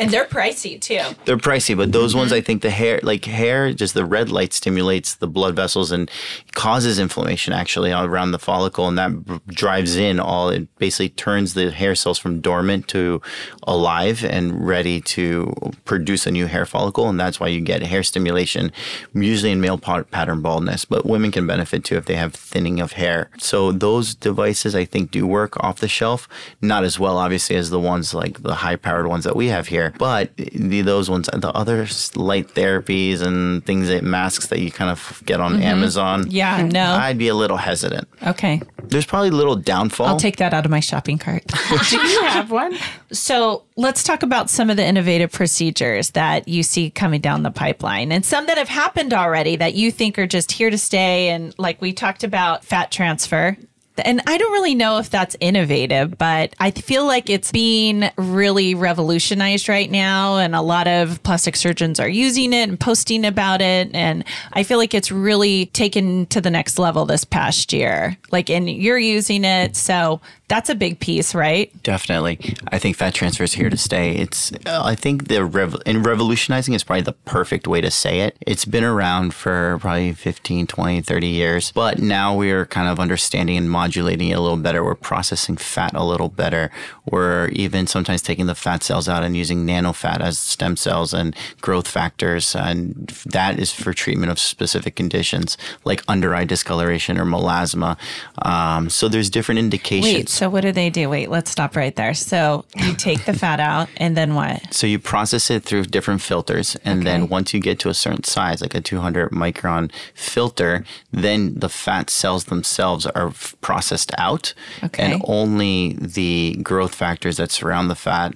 And 0.00 0.10
they're 0.10 0.24
pricey 0.24 0.80
too. 0.80 1.02
They're 1.26 1.36
pricey, 1.36 1.76
but 1.76 1.92
those 1.92 2.16
ones 2.16 2.30
mm-hmm. 2.30 2.38
I 2.38 2.40
think 2.40 2.62
the 2.62 2.70
hair, 2.70 3.00
like 3.02 3.26
hair, 3.26 3.72
just 3.74 3.92
the 3.92 4.06
red 4.06 4.30
light 4.30 4.54
stimulates 4.54 5.14
the 5.14 5.28
blood 5.28 5.54
vessels 5.54 5.92
and 5.92 6.10
causes 6.52 6.98
inflammation 6.98 7.52
actually 7.52 7.92
around 7.92 8.32
the 8.32 8.38
follicle, 8.38 8.88
and 8.88 8.96
that 8.96 9.46
drives 9.46 9.96
in 9.96 10.18
all. 10.18 10.48
It 10.48 10.74
basically 10.78 11.10
turns 11.10 11.52
the 11.52 11.70
hair 11.70 11.94
cells 11.94 12.18
from 12.18 12.40
dormant 12.40 12.88
to 12.88 13.20
alive 13.64 14.24
and 14.24 14.66
ready 14.66 15.02
to 15.02 15.52
produce 15.84 16.26
a 16.26 16.30
new 16.30 16.46
hair 16.46 16.64
follicle, 16.64 17.06
and 17.06 17.20
that's 17.20 17.38
why 17.38 17.48
you 17.48 17.60
get 17.60 17.82
hair 17.82 18.02
stimulation, 18.02 18.72
usually 19.12 19.52
in 19.52 19.60
male 19.60 19.76
pa- 19.76 20.04
pattern 20.04 20.40
baldness, 20.40 20.86
but 20.86 21.04
women 21.04 21.30
can 21.30 21.46
benefit 21.46 21.84
too 21.84 21.96
if 21.96 22.06
they 22.06 22.16
have 22.16 22.32
thinning 22.34 22.80
of 22.80 22.92
hair. 22.92 23.28
So 23.36 23.70
those 23.70 24.14
devices 24.14 24.74
I 24.74 24.86
think 24.86 25.10
do 25.10 25.26
work 25.26 25.62
off 25.62 25.80
the 25.80 25.88
shelf, 25.88 26.26
not 26.62 26.84
as 26.84 26.98
well 26.98 27.18
obviously 27.18 27.56
as 27.56 27.68
the 27.68 27.78
ones 27.78 28.14
like 28.14 28.42
the 28.42 28.54
high 28.56 28.76
powered 28.76 29.06
ones 29.06 29.24
that 29.24 29.36
we 29.36 29.48
have 29.48 29.68
here, 29.68 29.89
but 29.98 30.36
the, 30.36 30.82
those 30.82 31.10
ones, 31.10 31.28
the 31.32 31.52
other 31.52 31.86
light 32.14 32.48
therapies 32.54 33.22
and 33.22 33.64
things 33.64 33.88
that 33.88 34.02
masks 34.02 34.48
that 34.48 34.60
you 34.60 34.70
kind 34.70 34.90
of 34.90 35.22
get 35.26 35.40
on 35.40 35.54
mm-hmm. 35.54 35.62
Amazon. 35.62 36.26
Yeah, 36.28 36.62
no. 36.62 36.92
I'd 36.94 37.18
be 37.18 37.28
a 37.28 37.34
little 37.34 37.56
hesitant. 37.56 38.08
Okay. 38.26 38.60
There's 38.84 39.06
probably 39.06 39.28
a 39.28 39.32
little 39.32 39.56
downfall. 39.56 40.06
I'll 40.06 40.18
take 40.18 40.36
that 40.36 40.52
out 40.52 40.64
of 40.64 40.70
my 40.70 40.80
shopping 40.80 41.18
cart. 41.18 41.44
Do 41.90 41.96
you 41.96 42.22
have 42.24 42.50
one? 42.50 42.76
So 43.12 43.64
let's 43.76 44.02
talk 44.02 44.22
about 44.22 44.50
some 44.50 44.70
of 44.70 44.76
the 44.76 44.84
innovative 44.84 45.32
procedures 45.32 46.10
that 46.10 46.48
you 46.48 46.62
see 46.62 46.90
coming 46.90 47.20
down 47.20 47.42
the 47.42 47.50
pipeline 47.50 48.12
and 48.12 48.24
some 48.24 48.46
that 48.46 48.58
have 48.58 48.68
happened 48.68 49.14
already 49.14 49.56
that 49.56 49.74
you 49.74 49.90
think 49.90 50.18
are 50.18 50.26
just 50.26 50.52
here 50.52 50.70
to 50.70 50.78
stay. 50.78 51.28
And 51.28 51.54
like 51.58 51.80
we 51.80 51.92
talked 51.92 52.24
about 52.24 52.64
fat 52.64 52.90
transfer. 52.90 53.56
And 54.04 54.20
I 54.26 54.38
don't 54.38 54.52
really 54.52 54.74
know 54.74 54.98
if 54.98 55.10
that's 55.10 55.36
innovative, 55.40 56.18
but 56.18 56.54
I 56.58 56.70
feel 56.70 57.06
like 57.06 57.30
it's 57.30 57.52
being 57.52 58.10
really 58.16 58.74
revolutionized 58.74 59.68
right 59.68 59.90
now. 59.90 60.36
And 60.36 60.54
a 60.54 60.62
lot 60.62 60.88
of 60.88 61.22
plastic 61.22 61.56
surgeons 61.56 62.00
are 62.00 62.08
using 62.08 62.52
it 62.52 62.68
and 62.68 62.78
posting 62.78 63.24
about 63.24 63.60
it. 63.60 63.90
And 63.94 64.24
I 64.52 64.62
feel 64.62 64.78
like 64.78 64.94
it's 64.94 65.12
really 65.12 65.66
taken 65.66 66.26
to 66.26 66.40
the 66.40 66.50
next 66.50 66.78
level 66.78 67.04
this 67.04 67.24
past 67.24 67.72
year. 67.72 68.16
Like, 68.30 68.50
and 68.50 68.68
you're 68.70 68.98
using 68.98 69.44
it. 69.44 69.76
So 69.76 70.20
that's 70.48 70.68
a 70.68 70.74
big 70.74 70.98
piece, 70.98 71.34
right? 71.34 71.70
Definitely. 71.82 72.56
I 72.68 72.78
think 72.78 72.96
fat 72.96 73.14
transfer 73.14 73.44
is 73.44 73.52
here 73.52 73.70
to 73.70 73.76
stay. 73.76 74.16
It's, 74.16 74.52
I 74.66 74.96
think 74.96 75.28
the 75.28 75.44
rev- 75.44 75.80
and 75.86 76.04
revolutionizing 76.04 76.74
is 76.74 76.82
probably 76.82 77.02
the 77.02 77.12
perfect 77.12 77.68
way 77.68 77.80
to 77.80 77.90
say 77.90 78.20
it. 78.20 78.36
It's 78.40 78.64
been 78.64 78.82
around 78.82 79.32
for 79.32 79.78
probably 79.80 80.12
15, 80.12 80.66
20, 80.66 81.02
30 81.02 81.26
years, 81.28 81.70
but 81.70 82.00
now 82.00 82.34
we're 82.34 82.66
kind 82.66 82.88
of 82.88 82.98
understanding 82.98 83.56
and 83.56 83.70
modulating 83.70 83.89
it 83.96 84.20
a 84.20 84.40
little 84.40 84.56
better. 84.56 84.84
We're 84.84 84.94
processing 84.94 85.56
fat 85.56 85.94
a 85.94 86.04
little 86.04 86.28
better. 86.28 86.70
We're 87.10 87.48
even 87.48 87.86
sometimes 87.86 88.22
taking 88.22 88.46
the 88.46 88.54
fat 88.54 88.82
cells 88.82 89.08
out 89.08 89.22
and 89.22 89.36
using 89.36 89.66
nanofat 89.66 90.20
as 90.20 90.38
stem 90.38 90.76
cells 90.76 91.12
and 91.12 91.34
growth 91.60 91.88
factors. 91.88 92.54
And 92.54 93.06
that 93.26 93.58
is 93.58 93.72
for 93.72 93.92
treatment 93.92 94.30
of 94.30 94.38
specific 94.38 94.96
conditions 94.96 95.56
like 95.84 96.02
under 96.08 96.34
eye 96.34 96.44
discoloration 96.44 97.18
or 97.18 97.24
melasma. 97.24 97.96
Um, 98.42 98.90
so 98.90 99.08
there's 99.08 99.30
different 99.30 99.58
indications. 99.58 100.14
Wait, 100.14 100.28
so 100.28 100.48
what 100.48 100.62
do 100.62 100.72
they 100.72 100.90
do? 100.90 101.08
Wait, 101.08 101.30
let's 101.30 101.50
stop 101.50 101.76
right 101.76 101.94
there. 101.96 102.14
So 102.14 102.64
you 102.76 102.94
take 102.96 103.24
the 103.24 103.32
fat 103.32 103.60
out 103.60 103.88
and 103.96 104.16
then 104.16 104.34
what? 104.34 104.72
So 104.72 104.86
you 104.86 104.98
process 104.98 105.50
it 105.50 105.64
through 105.64 105.84
different 105.84 106.22
filters, 106.22 106.76
and 106.84 107.06
then 107.06 107.28
once 107.28 107.52
you 107.52 107.60
get 107.60 107.78
to 107.80 107.88
a 107.88 107.94
certain 107.94 108.24
size, 108.24 108.60
like 108.60 108.74
a 108.74 108.80
200 108.80 109.30
micron 109.30 109.90
filter, 110.14 110.84
then 111.12 111.54
the 111.58 111.68
fat 111.68 112.10
cells 112.10 112.44
themselves 112.44 113.06
are 113.06 113.28
f- 113.28 113.54
processed 113.80 114.12
out, 114.18 114.52
Okay. 114.84 115.02
and 115.12 115.22
only 115.26 115.94
the 115.98 116.58
growth 116.62 116.94
factors 116.94 117.36
that 117.38 117.50
surround 117.50 117.88
the 117.90 117.94
fat 117.94 118.34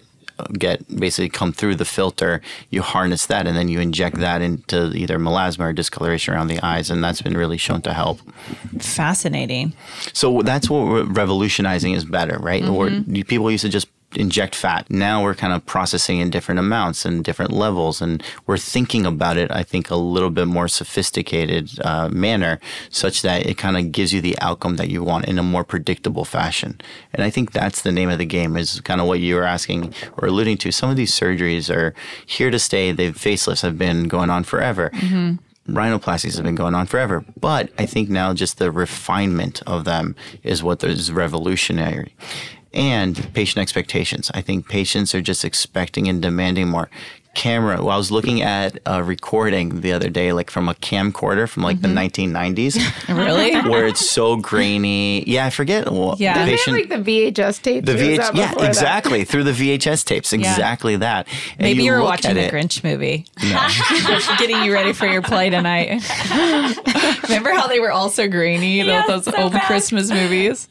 get 0.59 0.79
basically 0.99 1.29
come 1.29 1.53
through 1.53 1.77
the 1.77 1.85
filter. 1.85 2.41
You 2.71 2.83
harness 2.83 3.27
that, 3.27 3.47
and 3.47 3.55
then 3.57 3.69
you 3.69 3.79
inject 3.81 4.17
that 4.19 4.41
into 4.43 4.91
either 4.97 5.19
melasma 5.19 5.61
or 5.69 5.73
discoloration 5.73 6.35
around 6.35 6.49
the 6.49 6.59
eyes, 6.65 6.91
and 6.91 7.05
that's 7.05 7.23
been 7.23 7.37
really 7.37 7.59
shown 7.59 7.83
to 7.83 7.93
help. 7.93 8.19
Fascinating. 8.81 9.75
So 10.13 10.43
that's 10.43 10.69
what 10.71 10.87
we're 10.89 11.05
revolutionizing 11.05 11.93
is 11.93 12.05
better, 12.05 12.39
right? 12.41 12.65
Or 12.67 12.89
Mm-hmm. 12.89 13.15
you- 13.17 13.25
people 13.25 13.51
used 13.51 13.63
to 13.65 13.69
just 13.71 13.87
inject 14.17 14.55
fat. 14.55 14.89
Now 14.91 15.23
we're 15.23 15.35
kind 15.35 15.53
of 15.53 15.65
processing 15.67 16.19
in 16.19 16.31
different 16.31 16.59
amounts 16.59 17.05
and 17.05 17.25
different 17.25 17.53
levels, 17.53 18.01
and 18.01 18.23
we're 18.47 18.59
thinking 18.59 19.07
about 19.07 19.37
it. 19.37 19.51
I 19.51 19.63
think 19.63 19.91
a 19.91 19.97
little 19.97 20.31
bit 20.31 20.47
more 20.47 20.69
sophisticated 20.69 21.71
uh, 21.85 22.09
manner, 22.09 22.61
such 22.91 23.23
that 23.23 23.47
it 23.47 23.59
kind 23.59 23.77
of 23.77 23.93
gives 23.93 24.13
you 24.13 24.21
the 24.21 24.39
outcome 24.41 24.77
that 24.77 24.91
you 24.91 25.03
want 25.03 25.27
in 25.27 25.39
a 25.39 25.43
more 25.43 25.65
predictable 25.65 26.25
fashion. 26.25 26.81
And 27.13 27.23
I 27.23 27.31
think 27.31 27.53
that's 27.53 27.83
the 27.83 27.93
name 27.93 28.11
of 28.11 28.19
the 28.19 28.27
game. 28.27 28.57
Is 28.57 28.81
kind 28.81 29.01
of 29.01 29.07
what 29.07 29.21
you 29.21 29.35
were 29.35 29.45
asking 29.45 29.95
or 30.19 30.29
alluding 30.29 30.59
to. 30.59 30.73
Some 30.73 30.91
of 30.91 30.97
these 30.97 31.13
surgeries 31.13 31.75
are 31.75 31.95
here 32.27 32.51
to 32.51 32.59
stay. 32.59 32.93
They 32.93 33.11
facelifts 33.13 33.63
have 33.63 33.79
been 33.79 34.09
going 34.09 34.31
on 34.31 34.45
forever. 34.45 34.91
Rhinoplasties 35.69 36.37
have 36.37 36.45
been 36.45 36.55
going 36.57 36.75
on 36.75 36.87
forever, 36.87 37.25
but 37.41 37.71
I 37.79 37.87
think 37.87 38.11
now 38.11 38.35
just 38.35 38.59
the 38.59 38.71
refinement 38.71 39.63
of 39.67 39.87
them 39.87 40.15
is 40.43 40.63
what 40.63 40.85
is 40.85 41.11
revolutionary 41.11 42.13
and 42.75 43.33
patient 43.35 43.63
expectations. 43.63 44.31
I 44.35 44.41
think 44.41 44.69
patients 44.69 45.15
are 45.15 45.23
just 45.23 45.45
expecting 45.45 46.09
and 46.09 46.21
demanding 46.21 46.69
more. 46.69 46.91
Camera. 47.35 47.79
Well, 47.83 47.91
I 47.91 47.97
was 47.97 48.11
looking 48.11 48.43
at 48.43 48.79
a 48.87 49.03
recording 49.03 49.81
the 49.81 49.93
other 49.93 50.09
day, 50.09 50.33
like 50.33 50.51
from 50.51 50.69
a 50.69 50.75
camcorder 50.75 51.49
from 51.49 51.63
like 51.63 51.81
the 51.81 51.89
mm-hmm. 51.89 52.35
1990s, 52.35 53.09
Really? 53.17 53.55
where 53.69 53.87
it's 53.87 54.09
so 54.09 54.37
grainy. 54.37 55.25
Yeah, 55.29 55.47
I 55.47 55.51
forget. 55.51 55.91
Well, 55.91 56.15
Yeah. 56.19 56.35
the 56.35 56.39
Didn't 56.41 56.47
They 56.47 56.53
patient. 56.57 56.91
have 56.91 56.91
like 56.91 57.05
the 57.05 57.33
VHS 57.33 57.63
tapes. 57.63 57.87
the 57.87 57.93
or 57.93 57.95
was 57.97 58.03
VH, 58.05 58.17
that 58.19 58.35
yeah, 58.37 58.49
before 58.49 58.63
that? 58.63 58.69
exactly 58.69 59.25
through 59.25 59.45
the 59.45 59.53
VHS 59.53 60.05
tapes, 60.05 60.33
exactly 60.33 60.97
that. 60.97 61.27
And 61.53 61.61
Maybe 61.61 61.85
you, 61.85 61.93
were 61.93 62.03
watching 62.03 62.31
at 62.31 62.35
the 62.35 62.45
it- 62.47 62.53
Grinch 62.53 62.83
movie. 62.85 63.27
Getting 64.39 64.63
you 64.63 64.73
ready 64.73 64.93
for 64.93 65.07
your 65.07 65.23
play 65.23 65.51
tonight. 65.51 66.03
Remember 67.25 67.51
how 67.51 67.67
they 67.67 67.81
were 67.81 67.91
all 67.93 68.09
so 68.11 68.29
grainy, 68.29 68.81
tho- 68.83 68.87
Yes, 68.89 69.07
those 69.09 69.25
so 69.25 69.33
old 69.43 69.53
bad. 69.53 69.63
Christmas 69.67 70.11
movies? 70.11 70.69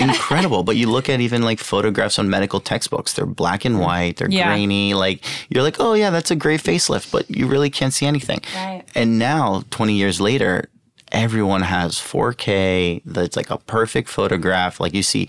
incredible. 0.00 0.62
But 0.62 0.76
you 0.76 0.90
look 0.90 1.08
at 1.08 1.20
even 1.20 1.42
like 1.42 1.58
photographs 1.60 2.18
on 2.18 2.28
medical 2.30 2.60
textbooks, 2.60 3.12
they're 3.14 3.26
black 3.26 3.64
and 3.64 3.80
white, 3.80 4.16
they're 4.16 4.30
Yeah. 4.30 4.48
grainy. 4.48 4.94
Like 4.94 5.24
you're 5.48 5.62
like, 5.62 5.76
oh 5.80 5.94
yeah, 5.94 6.03
that's 6.10 6.30
a 6.30 6.36
great 6.36 6.62
facelift, 6.62 7.10
but 7.10 7.30
you 7.30 7.46
really 7.46 7.70
can't 7.70 7.92
see 7.92 8.06
anything. 8.06 8.40
Right. 8.54 8.84
And 8.94 9.18
now, 9.18 9.64
20 9.70 9.94
years 9.94 10.20
later, 10.20 10.68
everyone 11.12 11.62
has 11.62 11.94
4K. 11.94 13.02
That's 13.04 13.36
like 13.36 13.50
a 13.50 13.58
perfect 13.58 14.08
photograph. 14.08 14.80
Like 14.80 14.94
you 14.94 15.02
see. 15.02 15.28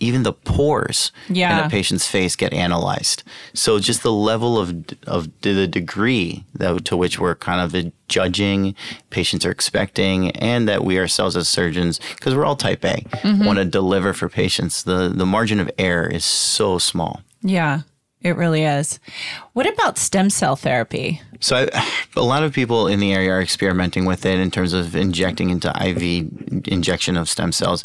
Even 0.00 0.24
the 0.24 0.32
pores 0.32 1.12
in 1.28 1.66
a 1.66 1.68
patient's 1.70 2.06
face 2.06 2.34
get 2.34 2.52
analyzed. 2.52 3.22
So 3.54 3.78
just 3.78 4.02
the 4.02 4.12
level 4.12 4.58
of 4.58 4.84
of 5.06 5.28
the 5.42 5.68
degree 5.68 6.44
that, 6.54 6.84
to 6.86 6.96
which 6.96 7.20
we're 7.20 7.36
kind 7.36 7.60
of 7.60 7.92
judging, 8.08 8.74
patients 9.10 9.46
are 9.46 9.52
expecting, 9.52 10.32
and 10.32 10.68
that 10.68 10.84
we 10.84 10.98
ourselves 10.98 11.36
as 11.36 11.48
surgeons, 11.48 12.00
because 12.16 12.34
we're 12.34 12.44
all 12.44 12.56
Type 12.56 12.84
A, 12.84 12.96
mm-hmm. 12.96 13.44
want 13.44 13.60
to 13.60 13.64
deliver 13.64 14.12
for 14.12 14.28
patients. 14.28 14.82
The 14.82 15.12
the 15.14 15.24
margin 15.24 15.60
of 15.60 15.70
error 15.78 16.08
is 16.08 16.24
so 16.24 16.78
small. 16.78 17.22
Yeah, 17.40 17.82
it 18.24 18.36
really 18.36 18.64
is. 18.64 18.98
What 19.52 19.72
about 19.72 19.98
stem 19.98 20.30
cell 20.30 20.56
therapy? 20.56 21.20
So 21.40 21.68
I, 21.72 21.92
a 22.16 22.22
lot 22.22 22.42
of 22.42 22.52
people 22.52 22.88
in 22.88 22.98
the 22.98 23.12
area 23.12 23.30
are 23.30 23.42
experimenting 23.42 24.06
with 24.06 24.26
it 24.26 24.40
in 24.40 24.50
terms 24.50 24.72
of 24.72 24.96
injecting 24.96 25.50
into 25.50 25.68
IV 25.68 26.66
injection 26.66 27.16
of 27.16 27.28
stem 27.28 27.52
cells. 27.52 27.84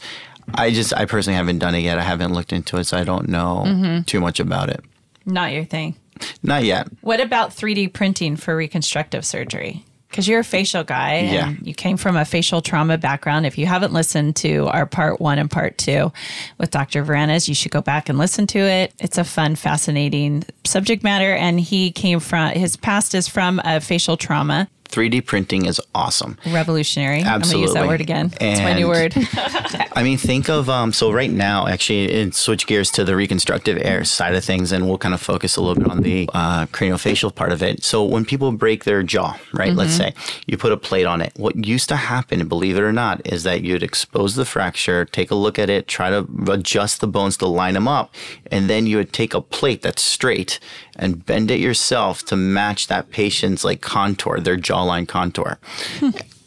I 0.56 0.72
just 0.72 0.94
I 0.96 1.06
personally 1.06 1.36
haven't 1.38 1.60
done 1.60 1.76
it 1.76 1.80
yet. 1.80 2.00
I 2.00 2.04
haven't 2.04 2.34
looked 2.34 2.54
into 2.54 2.78
it, 2.78 2.86
so 2.86 2.98
I 2.98 3.04
don't 3.04 3.30
know 3.30 3.64
mm-hmm. 3.68 4.02
too 4.04 4.20
much 4.20 4.40
about 4.40 4.70
it. 4.70 4.84
Not 5.26 5.52
your 5.52 5.66
thing. 5.66 5.96
Not 6.42 6.64
yet. 6.64 6.88
What 7.02 7.22
about 7.22 7.52
3D 7.52 7.94
printing 7.94 8.36
for 8.36 8.56
reconstructive 8.56 9.26
surgery? 9.26 9.86
Because 10.10 10.28
you're 10.28 10.40
a 10.40 10.44
facial 10.44 10.84
guy 10.84 11.14
and 11.14 11.32
Yeah. 11.32 11.54
you 11.62 11.74
came 11.74 11.96
from 11.96 12.16
a 12.16 12.26
facial 12.26 12.62
trauma 12.62 12.98
background. 12.98 13.46
If 13.46 13.58
you 13.60 13.68
haven't 13.68 13.94
listened 13.94 14.36
to 14.38 14.68
our 14.68 14.86
part 14.88 15.22
one 15.22 15.38
and 15.38 15.50
part 15.52 15.78
two 15.78 16.12
with 16.58 16.72
Dr. 16.72 17.06
Vranis, 17.06 17.48
you 17.48 17.54
should 17.54 17.72
go 17.72 17.82
back 17.82 18.10
and 18.10 18.18
listen 18.18 18.48
to 18.48 18.60
it. 18.60 18.92
It's 19.00 19.18
a 19.20 19.24
fun, 19.24 19.56
fascinating 19.56 20.44
subject 20.66 21.04
matter. 21.04 21.34
And 21.36 21.60
he 21.60 21.92
came 21.92 22.20
from, 22.20 22.52
his 22.54 22.76
past 22.76 23.14
is 23.14 23.28
from 23.28 23.62
a 23.64 23.80
facial 23.80 24.18
trauma. 24.18 24.68
3D 24.90 25.26
printing 25.26 25.66
is 25.66 25.82
awesome. 25.94 26.38
Revolutionary. 26.48 27.22
Absolutely. 27.22 27.32
I'm 27.32 27.42
going 27.42 27.52
to 27.52 27.60
use 27.60 27.74
that 27.74 27.88
word 27.88 28.02
again. 28.02 28.34
It's 28.42 28.62
my 28.62 28.74
new 28.74 28.88
word. 28.88 29.14
I 29.96 30.04
mean, 30.04 30.18
think 30.18 30.50
of 30.50 30.70
um. 30.70 30.94
So 30.94 31.12
right 31.12 31.32
now, 31.32 31.68
actually, 31.68 32.22
and 32.22 32.34
switch 32.34 32.68
gears 32.68 32.92
to 32.92 33.04
the 33.04 33.16
reconstructive 33.16 33.78
air 33.82 34.04
side 34.04 34.36
of 34.36 34.44
things, 34.44 34.72
and 34.72 34.88
we'll 34.88 34.98
kind 34.98 35.14
of 35.14 35.22
focus 35.22 35.56
a 35.56 35.62
little 35.62 35.82
bit 35.82 35.92
on 35.92 36.02
the 36.02 36.30
uh, 36.34 36.66
craniofacial 36.68 37.34
part 37.34 37.52
of 37.52 37.62
it. 37.62 37.84
So 37.84 38.04
when 38.04 38.26
people 38.26 38.52
break 38.52 38.84
their 38.84 39.04
jaw, 39.04 39.38
right? 39.54 39.74
Let's 39.74 39.94
say 39.94 40.14
you 40.48 40.58
put 40.58 40.72
a 40.72 40.78
plate 40.78 41.06
on 41.06 41.22
it. 41.22 41.34
What 41.38 41.66
used 41.66 41.90
to 41.90 41.96
happen, 41.96 42.48
believe 42.48 42.78
it 42.78 42.82
or 42.82 42.92
not, 42.92 43.26
is 43.26 43.44
that 43.44 43.62
you'd 43.62 43.84
expose 43.84 44.36
the 44.36 44.46
fracture, 44.46 45.06
take 45.06 45.32
a 45.32 45.36
look 45.36 45.60
at 45.60 45.70
it, 45.70 45.88
try 45.88 46.10
to 46.10 46.28
adjust 46.50 47.02
the 47.02 47.08
bones 47.08 47.38
to 47.38 47.48
line 47.48 47.74
them 47.74 47.88
up, 47.88 48.14
and 48.52 48.70
then 48.70 48.88
you 48.88 48.98
would 48.98 49.14
take 49.14 49.34
a 49.34 49.42
plate 49.42 49.82
that's 49.82 50.02
straight 50.02 50.60
and 50.96 51.26
bend 51.26 51.50
it 51.50 51.60
yourself 51.60 52.24
to 52.26 52.36
match 52.36 52.88
that 52.88 53.10
patient's 53.10 53.64
like 53.64 53.82
contour, 53.82 54.40
their 54.40 54.58
jawline 54.80 55.08
contour 55.08 55.60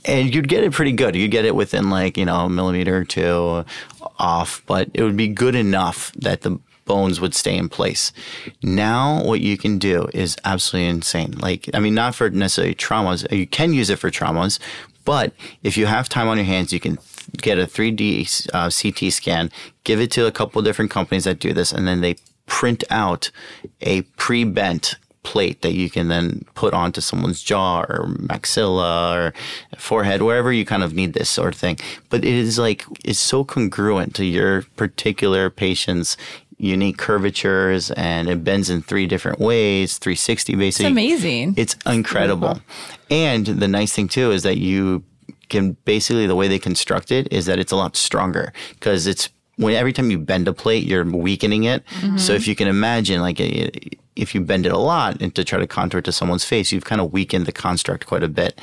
and 0.05 0.35
you'd 0.35 0.49
get 0.49 0.65
it 0.65 0.73
pretty 0.73 0.93
good. 0.93 1.15
You'd 1.15 1.31
get 1.31 1.45
it 1.45 1.55
within 1.55 1.91
like 1.91 2.17
you 2.17 2.25
know 2.25 2.47
a 2.47 2.49
millimeter 2.49 2.97
or 2.97 3.05
two 3.05 3.65
off, 4.19 4.63
but 4.67 4.91
it 4.95 5.03
would 5.03 5.17
be 5.17 5.29
good 5.29 5.55
enough 5.55 6.13
that 6.13 6.43
the 6.43 6.59
bones 6.85 7.21
would 7.21 7.35
stay 7.35 7.57
in 7.57 7.69
place. 7.69 8.13
Now, 8.63 9.23
what 9.23 9.41
you 9.41 9.57
can 9.57 9.79
do 9.79 10.09
is 10.13 10.37
absolutely 10.45 10.89
insane. 10.89 11.33
Like, 11.39 11.71
I 11.75 11.79
mean, 11.79 11.95
not 11.95 12.15
for 12.15 12.29
necessarily 12.31 12.75
traumas. 12.75 13.31
You 13.31 13.47
can 13.47 13.73
use 13.73 13.89
it 13.89 13.99
for 13.99 14.11
traumas, 14.11 14.59
but 15.05 15.33
if 15.63 15.77
you 15.77 15.87
have 15.87 16.09
time 16.09 16.29
on 16.29 16.37
your 16.37 16.47
hands, 16.47 16.73
you 16.73 16.81
can 16.81 16.99
get 17.37 17.59
a 17.59 17.67
3D 17.67 18.49
uh, 18.53 18.71
CT 18.71 19.13
scan, 19.13 19.51
give 19.85 20.01
it 20.01 20.11
to 20.13 20.27
a 20.27 20.33
couple 20.33 20.61
different 20.63 20.91
companies 20.91 21.25
that 21.25 21.39
do 21.39 21.53
this, 21.53 21.73
and 21.73 21.87
then 21.87 22.01
they 22.01 22.17
print 22.47 22.83
out 22.91 23.31
a 23.81 24.03
pre-bent 24.03 24.97
plate 25.23 25.63
that 25.63 25.73
you 25.73 25.89
can 25.89 26.09
then 26.09 26.45
put 26.55 26.75
onto 26.75 27.01
someone's 27.01 27.43
jaw 27.43 27.83
or 27.83 28.07
maxilla 28.19 29.15
or 29.17 29.35
forehead, 29.79 30.23
wherever 30.23 30.53
you 30.53 30.65
kind 30.65 30.83
of 30.83 30.95
need 30.95 31.13
this 31.13 31.31
sort 31.31 31.55
of 31.55 31.61
thing. 31.61 31.79
But 32.11 32.25
it 32.25 32.35
is 32.35 32.59
like 32.59 32.85
it's 33.05 33.19
so 33.19 33.45
congruent 33.45 34.15
to 34.17 34.25
your 34.25 34.63
particular 34.77 35.51
patient's 35.51 36.17
unique 36.59 36.97
curvatures 36.97 37.91
and 37.93 38.29
it 38.29 38.45
bends 38.45 38.71
in 38.71 38.83
three 38.83 39.07
different 39.07 39.41
ways, 39.41 39.99
360 39.99 40.55
basically. 40.55 40.87
It's 40.87 40.93
amazing. 40.93 41.55
It's 41.57 41.77
incredible. 41.87 42.61
And 43.11 43.47
the 43.47 43.69
nice 43.69 43.93
thing 43.93 44.09
too 44.09 44.31
is 44.31 44.45
that 44.45 44.59
you 44.59 45.05
can 45.49 45.77
basically 45.85 46.27
the 46.27 46.37
way 46.37 46.49
they 46.49 46.59
construct 46.59 47.11
it 47.11 47.31
is 47.33 47.47
that 47.47 47.59
it's 47.59 47.73
a 47.73 47.77
lot 47.77 47.97
stronger 47.97 48.53
because 48.75 49.07
it's 49.07 49.29
when 49.57 49.75
every 49.75 49.93
time 49.93 50.11
you 50.11 50.19
bend 50.19 50.49
a 50.49 50.53
plate, 50.53 50.85
you're 50.85 51.05
weakening 51.05 51.65
it. 51.65 51.85
So 52.01 52.07
mm-hmm. 52.07 52.33
if 52.33 52.49
you 52.49 52.57
can 52.57 52.69
imagine, 52.69 53.21
like 53.21 53.39
if 54.15 54.35
you 54.35 54.41
bend 54.41 54.67
it 54.67 54.73
a 54.73 54.79
lot 54.79 55.21
and 55.23 55.35
to 55.35 55.45
try 55.45 55.59
to 55.59 55.67
contour 55.67 55.99
it 55.99 56.05
to 56.05 56.13
someone's 56.13 56.45
face, 56.45 56.71
you've 56.71 56.85
kind 56.85 57.01
of 57.01 57.13
weakened 57.13 57.47
the 57.47 57.53
construct 57.53 58.07
quite 58.07 58.23
a 58.23 58.29
bit. 58.29 58.61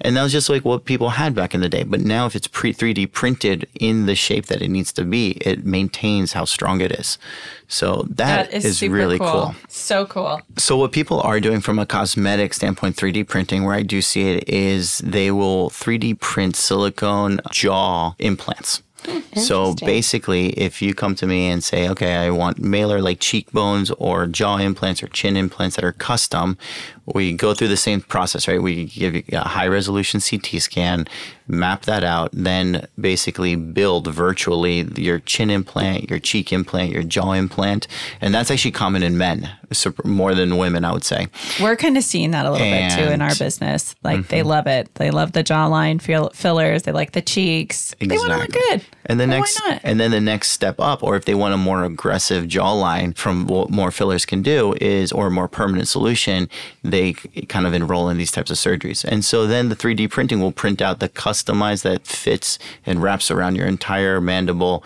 And 0.00 0.16
that 0.16 0.22
was 0.22 0.32
just 0.32 0.48
like 0.48 0.64
what 0.64 0.84
people 0.84 1.10
had 1.10 1.34
back 1.34 1.54
in 1.54 1.60
the 1.60 1.68
day. 1.68 1.84
But 1.84 2.00
now 2.00 2.26
if 2.26 2.36
it's 2.36 2.46
pre 2.46 2.72
3D 2.72 3.12
printed 3.12 3.66
in 3.78 4.06
the 4.06 4.14
shape 4.14 4.46
that 4.46 4.60
it 4.60 4.68
needs 4.68 4.92
to 4.94 5.04
be, 5.04 5.32
it 5.40 5.64
maintains 5.64 6.34
how 6.34 6.44
strong 6.44 6.80
it 6.80 6.92
is. 6.92 7.18
So 7.66 8.06
that 8.10 8.52
is, 8.52 8.78
super 8.78 8.94
really 8.94 9.18
cool. 9.18 9.30
cool. 9.30 9.54
So 9.68 10.06
cool. 10.06 10.40
So 10.58 10.76
what 10.76 10.92
people 10.92 11.20
are 11.20 11.40
doing 11.40 11.60
from 11.60 11.78
a 11.78 11.86
cosmetic 11.86 12.52
standpoint, 12.52 12.96
3D 12.96 13.26
printing, 13.26 13.64
where 13.64 13.74
I 13.74 13.82
do 13.82 14.02
see 14.02 14.30
it 14.30 14.48
is 14.48 14.98
they 14.98 15.30
will 15.30 15.70
3D 15.70 16.20
print 16.20 16.56
silicone 16.56 17.40
jaw 17.50 18.14
implants. 18.18 18.82
Hmm, 19.04 19.38
so 19.38 19.74
basically, 19.74 20.48
if 20.50 20.82
you 20.82 20.94
come 20.94 21.14
to 21.16 21.26
me 21.26 21.48
and 21.48 21.62
say, 21.64 21.88
okay, 21.88 22.16
I 22.16 22.30
want 22.30 22.58
malar 22.58 23.02
like 23.02 23.20
cheekbones 23.20 23.90
or 23.92 24.26
jaw 24.26 24.58
implants 24.58 25.02
or 25.02 25.08
chin 25.08 25.36
implants 25.36 25.76
that 25.76 25.84
are 25.84 25.92
custom, 25.92 26.58
we 27.06 27.32
go 27.32 27.54
through 27.54 27.68
the 27.68 27.76
same 27.76 28.00
process, 28.00 28.46
right? 28.46 28.62
We 28.62 28.86
give 28.86 29.14
you 29.14 29.22
a 29.32 29.48
high 29.48 29.68
resolution 29.68 30.20
CT 30.20 30.60
scan, 30.60 31.06
map 31.50 31.82
that 31.82 32.04
out, 32.04 32.30
then 32.32 32.86
basically 32.98 33.56
build 33.56 34.12
virtually 34.12 34.82
your 34.96 35.20
chin 35.20 35.50
implant, 35.50 36.08
your 36.08 36.18
cheek 36.18 36.52
implant, 36.52 36.92
your 36.92 37.02
jaw 37.02 37.32
implant. 37.32 37.86
And 38.20 38.34
that's 38.34 38.50
actually 38.50 38.72
common 38.72 39.02
in 39.02 39.18
men, 39.18 39.50
so 39.72 39.92
more 40.04 40.34
than 40.34 40.56
women, 40.56 40.84
I 40.84 40.92
would 40.92 41.04
say. 41.04 41.28
We're 41.60 41.76
kind 41.76 41.96
of 41.96 42.04
seeing 42.04 42.30
that 42.32 42.46
a 42.46 42.50
little 42.50 42.66
bit 42.66 42.92
too 42.92 43.12
in 43.12 43.22
our 43.22 43.34
business. 43.34 43.94
Like 44.02 44.28
they 44.28 44.40
mm-hmm. 44.40 44.48
love 44.48 44.66
it. 44.66 44.94
They 44.94 45.10
love 45.10 45.32
the 45.32 45.44
jawline 45.44 46.00
fill- 46.00 46.30
fillers. 46.30 46.84
They 46.84 46.92
like 46.92 47.12
the 47.12 47.22
cheeks. 47.22 47.94
They 48.00 48.16
want 48.16 48.32
to 48.32 48.38
look 48.38 48.52
good. 48.52 48.84
And 49.10 49.18
the 49.18 49.24
Well, 49.26 49.32
why 49.34 49.38
next, 49.40 49.60
not? 49.66 49.80
and 49.82 49.98
then 49.98 50.10
the 50.12 50.20
next 50.20 50.50
step 50.50 50.76
up, 50.78 51.02
or 51.02 51.16
if 51.16 51.24
they 51.24 51.34
want 51.34 51.52
a 51.54 51.56
more 51.56 51.84
aggressive 51.84 52.44
jawline 52.44 53.16
from 53.16 53.46
what 53.46 53.68
more 53.70 53.90
fillers 53.90 54.24
can 54.24 54.40
do, 54.42 54.74
is 54.80 55.10
or 55.12 55.26
a 55.26 55.30
more 55.30 55.48
permanent 55.48 55.88
solution, 55.88 56.48
they 56.84 57.14
kind 57.48 57.66
of 57.66 57.74
enroll 57.74 58.08
in 58.08 58.18
these 58.18 58.30
types 58.30 58.50
of 58.50 58.56
surgeries. 58.56 59.04
And 59.04 59.24
so 59.24 59.46
then 59.46 59.68
the 59.68 59.76
3D 59.76 60.08
printing 60.10 60.40
will 60.40 60.52
print 60.52 60.80
out 60.80 61.00
the 61.00 61.08
customized 61.08 61.82
that 61.82 62.06
fits 62.06 62.58
and 62.86 63.02
wraps 63.02 63.30
around 63.30 63.56
your 63.56 63.66
entire 63.66 64.20
mandible, 64.20 64.84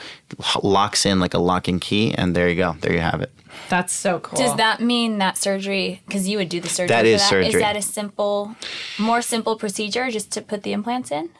locks 0.62 1.04
in 1.04 1.20
like 1.20 1.34
a 1.34 1.38
lock 1.38 1.68
and 1.68 1.80
key, 1.80 2.14
and 2.14 2.34
there 2.34 2.48
you 2.48 2.56
go. 2.56 2.76
There 2.80 2.92
you 2.92 3.00
have 3.00 3.20
it. 3.20 3.30
That's 3.68 3.92
so 3.92 4.18
cool. 4.20 4.38
Does 4.38 4.56
that 4.56 4.80
mean 4.80 5.18
that 5.18 5.36
surgery? 5.38 6.02
Because 6.06 6.28
you 6.28 6.38
would 6.38 6.48
do 6.48 6.60
the 6.60 6.68
surgery. 6.68 6.88
That 6.88 7.02
for 7.02 7.06
is 7.06 7.20
that. 7.20 7.28
surgery. 7.28 7.48
Is 7.48 7.60
that 7.60 7.76
a 7.76 7.82
simple, 7.82 8.56
more 8.98 9.22
simple 9.22 9.56
procedure 9.56 10.10
just 10.10 10.32
to 10.32 10.42
put 10.42 10.62
the 10.64 10.72
implants 10.72 11.10
in? 11.10 11.30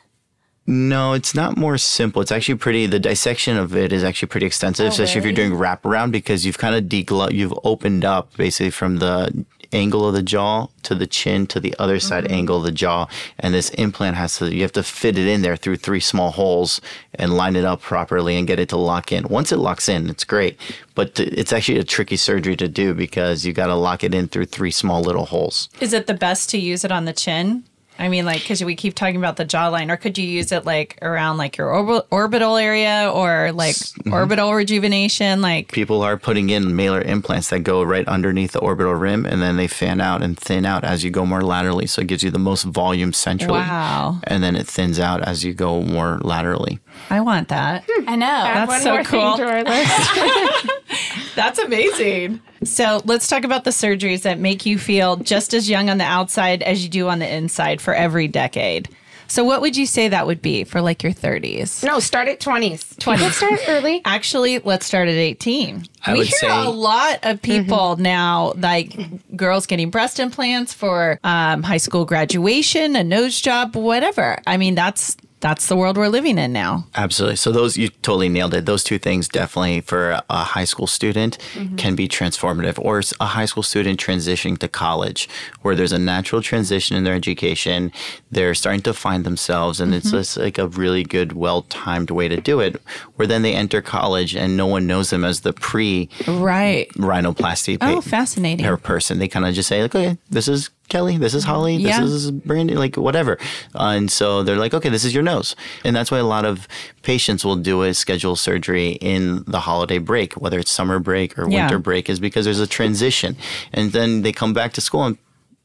No, 0.67 1.13
it's 1.13 1.35
not 1.35 1.59
more 1.59 1.77
simple. 1.77 2.23
It's 2.23 2.33
actually 2.33 2.57
pretty. 2.57 2.87
The 2.87 2.99
dissection 2.99 3.59
of 3.59 3.77
it 3.77 3.93
is 3.93 4.03
actually 4.03 4.29
pretty 4.29 4.47
extensive, 4.47 4.87
oh, 4.87 4.89
especially 4.89 5.19
if 5.19 5.25
you're 5.25 5.35
doing 5.35 5.53
wraparound 5.53 6.11
because 6.11 6.47
you've 6.47 6.59
kind 6.59 6.75
of 6.75 6.85
deglo- 6.85 7.33
you've 7.33 7.59
opened 7.65 8.05
up 8.05 8.35
basically 8.37 8.71
from 8.71 8.97
the 8.97 9.45
angle 9.75 10.07
of 10.07 10.15
the 10.15 10.23
jaw 10.23 10.69
to 10.85 10.95
the 10.95 11.07
chin 11.07 11.47
to 11.49 11.61
the 11.61 11.75
other 11.79 11.99
side 11.99 12.25
mm-hmm. 12.25 12.35
angle 12.35 12.59
of 12.59 12.63
the 12.63 12.73
jaw, 12.73 13.07
and 13.39 13.53
this 13.53 13.71
implant 13.71 14.17
has 14.17 14.39
to 14.39 14.55
you 14.55 14.63
have 14.63 14.73
to 14.73 14.83
fit 14.83 15.19
it 15.19 15.27
in 15.27 15.43
there 15.43 15.57
through 15.57 15.77
three 15.77 16.01
small 16.01 16.31
holes 16.31 16.81
and 17.15 17.37
line 17.37 17.57
it 17.57 17.65
up 17.65 17.83
properly 17.83 18.37
and 18.37 18.47
get 18.47 18.59
it 18.59 18.71
to 18.71 18.77
lock 18.77 19.13
in. 19.13 19.29
Once 19.29 19.53
it 19.53 19.59
locks 19.59 19.89
in, 19.89 20.09
it's 20.09 20.25
great, 20.25 20.59
but 20.95 21.21
it's 21.21 21.53
actually 21.53 21.79
a 21.79 21.85
tricky 21.85 22.17
surgery 22.17 22.57
to 22.57 22.69
do 22.69 22.95
because 22.95 23.45
you 23.45 23.53
got 23.53 23.67
to 23.67 23.75
lock 23.75 24.03
it 24.03 24.15
in 24.15 24.29
through 24.29 24.47
three 24.47 24.71
small 24.71 25.03
little 25.03 25.27
holes. 25.27 25.69
Is 25.81 25.93
it 25.93 26.07
the 26.07 26.15
best 26.15 26.49
to 26.51 26.59
use 26.59 26.85
it 26.85 26.93
on 26.93 27.05
the 27.05 27.13
chin? 27.13 27.65
I 27.99 28.09
mean, 28.09 28.25
like, 28.25 28.41
because 28.43 28.63
we 28.65 28.75
keep 28.75 28.95
talking 28.95 29.17
about 29.17 29.37
the 29.37 29.45
jawline, 29.45 29.91
or 29.91 29.97
could 29.97 30.19
you 30.19 30.27
use 30.27 30.51
it 30.51 30.65
like 30.65 30.99
around 31.01 31.37
like 31.37 31.57
your 31.57 31.73
orb- 31.73 32.07
orbital 32.11 32.57
area 32.57 33.11
or 33.13 33.53
like 33.53 33.77
mm-hmm. 33.77 34.13
orbital 34.13 34.53
rejuvenation? 34.53 35.41
Like, 35.41 35.71
people 35.71 36.03
are 36.03 36.17
putting 36.17 36.51
in 36.51 36.65
malar 36.65 37.05
implants 37.05 37.51
that 37.51 37.61
go 37.61 37.83
right 37.83 38.07
underneath 38.09 38.53
the 38.53 38.59
orbital 38.59 38.95
rim 38.95 39.25
and 39.25 39.41
then 39.41 39.57
they 39.57 39.69
fan 39.69 40.01
out 40.01 40.23
and 40.23 40.37
thin 40.39 40.67
out 40.67 40.83
as 40.83 41.05
you 41.05 41.11
go 41.11 41.25
more 41.25 41.43
laterally. 41.43 41.87
So 41.87 42.03
it 42.03 42.09
gives 42.09 42.23
you 42.23 42.31
the 42.31 42.39
most 42.39 42.65
volume 42.65 43.13
centrally. 43.13 43.61
Wow. 43.61 44.21
And 44.25 44.43
then 44.43 44.57
it 44.57 44.67
thins 44.67 44.99
out 44.99 45.23
as 45.23 45.45
you 45.45 45.55
go 45.55 45.83
more 45.83 46.19
laterally. 46.23 46.81
I 47.11 47.21
want 47.21 47.49
that. 47.49 47.85
Hmm. 47.89 48.09
I 48.09 48.17
know. 48.17 48.27
That's 48.27 48.69
One 48.69 48.81
so 48.81 48.95
more 48.95 49.05
cool. 49.05 49.37
thing 51.35 51.43
to 51.43 51.51
our 51.51 51.55
list. 51.55 51.57
That's 51.57 51.59
amazing. 51.59 52.41
So 52.65 53.03
let's 53.05 53.29
talk 53.29 53.45
about 53.45 53.65
the 53.65 53.71
surgeries 53.71 54.23
that 54.23 54.39
make 54.39 54.65
you 54.67 54.79
feel 54.79 55.17
just 55.17 55.55
as 55.55 55.69
young 55.69 55.91
on 55.91 55.99
the 55.99 56.05
outside 56.05 56.63
as 56.63 56.83
you 56.83 56.89
do 56.91 57.09
on 57.09 57.19
the 57.19 57.33
inside 57.33 57.81
for 57.81 57.95
every 57.95 58.29
decade. 58.29 58.89
So, 59.27 59.43
what 59.43 59.63
would 59.63 59.75
you 59.77 59.87
say 59.87 60.09
that 60.09 60.27
would 60.27 60.43
be 60.43 60.65
for 60.65 60.81
like 60.83 61.03
your 61.03 61.13
30s? 61.13 61.83
no, 61.83 61.99
start 61.99 62.29
at 62.29 62.41
20s. 62.41 62.97
20s. 62.97 63.31
start 63.33 63.61
early. 63.69 64.03
Actually, 64.05 64.59
let's 64.61 64.85
start 64.85 65.09
at 65.09 65.15
18. 65.15 65.85
I 66.05 66.13
we 66.13 66.19
would 66.19 66.27
hear 66.29 66.39
say- 66.39 66.65
a 66.67 66.69
lot 66.69 67.21
of 67.23 67.41
people 67.41 67.97
now, 67.97 68.53
like 68.57 68.95
girls 69.35 69.67
getting 69.67 69.89
breast 69.91 70.21
implants 70.21 70.75
for 70.75 71.19
um, 71.25 71.63
high 71.63 71.79
school 71.79 72.05
graduation, 72.05 72.97
a 72.97 73.03
nose 73.03 73.41
job, 73.41 73.75
whatever. 73.77 74.39
I 74.47 74.59
mean, 74.59 74.75
that's 74.75 75.17
that's 75.45 75.67
the 75.67 75.77
world 75.77 75.99
we're 75.99 76.09
living 76.09 76.39
in 76.39 76.55
now. 76.55 76.87
Absolutely. 76.95 77.37
So 77.37 77.53
those 77.53 77.77
you 77.77 77.91
totally 77.91 78.31
nailed 78.31 78.55
it. 78.55 78.65
Those 78.65 78.83
two 78.83 78.99
things 78.99 79.29
definitely 79.29 79.83
for 79.83 80.23
a 80.31 80.43
high 80.43 80.65
school 80.65 80.87
student 80.87 81.37
mm-hmm. 81.53 81.77
can 81.77 81.95
be 81.95 82.09
transformative, 82.09 82.83
or 82.83 83.03
a 83.21 83.27
high 83.27 83.45
school 83.45 83.63
student 83.63 84.01
transitioning 84.01 84.57
to 84.61 84.69
college, 84.69 85.29
where 85.61 85.75
there's 85.75 85.93
a 85.93 85.99
natural 85.99 86.41
transition 86.41 86.97
in 86.97 87.05
their 87.05 87.15
education. 87.15 87.93
They're 88.31 88.55
starting 88.55 88.81
to 88.85 88.95
find 88.95 89.25
themselves, 89.25 89.81
and 89.81 89.95
it's 89.95 90.07
mm-hmm. 90.07 90.17
just 90.17 90.39
like 90.39 90.57
a 90.57 90.67
really 90.67 91.03
good, 91.03 91.35
well-timed 91.35 92.11
way 92.11 92.27
to 92.27 92.41
do 92.41 92.61
it. 92.61 92.81
Where 93.17 93.29
then 93.29 93.43
they 93.43 93.53
enter 93.55 93.83
college, 93.83 94.35
and 94.35 94.57
no 94.57 94.67
one 94.67 94.87
knows 94.87 95.11
them 95.11 95.27
as 95.27 95.41
the 95.41 95.53
pre 95.53 96.09
Right. 96.27 96.89
rhinoplasty 96.97 97.77
Oh, 97.83 97.97
pa- 97.97 98.01
fascinating. 98.01 98.65
person. 98.79 99.19
They 99.19 99.29
kind 99.29 99.45
of 99.45 99.53
just 99.53 99.69
say, 99.69 99.83
like, 99.83 99.95
okay, 99.95 100.17
this 100.31 100.49
is 100.49 100.71
Kelly, 100.89 101.17
this 101.17 101.35
is 101.35 101.45
Holly, 101.45 101.77
this 101.79 101.87
Yeah. 101.97 102.05
is 102.05 102.31
Brandon, 102.31 102.77
like 102.77 102.97
whatever. 102.97 103.39
Uh, 103.75 103.95
and 103.97 104.11
so 104.11 104.43
they're 104.43 104.59
like, 104.59 104.75
okay, 104.75 104.89
this 104.91 105.05
is 105.05 105.15
your 105.15 105.23
nose. 105.23 105.57
And 105.85 105.97
that's 105.97 106.11
why 106.11 106.19
a 106.19 106.25
lot 106.25 106.45
of 106.45 106.69
patients 107.03 107.45
will 107.45 107.57
do 107.57 107.83
a 107.83 107.95
scheduled 107.95 108.39
surgery 108.39 108.91
in 109.01 109.45
the 109.47 109.61
holiday 109.61 109.99
break, 109.99 110.35
whether 110.35 110.59
it's 110.59 110.71
summer 110.71 110.99
break 110.99 111.39
or 111.39 111.49
Yeah. 111.51 111.63
winter 111.65 111.79
break, 111.79 112.09
is 112.11 112.21
because 112.21 112.45
there's 112.45 112.61
a 112.61 112.67
transition. 112.67 113.37
And 113.73 113.93
then 113.93 114.23
they 114.23 114.33
come 114.33 114.53
back 114.53 114.73
to 114.75 114.81
school 114.81 115.05
and 115.05 115.19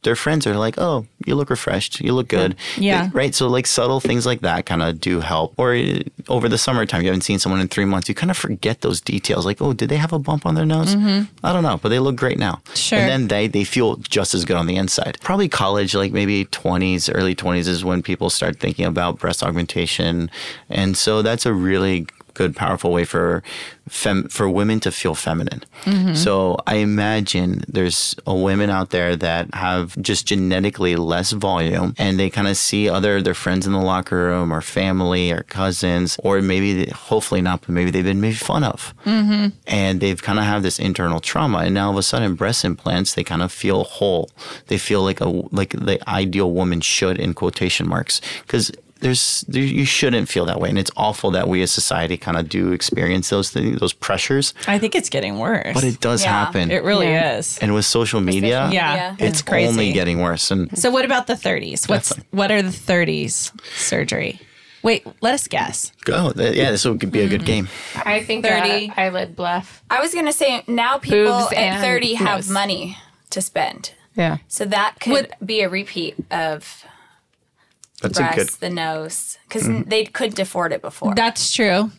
their 0.03 0.15
friends 0.15 0.47
are 0.47 0.55
like, 0.55 0.75
oh, 0.77 1.05
you 1.25 1.35
look 1.35 1.49
refreshed, 1.49 1.99
you 1.99 2.13
look 2.13 2.29
good. 2.29 2.55
Yeah. 2.77 3.09
Right. 3.13 3.35
So, 3.35 3.47
like, 3.47 3.67
subtle 3.67 3.99
things 3.99 4.25
like 4.25 4.41
that 4.41 4.65
kind 4.65 4.81
of 4.81 5.01
do 5.01 5.19
help. 5.19 5.53
Or 5.57 5.75
uh, 5.75 5.99
over 6.29 6.47
the 6.47 6.57
summertime, 6.57 7.01
you 7.01 7.07
haven't 7.07 7.21
seen 7.21 7.39
someone 7.39 7.59
in 7.59 7.67
three 7.67 7.85
months, 7.85 8.07
you 8.07 8.15
kind 8.15 8.31
of 8.31 8.37
forget 8.37 8.81
those 8.81 9.01
details. 9.01 9.45
Like, 9.45 9.61
oh, 9.61 9.73
did 9.73 9.89
they 9.89 9.97
have 9.97 10.13
a 10.13 10.19
bump 10.19 10.45
on 10.45 10.55
their 10.55 10.65
nose? 10.65 10.95
I 11.43 11.53
don't 11.53 11.63
know, 11.63 11.77
but 11.81 11.89
they 11.89 11.99
look 11.99 12.15
great 12.15 12.39
now. 12.39 12.53
Mm-hmm. 12.53 12.73
Sure. 12.75 12.99
And 12.99 13.09
then 13.09 13.27
they, 13.27 13.47
they 13.47 13.63
feel 13.63 13.97
just 13.97 14.33
as 14.33 14.45
good 14.45 14.55
on 14.55 14.67
the 14.67 14.77
inside. 14.77 15.17
Probably 15.21 15.49
college, 15.49 15.93
like 15.95 16.13
maybe 16.13 16.45
20s, 16.45 17.09
early 17.13 17.35
20s 17.35 17.67
is 17.67 17.83
when 17.83 18.01
people 18.01 18.29
start 18.29 18.59
thinking 18.59 18.85
about 18.85 19.19
breast 19.19 19.43
augmentation. 19.43 20.31
And 20.69 20.95
so 20.95 21.21
that's 21.21 21.45
a 21.45 21.53
really 21.53 22.07
good, 22.33 22.55
powerful 22.55 22.91
way 22.91 23.05
for 23.05 23.43
fem- 23.87 24.27
for 24.29 24.49
women 24.49 24.79
to 24.81 24.91
feel 24.91 25.15
feminine. 25.15 25.63
Mm-hmm. 25.83 26.13
So 26.13 26.57
I 26.67 26.75
imagine 26.75 27.63
there's 27.67 28.15
a 28.25 28.35
women 28.35 28.69
out 28.69 28.89
there 28.91 29.15
that 29.15 29.53
have 29.53 29.99
just 30.01 30.27
genetically 30.27 30.95
less 30.95 31.31
volume 31.31 31.95
and 31.97 32.19
they 32.19 32.29
kind 32.29 32.47
of 32.47 32.57
see 32.57 32.89
other 32.89 33.21
their 33.21 33.33
friends 33.33 33.65
in 33.65 33.73
the 33.73 33.79
locker 33.79 34.15
room 34.15 34.51
or 34.53 34.61
family 34.61 35.31
or 35.31 35.43
cousins 35.43 36.17
or 36.23 36.41
maybe 36.41 36.83
they- 36.85 36.91
hopefully 36.91 37.41
not, 37.41 37.61
but 37.61 37.69
maybe 37.69 37.91
they've 37.91 38.03
been 38.03 38.21
made 38.21 38.37
fun 38.37 38.63
of. 38.63 38.93
Mm-hmm. 39.05 39.47
And 39.67 39.99
they've 39.99 40.21
kind 40.21 40.39
of 40.39 40.45
have 40.45 40.63
this 40.63 40.79
internal 40.79 41.19
trauma 41.19 41.59
and 41.59 41.73
now 41.73 41.85
all 41.87 41.91
of 41.91 41.97
a 41.97 42.03
sudden 42.03 42.35
breast 42.35 42.63
implants 42.63 43.13
they 43.13 43.23
kind 43.23 43.41
of 43.41 43.51
feel 43.51 43.83
whole. 43.83 44.29
They 44.67 44.77
feel 44.77 45.01
like 45.03 45.19
a 45.21 45.29
like 45.51 45.71
the 45.71 45.97
ideal 46.09 46.51
woman 46.51 46.81
should 46.81 47.17
in 47.17 47.33
quotation 47.33 47.87
marks. 47.87 48.21
Because 48.41 48.71
there's 49.01 49.41
there, 49.47 49.63
you 49.63 49.85
shouldn't 49.85 50.27
feel 50.29 50.45
that 50.45 50.59
way 50.59 50.69
and 50.69 50.77
it's 50.77 50.91
awful 50.97 51.31
that 51.31 51.47
we 51.47 51.61
as 51.61 51.71
society 51.71 52.17
kind 52.17 52.37
of 52.37 52.49
do 52.49 52.71
experience 52.71 53.29
those 53.29 53.49
things, 53.49 53.79
those 53.79 53.93
pressures 53.93 54.53
I 54.67 54.77
think 54.79 54.95
it's 54.95 55.09
getting 55.09 55.39
worse. 55.39 55.73
but 55.73 55.83
it 55.83 55.99
does 55.99 56.23
Yeah. 56.23 56.31
happen 56.31 56.69
it 56.71 56.83
really 56.83 57.07
Yeah. 57.07 57.37
is. 57.37 57.57
and 57.59 57.73
with 57.73 57.85
social 57.85 58.21
media 58.21 58.69
Yeah, 58.71 58.93
Yeah. 58.95 59.11
it's, 59.13 59.39
it's 59.39 59.41
crazy. 59.41 59.67
only 59.69 59.91
getting 59.93 60.19
worse 60.19 60.51
and 60.51 60.77
So 60.77 60.91
what 60.91 61.05
about 61.05 61.27
the 61.27 61.35
30s? 61.35 61.87
What's 61.87 62.13
what 62.31 62.51
are 62.51 62.61
the 62.61 62.69
30s 62.71 63.51
surgery? 63.77 64.39
Wait, 64.81 65.05
let 65.21 65.33
us 65.33 65.47
guess. 65.47 65.91
go 66.05 66.31
Th- 66.31 66.55
yeah 66.55 66.71
this 66.71 66.85
would 66.85 66.99
be 67.11 67.21
a 67.21 67.27
good 67.27 67.45
game 67.45 67.67
I 67.95 68.23
think 68.23 68.45
30. 68.45 68.89
uh, 68.89 68.93
eyelid 68.97 69.35
bleph. 69.35 69.81
I 69.89 69.99
was 70.01 70.13
gonna 70.13 70.33
say 70.33 70.63
now 70.67 70.97
people 70.97 71.25
Boobs 71.39 71.51
at 71.53 71.57
and 71.57 71.81
30 71.83 72.13
have 72.15 72.37
nose. 72.39 72.49
money 72.49 72.97
to 73.29 73.41
spend. 73.41 73.93
Yeah. 74.15 74.37
So 74.47 74.65
that 74.65 74.99
could 74.99 75.11
Would- 75.13 75.33
be 75.45 75.61
a 75.61 75.69
repeat 75.69 76.15
of 76.31 76.83
that's 77.99 78.17
the 78.17 78.25
a 78.25 78.27
good 78.29 78.35
breast, 78.35 78.59
the 78.61 78.69
nose, 78.69 79.37
because 79.47 79.63
mm-hmm. 79.63 79.89
they 79.89 80.05
couldn't 80.05 80.39
afford 80.39 80.71
it 80.73 80.81
before. 80.81 81.15
That's 81.15 81.51
true. 81.53 81.91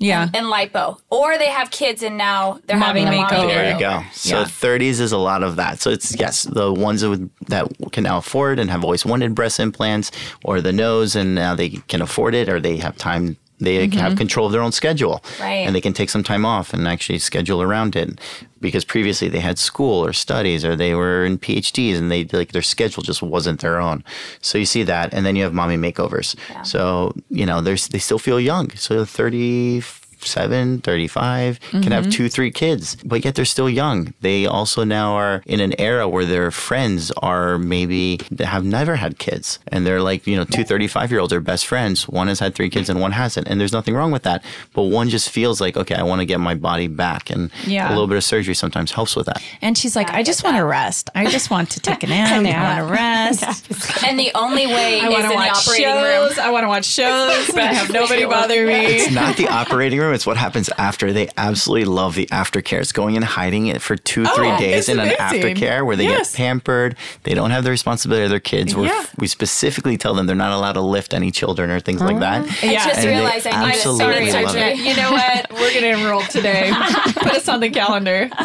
Yeah. 0.00 0.28
and 0.34 0.46
lipo, 0.46 0.98
or 1.08 1.38
they 1.38 1.46
have 1.48 1.70
kids 1.70 2.02
and 2.02 2.18
now 2.18 2.58
they're 2.66 2.76
Mommy 2.76 3.02
having 3.02 3.20
a 3.20 3.22
makeover. 3.24 3.38
mommy 3.38 3.46
There 3.46 3.70
you 3.70 3.76
makeover. 3.76 4.02
go. 4.02 4.06
So 4.12 4.40
Yeah. 4.40 4.44
30s 4.44 5.00
is 5.00 5.12
a 5.12 5.18
lot 5.18 5.42
of 5.44 5.56
that. 5.56 5.80
So 5.80 5.90
it's 5.90 6.18
yes, 6.18 6.42
the 6.42 6.72
ones 6.72 7.02
that, 7.02 7.10
would, 7.10 7.30
that 7.46 7.68
can 7.92 8.02
now 8.02 8.18
afford 8.18 8.58
and 8.58 8.70
have 8.70 8.82
always 8.82 9.06
wanted 9.06 9.34
breast 9.36 9.60
implants, 9.60 10.10
or 10.42 10.60
the 10.60 10.72
nose, 10.72 11.14
and 11.14 11.36
now 11.36 11.54
they 11.54 11.68
can 11.70 12.02
afford 12.02 12.34
it, 12.34 12.48
or 12.48 12.60
they 12.60 12.76
have 12.78 12.96
time. 12.96 13.36
They 13.60 13.86
have 13.86 13.90
mm-hmm. 13.90 14.16
control 14.16 14.46
of 14.46 14.52
their 14.52 14.62
own 14.62 14.72
schedule, 14.72 15.22
Right. 15.40 15.64
And 15.66 15.74
they 15.74 15.80
can 15.80 15.92
take 15.92 16.10
some 16.10 16.24
time 16.24 16.44
off 16.44 16.74
and 16.74 16.88
actually 16.88 17.18
schedule 17.18 17.62
around 17.62 17.94
it, 17.96 18.20
because 18.60 18.84
previously 18.84 19.28
they 19.28 19.40
had 19.40 19.58
school 19.58 20.04
or 20.04 20.12
studies, 20.12 20.64
or 20.64 20.74
they 20.76 20.94
were 20.94 21.24
in 21.24 21.38
PhDs, 21.38 21.96
and 21.96 22.10
they 22.10 22.24
like 22.24 22.52
their 22.52 22.62
schedule 22.62 23.02
just 23.02 23.22
wasn't 23.22 23.60
their 23.60 23.80
own. 23.80 24.02
So 24.40 24.58
you 24.58 24.66
see 24.66 24.82
that, 24.84 25.14
and 25.14 25.24
then 25.24 25.36
you 25.36 25.44
have 25.44 25.54
mommy 25.54 25.76
makeovers. 25.76 26.36
So 26.64 27.14
you 27.30 27.46
know, 27.46 27.60
there's 27.60 27.88
they 27.88 28.00
still 28.00 28.18
feel 28.18 28.40
young. 28.40 28.70
So 28.70 29.04
30. 29.04 29.82
37, 30.24 30.80
35, 30.80 31.60
can 31.60 31.80
Mm-hmm. 31.82 31.92
have 31.92 32.10
two, 32.10 32.28
three 32.28 32.50
kids, 32.50 32.96
but 33.04 33.24
yet 33.24 33.34
they're 33.34 33.44
still 33.44 33.68
young. 33.68 34.14
They 34.20 34.46
also 34.46 34.84
now 34.84 35.12
are 35.14 35.42
in 35.46 35.60
an 35.60 35.78
era 35.78 36.08
where 36.08 36.24
their 36.24 36.50
friends 36.50 37.10
are 37.18 37.58
maybe 37.58 38.18
they 38.30 38.44
have 38.44 38.64
never 38.64 38.96
had 38.96 39.18
kids. 39.18 39.58
And 39.68 39.86
they're 39.86 40.00
like, 40.00 40.26
you 40.26 40.36
know, 40.36 40.44
two 40.44 40.64
35 40.64 41.10
year 41.10 41.20
olds 41.20 41.32
are 41.32 41.40
best 41.40 41.66
friends. 41.66 42.08
One 42.08 42.28
has 42.28 42.40
had 42.40 42.54
three 42.54 42.70
kids 42.70 42.88
and 42.88 43.00
one 43.00 43.12
hasn't. 43.12 43.48
And 43.48 43.60
there's 43.60 43.72
nothing 43.72 43.94
wrong 43.94 44.10
with 44.12 44.22
that. 44.22 44.42
But 44.72 44.84
one 44.84 45.08
just 45.10 45.30
feels 45.30 45.60
like, 45.60 45.76
okay, 45.76 45.94
I 45.94 46.02
want 46.02 46.20
to 46.20 46.26
get 46.26 46.40
my 46.40 46.54
body 46.54 46.86
back. 46.88 47.30
And 47.30 47.50
Yeah. 47.66 47.88
a 47.88 47.90
little 47.90 48.06
bit 48.06 48.16
of 48.16 48.24
surgery 48.24 48.54
sometimes 48.54 48.92
helps 48.92 49.14
with 49.16 49.26
that. 49.26 49.42
And 49.60 49.76
she's 49.76 49.94
like, 49.96 50.08
Yeah, 50.08 50.16
I 50.16 50.24
I 50.24 50.26
just 50.26 50.42
want 50.42 50.56
to 50.56 50.64
rest. 50.64 51.10
I 51.14 51.26
just 51.30 51.50
want 51.50 51.68
to 51.70 51.80
take 51.80 52.02
a 52.02 52.06
nap. 52.14 52.32
I 52.32 52.82
want 52.82 52.88
to 52.88 52.92
rest. 53.02 54.04
And 54.06 54.18
the 54.18 54.30
only 54.34 54.66
way 54.66 55.00
I 55.00 55.06
is 55.08 55.12
want 55.12 55.16
in 55.16 55.22
to 55.24 55.28
the 55.28 55.34
watch 55.34 55.50
operating 55.68 55.84
shows. 55.86 56.36
room. 56.38 56.46
I 56.46 56.50
want 56.50 56.64
to 56.64 56.68
watch 56.68 56.84
shows, 56.86 57.46
but 57.48 57.58
I 57.58 57.72
have 57.74 57.90
nobody 57.92 58.24
bother 58.24 58.66
me. 58.66 58.84
It's 58.86 59.12
not 59.14 59.36
the 59.36 59.48
operating 59.48 59.98
room. 59.98 60.13
It's 60.14 60.26
what 60.26 60.36
happens 60.36 60.68
after. 60.78 61.12
They 61.12 61.28
absolutely 61.36 61.84
love 61.86 62.14
the 62.14 62.26
aftercare. 62.26 62.80
It's 62.80 62.92
going 62.92 63.16
and 63.16 63.24
hiding 63.24 63.66
it 63.66 63.82
for 63.82 63.96
two, 63.96 64.24
three 64.24 64.48
Oh, 64.50 64.58
days 64.58 64.78
it's 64.80 64.88
in 64.88 64.98
an 65.00 65.14
amazing. 65.18 65.56
aftercare 65.56 65.84
where 65.84 65.96
they 65.96 66.04
Yes. 66.04 66.30
get 66.32 66.36
pampered. 66.38 66.96
They 67.24 67.34
don't 67.34 67.50
have 67.50 67.64
the 67.64 67.70
responsibility 67.70 68.24
of 68.24 68.30
their 68.30 68.40
kids. 68.40 68.74
We're, 68.74 68.86
Yeah. 68.86 69.04
We 69.18 69.26
specifically 69.26 69.96
tell 69.96 70.14
them 70.14 70.26
they're 70.26 70.36
not 70.36 70.52
allowed 70.52 70.72
to 70.74 70.80
lift 70.80 71.12
any 71.14 71.30
children 71.30 71.70
or 71.70 71.80
things 71.80 72.00
like 72.00 72.18
that. 72.20 72.42
Oh. 72.46 72.56
I 72.62 72.72
Yeah. 72.72 72.84
just 72.86 73.00
And 73.00 73.08
realized 73.08 73.46
I 73.46 73.50
need 73.50 73.56
a 73.56 73.76
absolutely 73.76 74.30
sorry 74.30 74.46
surgery. 74.46 74.74
You 74.74 74.96
know 74.96 75.10
what? 75.12 75.50
We're 75.52 75.70
going 75.72 75.82
to 75.82 75.90
enroll 76.00 76.22
today. 76.22 76.72
Put 77.16 77.32
us 77.32 77.48
on 77.48 77.60
the 77.60 77.70
calendar. 77.70 78.30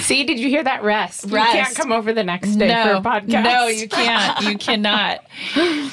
See, 0.00 0.24
did 0.24 0.38
you 0.38 0.48
hear 0.48 0.62
that 0.64 0.82
rest? 0.82 1.24
You 1.24 1.30
can't 1.36 1.74
come 1.74 1.92
over 1.92 2.12
the 2.12 2.24
next 2.24 2.56
day 2.56 2.68
for 2.68 2.90
a 2.96 3.00
podcast. 3.00 3.44
No, 3.44 3.66
you 3.68 3.88
can't. 3.88 4.40
You 4.44 4.58
cannot. 4.58 5.24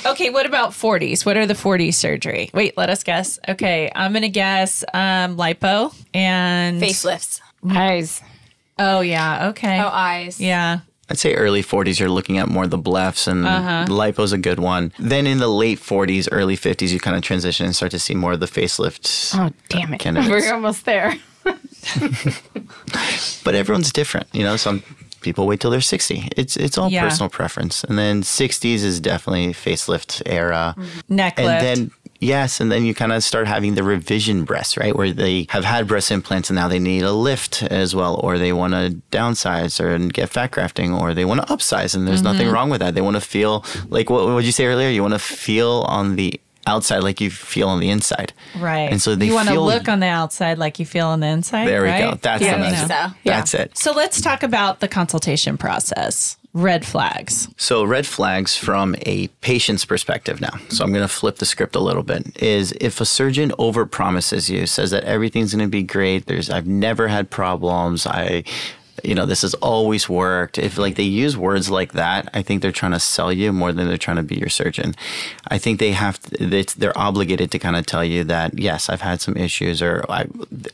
Okay, 0.06 0.30
what 0.30 0.46
about 0.46 0.72
40s? 0.72 1.26
What 1.26 1.38
are 1.38 1.46
the 1.46 1.54
40s 1.54 1.94
surgery? 1.94 2.50
Wait, 2.54 2.76
let 2.78 2.90
us 2.90 3.04
guess. 3.04 3.40
Okay, 3.48 3.92
I'm 3.96 4.12
going 4.12 4.24
to 4.24 4.30
guess 4.30 4.84
um, 4.94 5.38
lipo 5.38 5.94
and 6.14 6.82
Facelifts. 6.82 7.40
Eyes. 7.70 8.22
Oh, 8.80 9.02
yeah. 9.02 9.50
Okay. 9.50 9.80
Oh, 9.80 9.88
eyes. 9.88 10.40
Yeah. 10.42 10.80
I'd 11.10 11.20
say 11.20 11.36
early 11.36 11.62
40s, 11.62 12.00
you're 12.00 12.10
looking 12.10 12.38
at 12.38 12.48
more 12.48 12.68
the 12.68 12.78
blephs 12.80 13.28
and 13.28 13.46
Uh-huh. 13.46 13.86
lipo's 13.90 14.32
a 14.32 14.38
good 14.38 14.60
one. 14.60 14.94
Then 14.98 15.28
in 15.28 15.40
the 15.40 15.50
late 15.50 15.78
40s, 15.80 16.30
early 16.32 16.56
50s, 16.56 16.90
you 16.90 17.00
kind 17.02 17.18
of 17.18 17.22
transition 17.22 17.66
and 17.66 17.76
start 17.76 17.92
to 17.92 18.00
see 18.00 18.16
more 18.16 18.32
of 18.32 18.40
the 18.40 18.46
facelift. 18.46 19.36
Oh, 19.38 19.52
damn 19.68 19.94
it. 19.94 20.00
Candidates. 20.00 20.30
We're 20.48 20.54
almost 20.54 20.86
there. 20.86 21.16
But 23.44 23.56
everyone's 23.56 23.92
different. 23.92 24.28
You 24.34 24.44
know, 24.44 24.56
some 24.58 24.84
people 25.22 25.48
wait 25.48 25.60
till 25.60 25.72
they're 25.72 25.82
60. 25.82 26.30
It's 26.38 26.58
it's 26.58 26.78
all 26.78 26.90
Yeah. 26.90 27.04
personal 27.04 27.30
preference. 27.30 27.84
And 27.84 27.98
then 27.98 28.24
60s 28.24 28.84
is 28.84 29.00
definitely 29.00 29.54
facelift 29.54 30.22
era. 30.26 30.76
Mm-hmm. 30.78 31.16
Neck 31.16 31.34
And 31.38 31.48
lift. 31.48 31.62
then 31.62 31.92
yes, 32.20 32.60
and 32.60 32.72
then 32.72 32.86
you 32.86 32.94
kind 32.94 33.12
of 33.12 33.24
start 33.24 33.48
having 33.48 33.76
the 33.76 33.84
revision 33.84 34.44
breasts, 34.44 34.78
right? 34.78 34.96
Where 34.96 35.12
they 35.12 35.48
have 35.50 35.66
had 35.66 35.88
breast 35.88 36.12
implants 36.12 36.50
and 36.50 36.56
now 36.56 36.68
they 36.68 36.80
need 36.80 37.04
a 37.04 37.12
lift 37.12 37.64
as 37.64 37.96
well, 37.96 38.20
or 38.24 38.38
they 38.38 38.54
want 38.54 38.74
to 38.74 39.02
downsize 39.12 39.80
or 39.80 39.98
get 40.10 40.30
fat 40.30 40.52
grafting, 40.52 40.94
or 40.94 41.14
they 41.14 41.26
want 41.26 41.42
to 41.46 41.54
upsize, 41.54 41.96
and 41.96 42.08
there's 42.08 42.22
nothing 42.22 42.46
mm-hmm. 42.46 42.54
wrong 42.54 42.70
with 42.70 42.82
that. 42.82 42.94
They 42.96 43.02
want 43.02 43.16
to 43.16 43.22
feel 43.22 43.66
like 43.90 44.10
what 44.10 44.26
would 44.28 44.46
you 44.46 44.52
say 44.52 44.66
earlier? 44.66 44.90
You 44.90 45.02
want 45.02 45.14
to 45.16 45.20
feel 45.20 45.86
on 45.88 46.16
the 46.16 46.40
outside 46.68 47.00
like 47.04 47.20
you 47.22 47.30
feel 47.30 47.70
on 47.70 47.80
the 47.80 47.90
inside, 47.90 48.34
right. 48.58 48.92
And 48.92 49.02
so 49.02 49.16
they 49.16 49.28
you 49.28 49.34
want 49.34 49.50
to 49.50 49.60
look 49.60 49.88
on 49.90 50.00
the 50.00 50.08
outside 50.08 50.58
like 50.58 50.80
you 50.80 50.86
feel 50.86 51.08
on 51.08 51.20
the 51.20 51.28
inside. 51.28 51.68
There 51.68 51.82
we 51.82 51.90
right? 51.90 52.12
go. 52.12 52.18
That's 52.22 52.44
Yeah. 52.44 52.58
the 52.58 52.66
I 52.66 52.72
message. 52.72 52.88
so. 52.88 53.14
That's 53.26 53.54
it. 53.54 53.78
So 53.78 53.92
let's 53.94 54.22
talk 54.22 54.44
about 54.44 54.80
the 54.80 54.88
consultation 54.88 55.58
process. 55.58 56.38
Red 56.54 56.86
flags. 56.86 57.48
So, 57.56 57.86
red 57.86 58.06
flags 58.06 58.58
from 58.58 58.94
a 59.06 59.28
patient's 59.40 59.86
perspective 59.86 60.42
now. 60.42 60.52
So, 60.68 60.84
I'm 60.84 60.92
going 60.92 61.02
to 61.02 61.08
flip 61.08 61.38
the 61.38 61.46
script 61.46 61.78
a 61.78 61.80
little 61.80 62.04
bit. 62.04 62.44
Is 62.44 62.74
if 62.82 63.00
a 63.00 63.06
surgeon 63.06 63.52
overpromises 63.52 64.50
you, 64.50 64.68
says 64.68 64.92
that 64.92 65.06
everything's 65.06 65.54
going 65.56 65.66
to 65.66 65.72
be 65.72 65.82
great, 65.84 66.26
there's 66.26 66.50
I've 66.50 66.68
never 66.68 67.08
had 67.08 67.30
problems, 67.30 68.06
I 68.06 68.44
you 69.04 69.16
know, 69.16 69.26
this 69.26 69.42
has 69.42 69.54
always 69.56 70.10
worked. 70.10 70.58
If 70.58 70.78
like 70.78 70.96
they 70.96 71.04
use 71.04 71.38
words 71.38 71.70
like 71.70 71.94
that, 71.94 72.30
I 72.34 72.42
think 72.42 72.62
they're 72.62 72.72
trying 72.72 72.92
to 72.94 73.00
sell 73.00 73.32
you 73.32 73.52
more 73.52 73.72
than 73.72 73.88
they're 73.88 73.98
trying 73.98 74.18
to 74.18 74.24
be 74.24 74.36
your 74.36 74.50
surgeon. 74.50 74.96
I 75.48 75.58
think 75.58 75.80
they 75.80 75.92
have 75.92 76.20
to, 76.20 76.66
they're 76.78 76.98
obligated 76.98 77.52
to 77.52 77.60
kind 77.60 77.76
of 77.76 77.86
tell 77.86 78.04
you 78.04 78.24
that 78.26 78.58
yes, 78.58 78.90
I've 78.90 79.02
had 79.02 79.22
some 79.22 79.38
issues, 79.38 79.82
or 79.82 80.06
I, 80.10 80.26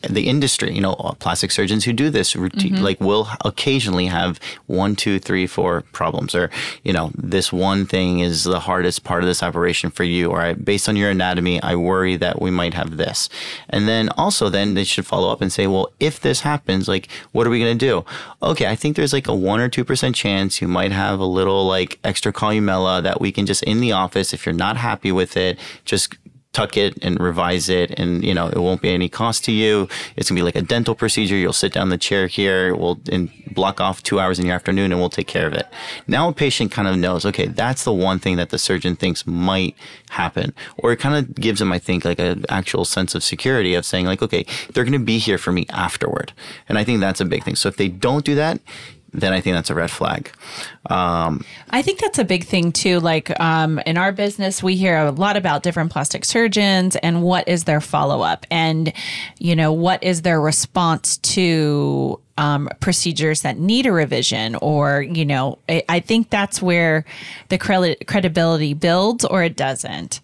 the 0.09 0.27
industry, 0.27 0.73
you 0.73 0.81
know, 0.81 0.95
plastic 1.19 1.51
surgeons 1.51 1.85
who 1.85 1.93
do 1.93 2.09
this 2.09 2.35
routine, 2.35 2.75
mm-hmm. 2.75 2.83
like 2.83 2.99
will 3.01 3.27
occasionally 3.45 4.07
have 4.07 4.39
one, 4.65 4.95
two, 4.95 5.19
three, 5.19 5.47
four 5.47 5.81
problems, 5.91 6.35
or 6.35 6.49
you 6.83 6.93
know, 6.93 7.11
this 7.15 7.51
one 7.53 7.85
thing 7.85 8.19
is 8.19 8.43
the 8.43 8.59
hardest 8.61 9.03
part 9.03 9.23
of 9.23 9.27
this 9.27 9.43
operation 9.43 9.89
for 9.89 10.03
you, 10.03 10.29
or 10.29 10.41
I, 10.41 10.53
based 10.53 10.89
on 10.89 10.95
your 10.95 11.09
anatomy, 11.09 11.61
I 11.61 11.75
worry 11.75 12.17
that 12.17 12.41
we 12.41 12.51
might 12.51 12.73
have 12.73 12.97
this, 12.97 13.29
and 13.69 13.87
then 13.87 14.09
also 14.17 14.49
then 14.49 14.73
they 14.73 14.83
should 14.83 15.05
follow 15.05 15.31
up 15.31 15.41
and 15.41 15.51
say, 15.51 15.67
well, 15.67 15.91
if 15.99 16.19
this 16.19 16.41
happens, 16.41 16.87
like, 16.87 17.09
what 17.31 17.47
are 17.47 17.49
we 17.49 17.59
going 17.59 17.77
to 17.77 17.85
do? 17.85 18.05
Okay, 18.41 18.67
I 18.67 18.75
think 18.75 18.95
there's 18.95 19.13
like 19.13 19.27
a 19.27 19.35
one 19.35 19.59
or 19.59 19.69
two 19.69 19.83
percent 19.83 20.15
chance 20.15 20.61
you 20.61 20.67
might 20.67 20.91
have 20.91 21.19
a 21.19 21.25
little 21.25 21.65
like 21.65 21.99
extra 22.03 22.31
columella 22.31 23.01
that 23.03 23.19
we 23.19 23.31
can 23.31 23.45
just 23.45 23.63
in 23.63 23.79
the 23.79 23.91
office. 23.91 24.33
If 24.33 24.45
you're 24.45 24.53
not 24.53 24.77
happy 24.77 25.11
with 25.11 25.37
it, 25.37 25.57
just 25.85 26.15
tuck 26.57 26.75
it 26.75 26.97
and 27.03 27.19
revise 27.19 27.69
it 27.69 27.91
and 27.99 28.23
you 28.23 28.33
know 28.33 28.47
it 28.47 28.57
won't 28.57 28.81
be 28.81 28.89
any 28.89 29.07
cost 29.07 29.45
to 29.45 29.51
you. 29.51 29.87
It's 30.15 30.27
gonna 30.27 30.39
be 30.39 30.43
like 30.43 30.55
a 30.55 30.63
dental 30.63 30.95
procedure. 30.95 31.35
You'll 31.35 31.53
sit 31.53 31.71
down 31.71 31.83
in 31.83 31.89
the 31.89 31.99
chair 31.99 32.25
here 32.25 32.75
we'll 32.75 32.99
and 33.11 33.29
block 33.51 33.79
off 33.79 34.01
two 34.01 34.19
hours 34.19 34.39
in 34.39 34.47
your 34.47 34.55
afternoon 34.55 34.91
and 34.91 34.99
we'll 34.99 35.11
take 35.11 35.27
care 35.27 35.45
of 35.45 35.53
it. 35.53 35.67
Now 36.07 36.29
a 36.29 36.33
patient 36.33 36.71
kind 36.71 36.87
of 36.87 36.97
knows 36.97 37.27
okay 37.27 37.45
that's 37.45 37.83
the 37.83 37.93
one 37.93 38.17
thing 38.17 38.37
that 38.37 38.49
the 38.49 38.57
surgeon 38.57 38.95
thinks 38.95 39.27
might 39.27 39.75
happen. 40.09 40.51
Or 40.79 40.91
it 40.91 40.97
kind 40.97 41.13
of 41.15 41.35
gives 41.35 41.59
them 41.59 41.71
i 41.71 41.77
think 41.77 42.03
like 42.03 42.17
an 42.17 42.43
actual 42.49 42.85
sense 42.85 43.13
of 43.13 43.23
security 43.23 43.75
of 43.75 43.85
saying 43.85 44.07
like 44.07 44.23
okay 44.23 44.43
they're 44.73 44.83
gonna 44.83 44.97
be 44.97 45.19
here 45.19 45.37
for 45.37 45.51
me 45.51 45.67
afterward. 45.69 46.33
And 46.67 46.79
i 46.79 46.83
think 46.83 47.01
that's 47.01 47.21
a 47.21 47.25
big 47.25 47.43
thing. 47.43 47.55
So 47.55 47.69
if 47.69 47.77
they 47.77 47.87
don't 47.87 48.25
do 48.25 48.33
that 48.33 48.59
then 49.13 49.33
i 49.33 49.41
think 49.41 49.55
that's 49.55 49.69
a 49.69 49.75
red 49.75 49.91
flag 49.91 50.31
um, 50.89 51.43
I 51.69 51.81
think 51.81 51.99
that's 51.99 52.19
a 52.19 52.23
big 52.23 52.45
thing 52.45 52.71
too. 52.71 52.99
Like 52.99 53.37
um, 53.39 53.79
in 53.79 53.97
our 53.97 54.11
business, 54.11 54.63
we 54.63 54.75
hear 54.75 54.97
a 54.97 55.11
lot 55.11 55.35
about 55.35 55.63
different 55.63 55.91
plastic 55.91 56.23
surgeons 56.23 56.95
and 56.97 57.21
what 57.21 57.47
is 57.47 57.65
their 57.65 57.81
follow 57.81 58.21
up, 58.21 58.45
and 58.49 58.93
you 59.37 59.55
know 59.55 59.73
what 59.73 60.03
is 60.03 60.21
their 60.21 60.39
response 60.39 61.17
to 61.17 62.19
um, 62.37 62.69
procedures 62.79 63.41
that 63.41 63.57
need 63.57 63.85
a 63.85 63.91
revision, 63.91 64.55
or 64.55 65.01
you 65.01 65.25
know, 65.25 65.57
I, 65.67 65.83
I 65.89 65.99
think 65.99 66.29
that's 66.29 66.61
where 66.61 67.05
the 67.49 67.57
credit 67.57 68.05
credibility 68.07 68.73
builds, 68.73 69.25
or 69.25 69.43
it 69.43 69.55
doesn't, 69.55 70.19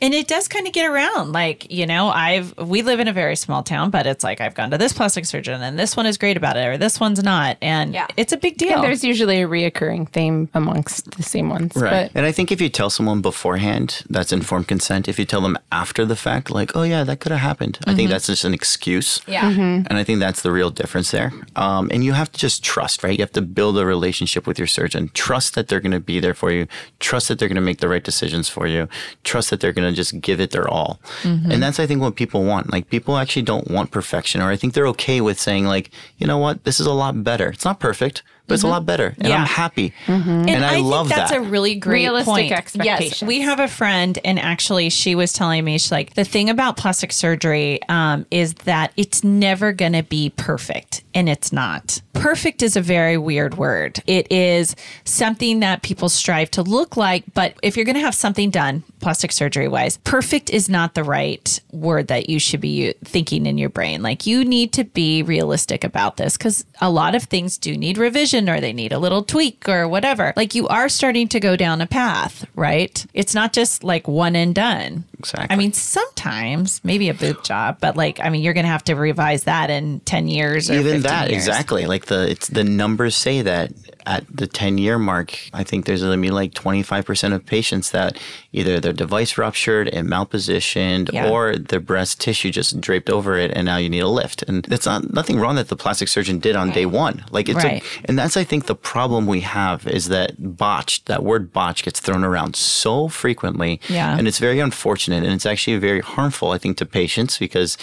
and 0.00 0.14
it 0.14 0.28
does 0.28 0.48
kind 0.48 0.66
of 0.66 0.72
get 0.72 0.86
around. 0.88 1.32
Like 1.32 1.70
you 1.70 1.86
know, 1.86 2.08
I've 2.08 2.56
we 2.58 2.82
live 2.82 3.00
in 3.00 3.08
a 3.08 3.12
very 3.12 3.36
small 3.36 3.62
town, 3.62 3.90
but 3.90 4.06
it's 4.06 4.24
like 4.24 4.40
I've 4.40 4.54
gone 4.54 4.70
to 4.70 4.78
this 4.78 4.92
plastic 4.92 5.24
surgeon, 5.26 5.60
and 5.62 5.78
this 5.78 5.96
one 5.96 6.06
is 6.06 6.16
great 6.18 6.36
about 6.36 6.56
it, 6.56 6.66
or 6.66 6.76
this 6.78 7.00
one's 7.00 7.22
not, 7.22 7.56
and 7.60 7.92
Yeah. 7.94 8.06
it's 8.16 8.32
a 8.32 8.36
big 8.36 8.56
deal. 8.56 8.74
And 8.74 8.84
there's 8.84 9.04
usually 9.04 9.42
a 9.42 9.48
reoccurring 9.48 10.08
theme 10.10 10.48
amongst 10.54 11.10
the 11.16 11.22
same 11.22 11.48
ones. 11.48 11.72
Right. 11.74 12.10
But 12.12 12.18
and 12.18 12.26
I 12.26 12.32
think 12.32 12.52
if 12.52 12.60
you 12.60 12.68
tell 12.68 12.90
someone 12.90 13.20
beforehand, 13.22 14.02
that's 14.08 14.32
informed 14.32 14.68
consent. 14.68 15.08
If 15.08 15.18
you 15.18 15.24
tell 15.24 15.40
them 15.40 15.58
after 15.72 16.04
the 16.04 16.16
fact, 16.16 16.50
like, 16.50 16.76
oh, 16.76 16.82
yeah, 16.82 17.04
that 17.04 17.20
could 17.20 17.32
have 17.32 17.40
happened, 17.40 17.78
I 17.86 17.94
think 17.94 18.10
that's 18.10 18.26
just 18.26 18.44
an 18.44 18.54
excuse. 18.54 19.20
Yeah. 19.26 19.48
And 19.50 19.92
I 19.92 20.04
think 20.04 20.20
that's 20.20 20.42
the 20.42 20.50
real 20.52 20.70
difference 20.70 21.10
there. 21.10 21.32
Um, 21.56 21.90
and 21.92 22.04
you 22.04 22.12
have 22.12 22.30
to 22.30 22.38
just 22.38 22.62
trust, 22.62 23.02
right? 23.02 23.18
You 23.18 23.22
have 23.22 23.32
to 23.32 23.42
build 23.42 23.78
a 23.78 23.86
relationship 23.86 24.46
with 24.46 24.58
your 24.58 24.68
surgeon. 24.68 25.10
Trust 25.14 25.54
that 25.54 25.68
they're 25.68 25.80
going 25.80 25.92
to 25.92 26.00
be 26.00 26.20
there 26.20 26.34
for 26.34 26.52
you. 26.52 26.68
Trust 27.00 27.28
that 27.28 27.38
they're 27.38 27.48
going 27.48 27.56
to 27.56 27.62
make 27.62 27.80
the 27.80 27.88
right 27.88 28.04
decisions 28.04 28.48
for 28.48 28.66
you. 28.66 28.88
Trust 29.24 29.50
that 29.50 29.60
they're 29.60 29.72
going 29.72 29.88
to 29.88 29.96
just 29.96 30.20
give 30.20 30.38
it 30.40 30.50
their 30.52 30.68
all. 30.68 31.00
And 31.24 31.62
that's, 31.62 31.80
I 31.80 31.86
think, 31.86 32.00
what 32.00 32.14
people 32.14 32.44
want. 32.44 32.70
Like, 32.72 32.90
people 32.90 33.16
actually 33.16 33.42
don't 33.42 33.70
want 33.70 33.90
perfection, 33.90 34.40
or 34.42 34.50
I 34.50 34.56
think 34.56 34.74
they're 34.74 34.86
okay 34.88 35.20
with 35.20 35.40
saying, 35.40 35.64
like, 35.64 35.90
you 36.18 36.26
know 36.26 36.38
what, 36.38 36.64
this 36.64 36.78
is 36.78 36.86
a 36.86 36.92
lot 36.92 37.24
better. 37.24 37.48
It's 37.48 37.64
not 37.64 37.80
perfect, 37.80 38.22
but 38.46 38.54
it's 38.54 38.62
a 38.62 38.68
lot 38.68 38.84
better. 38.86 39.14
And 39.18 39.28
Yeah. 39.28 39.40
I'm 39.40 39.46
happy. 39.46 39.92
And, 40.06 40.64
I, 40.64 40.78
love 40.80 41.08
think 41.08 41.18
that's 41.18 41.30
that. 41.30 41.38
a 41.40 41.42
really 41.42 41.74
great 41.74 42.02
Realistic 42.02 42.32
point. 42.32 42.84
Yes, 42.84 43.22
we 43.22 43.40
have 43.40 43.58
a 43.60 43.68
friend, 43.68 44.18
and 44.24 44.38
actually, 44.38 44.90
she 44.90 45.14
was 45.14 45.32
telling 45.32 45.64
me 45.64 45.78
she's 45.78 45.90
like 45.90 46.14
the 46.14 46.24
thing 46.24 46.50
about 46.50 46.76
plastic 46.76 47.12
surgery 47.12 47.80
um, 47.88 48.26
is 48.30 48.54
that 48.64 48.92
it's 48.96 49.24
never 49.24 49.72
going 49.72 49.94
to 49.94 50.02
be 50.02 50.30
perfect, 50.30 51.02
and 51.16 51.30
it's 51.30 51.50
not. 51.50 52.02
Perfect 52.12 52.62
is 52.62 52.76
a 52.76 52.80
very 52.82 53.16
weird 53.16 53.56
word. 53.56 54.02
It 54.06 54.30
is 54.30 54.76
something 55.04 55.60
that 55.60 55.82
people 55.82 56.10
strive 56.10 56.50
to 56.52 56.62
look 56.62 56.96
like, 56.96 57.24
but 57.32 57.54
if 57.62 57.74
you're 57.74 57.86
going 57.86 57.96
to 57.96 58.02
have 58.02 58.14
something 58.14 58.50
done, 58.50 58.84
plastic 59.00 59.32
surgery 59.32 59.66
wise, 59.66 59.96
perfect 60.04 60.50
is 60.50 60.68
not 60.68 60.94
the 60.94 61.04
right 61.04 61.58
word 61.72 62.08
that 62.08 62.28
you 62.28 62.38
should 62.38 62.60
be 62.60 62.92
thinking 63.02 63.46
in 63.46 63.56
your 63.56 63.70
brain. 63.70 64.02
Like 64.02 64.26
you 64.26 64.44
need 64.44 64.74
to 64.74 64.84
be 64.84 65.22
realistic 65.22 65.84
about 65.84 66.18
this 66.18 66.36
because 66.36 66.66
a 66.82 66.90
lot 66.90 67.14
of 67.14 67.24
things 67.24 67.56
do 67.56 67.76
need 67.78 67.96
revision 67.96 68.50
or 68.50 68.60
they 68.60 68.74
need 68.74 68.92
a 68.92 68.98
little 68.98 69.22
tweak 69.22 69.66
or 69.66 69.88
whatever. 69.88 70.34
Like 70.36 70.54
you 70.54 70.68
are 70.68 70.90
starting 70.90 71.28
to 71.28 71.40
go 71.40 71.56
down 71.56 71.80
a 71.80 71.86
path, 71.86 72.46
right? 72.54 73.06
It's 73.14 73.34
not 73.34 73.54
just 73.54 73.82
like 73.82 74.06
one 74.06 74.36
and 74.36 74.54
done. 74.54 75.04
Exactly. 75.18 75.54
I 75.54 75.56
mean, 75.56 75.72
sometimes 75.72 76.80
maybe 76.84 77.08
a 77.08 77.14
boob 77.14 77.42
job, 77.42 77.78
but 77.80 77.96
like, 77.96 78.20
I 78.20 78.28
mean, 78.28 78.42
you're 78.42 78.54
going 78.54 78.64
to 78.66 78.70
have 78.70 78.84
to 78.84 78.94
revise 78.94 79.44
that 79.44 79.70
in 79.70 80.00
10 80.00 80.28
years 80.28 80.70
or 80.70 80.74
even 80.74 81.00
15 81.00 81.02
that 81.02 81.30
years. 81.30 81.46
exactly 81.46 81.86
like 81.86 82.06
the 82.06 82.30
it's 82.30 82.48
the 82.48 82.64
numbers 82.64 83.16
say 83.16 83.42
that 83.42 83.72
at 84.06 84.24
the 84.34 84.46
10 84.46 84.78
year 84.78 84.98
mark 84.98 85.36
i 85.52 85.62
think 85.64 85.84
there's 85.84 86.02
going 86.02 86.16
to 86.16 86.22
be 86.22 86.30
like 86.30 86.52
25% 86.54 87.34
of 87.34 87.44
patients 87.44 87.90
that 87.90 88.16
either 88.52 88.78
their 88.80 88.92
device 88.92 89.36
ruptured 89.36 89.88
and 89.88 90.08
malpositioned 90.08 91.10
Yeah. 91.12 91.28
or 91.30 91.56
their 91.56 91.80
breast 91.80 92.20
tissue 92.20 92.50
just 92.50 92.80
draped 92.80 93.10
over 93.10 93.36
it 93.36 93.50
and 93.56 93.64
now 93.66 93.76
you 93.76 93.88
need 93.88 94.00
a 94.00 94.08
lift 94.08 94.42
and 94.44 94.64
that's 94.64 94.86
not 94.86 95.12
nothing 95.12 95.38
wrong 95.38 95.56
that 95.56 95.68
the 95.68 95.76
plastic 95.76 96.08
surgeon 96.08 96.38
did 96.38 96.56
on 96.56 96.70
day 96.70 96.86
one 96.86 97.24
like 97.30 97.48
it's 97.48 97.64
Right. 97.64 97.82
a, 97.82 97.86
and 98.06 98.18
that's 98.18 98.36
i 98.36 98.44
think 98.44 98.66
the 98.66 98.74
problem 98.76 99.26
we 99.26 99.40
have 99.40 99.86
is 99.86 100.08
that 100.08 100.56
botched 100.56 101.06
that 101.06 101.22
word 101.22 101.52
botch 101.52 101.82
gets 101.82 102.00
thrown 102.00 102.24
around 102.24 102.54
so 102.56 103.08
frequently 103.08 103.80
Yeah. 103.88 104.16
and 104.16 104.28
it's 104.28 104.38
very 104.38 104.60
unfortunate 104.60 105.24
and 105.24 105.32
it's 105.32 105.46
actually 105.46 105.78
very 105.78 106.00
harmful 106.00 106.52
i 106.52 106.58
think 106.58 106.76
to 106.78 106.86
patients 106.86 107.38
because 107.38 107.76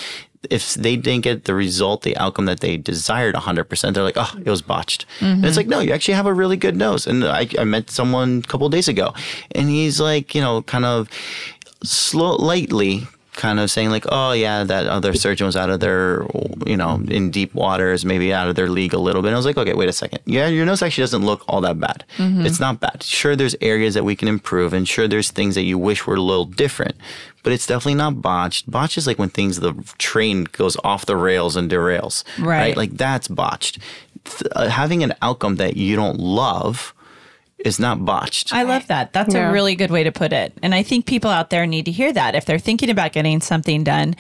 if 0.50 0.74
they 0.74 0.96
didn't 0.96 1.24
get 1.24 1.46
the 1.46 1.54
result, 1.54 2.02
the 2.02 2.18
outcome 2.18 2.46
that 2.46 2.60
they 2.60 2.78
desired 2.78 3.36
100%, 3.36 3.94
they're 3.94 4.04
like, 4.04 4.18
oh, 4.18 4.32
it 4.44 4.50
was 4.50 4.62
botched. 4.62 5.06
And 5.22 5.46
it's 5.46 5.58
like, 5.58 5.68
no, 5.68 5.80
you 5.80 5.94
actually 5.94 6.16
have 6.16 6.26
a 6.26 6.34
really 6.34 6.58
good 6.58 6.76
nose. 6.76 7.08
And 7.08 7.24
I, 7.24 7.48
I 7.58 7.64
met 7.64 7.90
someone 7.90 8.42
a 8.44 8.48
couple 8.48 8.68
of 8.68 8.72
days 8.72 8.88
ago, 8.88 9.14
and 9.52 9.70
he's 9.70 10.00
like, 10.00 10.36
you 10.36 10.42
know, 10.42 10.62
kind 10.64 10.86
of 10.86 11.10
slow, 11.84 12.36
lightly 12.36 13.08
kind 13.34 13.60
of 13.60 13.70
saying 13.72 13.90
like, 13.90 14.06
oh 14.10 14.32
yeah, 14.32 14.64
that 14.64 14.88
other 14.88 15.14
surgeon 15.14 15.46
was 15.46 15.56
out 15.56 15.70
of 15.70 15.80
their, 15.80 16.26
you 16.66 16.78
know, 16.78 17.02
in 17.08 17.32
deep 17.32 17.54
waters, 17.54 18.06
maybe 18.06 18.32
out 18.32 18.48
of 18.48 18.56
their 18.56 18.70
league 18.70 18.94
a 18.94 19.00
little 19.00 19.22
bit. 19.22 19.30
And 19.30 19.36
I 19.36 19.40
was 19.40 19.46
like, 19.46 19.58
okay, 19.58 19.74
wait 19.74 19.90
a 19.90 19.94
second. 19.94 20.20
Yeah, 20.26 20.48
your 20.48 20.66
nose 20.66 20.82
actually 20.82 21.04
doesn't 21.04 21.26
look 21.26 21.44
all 21.48 21.62
that 21.62 21.80
bad. 21.80 22.06
Mm-hmm. 22.18 22.46
It's 22.46 22.60
not 22.60 22.80
bad. 22.80 23.04
Sure, 23.04 23.36
there's 23.36 23.56
areas 23.62 23.96
that 23.96 24.04
we 24.04 24.16
can 24.16 24.28
improve, 24.28 24.74
and 24.74 24.88
sure, 24.88 25.08
there's 25.08 25.32
things 25.32 25.56
that 25.56 25.64
you 25.64 25.78
wish 25.78 26.06
were 26.06 26.16
a 26.16 26.22
little 26.22 26.46
different, 26.46 26.96
but 27.44 27.54
it's 27.54 27.68
definitely 27.68 27.96
not 27.96 28.22
botched. 28.22 28.70
Botched 28.72 28.98
is 28.98 29.06
like 29.08 29.20
when 29.20 29.30
things, 29.30 29.60
the 29.60 29.74
train 29.98 30.46
goes 30.46 30.78
off 30.84 31.06
the 31.06 31.16
rails 31.18 31.56
and 31.56 31.70
derails. 31.70 32.24
Right. 32.40 32.76
Like 32.76 32.92
that's 32.98 33.28
botched. 33.28 33.80
Th- 34.26 34.52
uh, 34.56 34.70
having 34.70 35.04
an 35.04 35.14
outcome 35.22 35.58
that 35.58 35.76
you 35.78 35.96
don't 35.96 36.20
love 36.20 36.94
is 37.60 37.80
not 37.80 38.04
botched. 38.04 38.52
I 38.54 38.64
love 38.64 38.88
that. 38.88 39.14
That's 39.14 39.34
Yeah. 39.34 39.50
a 39.50 39.54
really 39.54 39.76
good 39.76 39.92
way 39.92 40.04
to 40.04 40.12
put 40.12 40.34
it. 40.34 40.58
And 40.62 40.76
I 40.76 40.84
think 40.84 41.06
people 41.06 41.30
out 41.32 41.50
there 41.50 41.66
need 41.66 41.86
to 41.86 41.92
hear 41.92 42.12
that. 42.12 42.36
If 42.36 42.46
they're 42.46 42.60
thinking 42.60 42.90
about 42.90 43.14
getting 43.14 43.40
something 43.42 43.84
done, 43.86 44.16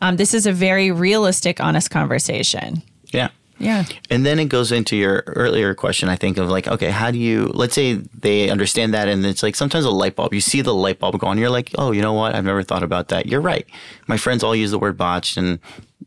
um, 0.00 0.16
this 0.16 0.34
is 0.34 0.46
a 0.46 0.52
very 0.52 0.90
realistic, 0.90 1.60
honest 1.60 1.90
conversation. 1.90 2.82
Yeah. 3.12 3.28
Yeah. 3.60 3.84
And 4.08 4.24
then 4.24 4.38
it 4.38 4.46
goes 4.46 4.72
into 4.72 4.96
your 4.96 5.22
earlier 5.26 5.74
question, 5.74 6.08
I 6.08 6.16
think, 6.16 6.38
of 6.38 6.48
like, 6.48 6.66
okay, 6.66 6.90
how 6.90 7.10
do 7.10 7.18
you, 7.18 7.50
let's 7.54 7.74
say 7.74 7.94
they 7.94 8.48
understand 8.48 8.94
that, 8.94 9.06
and 9.06 9.24
it's 9.24 9.42
like 9.42 9.54
sometimes 9.54 9.84
a 9.84 9.90
light 9.90 10.16
bulb, 10.16 10.32
you 10.32 10.40
see 10.40 10.62
the 10.62 10.74
light 10.74 10.98
bulb 10.98 11.18
go 11.20 11.26
on, 11.26 11.36
you're 11.36 11.50
like, 11.50 11.70
oh, 11.76 11.92
you 11.92 12.00
know 12.00 12.14
what? 12.14 12.34
I've 12.34 12.44
never 12.44 12.62
thought 12.62 12.82
about 12.82 13.08
that. 13.08 13.26
You're 13.26 13.42
right. 13.42 13.66
My 14.06 14.16
friends 14.16 14.42
all 14.42 14.56
use 14.56 14.70
the 14.70 14.78
word 14.78 14.96
botched, 14.96 15.36
and 15.36 15.58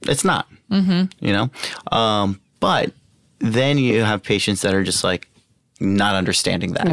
it's 0.02 0.26
not, 0.26 0.48
mm-hmm. 0.72 1.04
you 1.26 1.32
know? 1.32 1.52
Um, 1.96 2.42
but 2.60 2.92
then 3.38 3.78
you 3.78 4.04
have 4.04 4.24
patients 4.24 4.62
that 4.64 4.74
are 4.74 4.84
just 4.84 5.04
like, 5.04 5.30
not 5.80 6.16
understanding 6.16 6.74
that. 6.74 6.88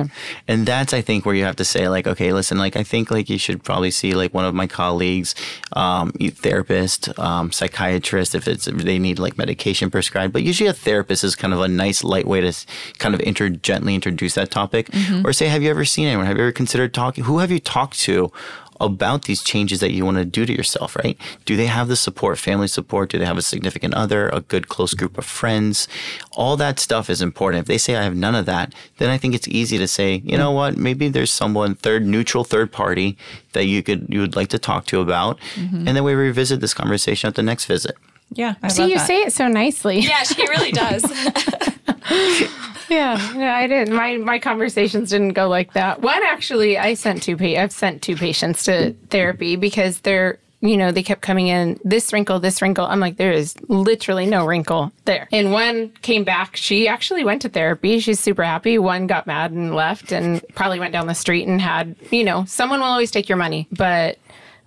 And 0.49 0.67
that's 0.67 0.93
I 0.93 1.01
think 1.01 1.25
where 1.25 1.35
you 1.35 1.45
have 1.45 1.57
to 1.57 1.65
say 1.65 1.89
like, 1.89 2.07
okay, 2.07 2.33
listen, 2.33 2.59
like 2.59 2.77
I 2.77 2.83
think 2.83 3.11
like 3.11 3.29
you 3.31 3.39
should 3.39 3.63
probably 3.63 3.91
see 3.91 4.15
like 4.15 4.35
one 4.35 4.45
of 4.45 4.55
my 4.55 4.67
colleagues, 4.67 5.35
um, 5.75 6.13
therapist, 6.13 7.17
um, 7.19 7.53
psychiatrist 7.53 8.35
if 8.35 8.49
it's 8.49 8.67
if 8.67 8.79
they 8.79 8.99
need 8.99 9.19
like 9.19 9.39
medication 9.39 9.91
prescribed. 9.91 10.33
But 10.33 10.43
usually 10.43 10.69
a 10.69 10.73
therapist 10.73 11.25
is 11.25 11.37
kind 11.37 11.53
of 11.55 11.61
a 11.61 11.69
nice 11.69 12.03
light 12.03 12.27
way 12.27 12.41
to 12.41 12.53
kind 12.99 13.15
of 13.15 13.21
inter- 13.21 13.51
gently 13.51 13.95
introduce 13.95 14.35
that 14.35 14.51
topic. 14.51 14.89
Or 15.25 15.33
say, 15.33 15.47
have 15.47 15.63
you 15.63 15.71
ever 15.71 15.85
seen 15.85 16.07
anyone? 16.07 16.27
Have 16.27 16.37
you 16.37 16.43
ever 16.45 16.53
considered 16.53 16.93
talking? 16.95 17.25
Who 17.25 17.39
have 17.39 17.51
you 17.51 17.61
talked 17.61 18.01
to? 18.01 18.33
About 18.81 19.25
these 19.25 19.43
changes 19.43 19.81
that 19.81 19.93
you 19.93 20.05
want 20.05 20.17
to 20.17 20.25
do 20.25 20.47
to 20.47 20.53
yourself, 20.53 20.97
right? 20.97 21.19
Do 21.45 21.57
they 21.57 21.67
have 21.67 21.89
the 21.89 21.97
support, 21.97 22.39
family 22.39 22.69
support? 22.69 23.11
Do 23.11 23.19
they 23.19 23.27
have 23.27 23.39
a 23.39 23.43
significant 23.43 23.95
other, 23.95 24.29
a 24.31 24.41
good 24.41 24.69
close 24.69 24.95
group 24.95 25.19
of 25.19 25.25
friends? 25.25 25.87
All 26.33 26.57
that 26.57 26.79
stuff 26.79 27.11
is 27.11 27.21
important. 27.21 27.63
If 27.63 27.67
they 27.67 27.79
say 27.79 27.97
I 27.97 28.03
have 28.03 28.17
none 28.17 28.35
of 28.35 28.47
that, 28.47 28.75
then 28.99 29.11
I 29.11 29.19
think 29.19 29.35
it's 29.35 29.49
easy 29.49 29.79
to 29.79 29.87
say, 29.87 30.23
you 30.25 30.39
know 30.39 30.51
what, 30.51 30.77
maybe 30.77 31.09
there's 31.09 31.33
someone 31.33 31.75
third 31.75 32.07
neutral 32.07 32.45
third 32.45 32.73
party 32.73 33.17
that 33.53 33.67
you 33.67 33.83
could 33.83 34.07
you 34.09 34.21
would 34.21 34.37
like 34.37 34.49
to 34.49 34.59
talk 34.59 34.87
to 34.87 35.01
about, 35.01 35.39
mm-hmm. 35.55 35.87
and 35.87 35.97
then 35.97 36.05
we 36.05 36.15
revisit 36.15 36.61
this 36.61 36.75
conversation 36.75 37.29
at 37.29 37.35
the 37.35 37.43
next 37.43 37.67
visit. 37.67 37.97
Yeah. 38.33 38.55
I 38.63 38.69
See, 38.69 38.83
love 38.83 38.91
you 38.91 38.97
that. 38.99 39.07
say 39.07 39.23
it 39.23 39.33
so 39.33 39.49
nicely. 39.49 40.01
Yeah, 40.01 40.23
she 40.23 40.47
really 40.49 40.73
does. 40.73 41.05
Yeah, 42.89 43.33
no, 43.37 43.47
I 43.49 43.69
didn't. 43.69 43.95
My 43.95 44.17
my 44.17 44.41
conversations 44.41 45.11
didn't 45.11 45.35
go 45.35 45.47
like 45.49 45.75
that. 45.75 46.03
One 46.03 46.21
actually, 46.25 46.77
I 46.77 46.95
sent 46.95 47.23
two. 47.23 47.37
Pa- 47.37 47.61
I've 47.61 47.71
sent 47.71 48.03
two 48.03 48.17
patients 48.17 48.65
to 48.65 48.95
therapy 49.11 49.55
because 49.55 50.01
they're, 50.01 50.41
you 50.61 50.77
know, 50.77 50.91
they 50.91 51.05
kept 51.05 51.23
coming 51.23 51.47
in. 51.47 51.79
This 51.85 52.13
wrinkle, 52.13 52.41
this 52.41 52.61
wrinkle. 52.61 52.87
I'm 52.87 52.99
like, 52.99 53.17
there 53.17 53.31
is 53.31 53.55
literally 53.69 54.27
no 54.27 54.45
wrinkle 54.45 54.91
there. 55.05 55.29
And 55.31 55.53
one 55.53 55.91
came 56.03 56.25
back. 56.25 56.57
She 56.57 56.89
actually 56.89 57.23
went 57.23 57.43
to 57.43 57.49
therapy. 57.49 58.01
She's 58.01 58.19
super 58.19 58.43
happy. 58.43 58.77
One 58.77 59.07
got 59.07 59.25
mad 59.25 59.53
and 59.53 59.73
left, 59.73 60.11
and 60.11 60.45
probably 60.57 60.81
went 60.81 60.93
down 60.93 61.07
the 61.07 61.15
street 61.15 61.47
and 61.47 61.61
had, 61.61 61.95
you 62.11 62.25
know, 62.25 62.45
someone 62.47 62.81
will 62.81 62.87
always 62.89 63.13
take 63.13 63.29
your 63.29 63.39
money, 63.39 63.69
but. 63.71 64.19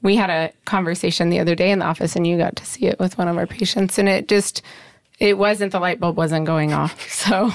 We 0.04 0.16
had 0.16 0.30
a 0.30 0.52
conversation 0.66 1.30
the 1.30 1.40
other 1.40 1.56
day 1.56 1.72
in 1.72 1.80
the 1.80 1.86
office, 1.86 2.16
and 2.16 2.28
you 2.28 2.38
got 2.38 2.56
to 2.58 2.66
see 2.66 2.86
it 2.86 3.00
with 3.00 3.18
one 3.18 3.28
of 3.28 3.38
our 3.38 3.48
patients, 3.48 3.98
and 3.98 4.08
it 4.08 4.28
just, 4.28 4.62
it 5.18 5.38
wasn't 5.38 5.72
the 5.72 5.80
light 5.80 6.00
bulb 6.00 6.18
wasn't 6.18 6.46
going 6.46 6.74
off. 6.74 7.00
So 7.24 7.52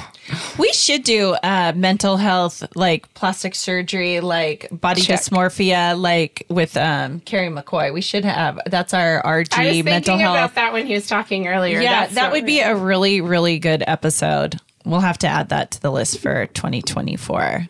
We 0.58 0.72
should 0.72 1.04
do 1.04 1.34
uh, 1.42 1.72
mental 1.76 2.16
health, 2.16 2.64
like 2.74 3.12
plastic 3.14 3.54
surgery, 3.54 4.20
like 4.20 4.68
body 4.72 5.02
Check. 5.02 5.20
dysmorphia, 5.20 5.98
like 5.98 6.46
with 6.48 6.76
um, 6.76 7.20
Carrie 7.20 7.48
McCoy. 7.50 7.92
We 7.92 8.00
should 8.00 8.24
have 8.24 8.58
that's 8.66 8.94
our 8.94 9.22
RG 9.22 9.24
mental 9.24 9.26
health. 9.26 9.52
I 9.52 9.64
was 9.64 9.68
thinking 9.68 9.84
mental 9.84 10.14
about 10.20 10.54
that 10.54 10.72
when 10.72 10.86
he 10.86 10.94
was 10.94 11.06
talking 11.06 11.46
earlier. 11.48 11.80
Yeah, 11.80 12.00
That's 12.00 12.14
that 12.14 12.32
would 12.32 12.46
be 12.46 12.60
a 12.60 12.74
really, 12.74 13.20
really 13.20 13.58
good 13.58 13.84
episode. 13.86 14.58
We'll 14.88 15.00
have 15.00 15.18
to 15.18 15.26
add 15.28 15.50
that 15.50 15.70
to 15.72 15.80
the 15.82 15.90
list 15.92 16.18
for 16.18 16.46
2024. 16.46 17.66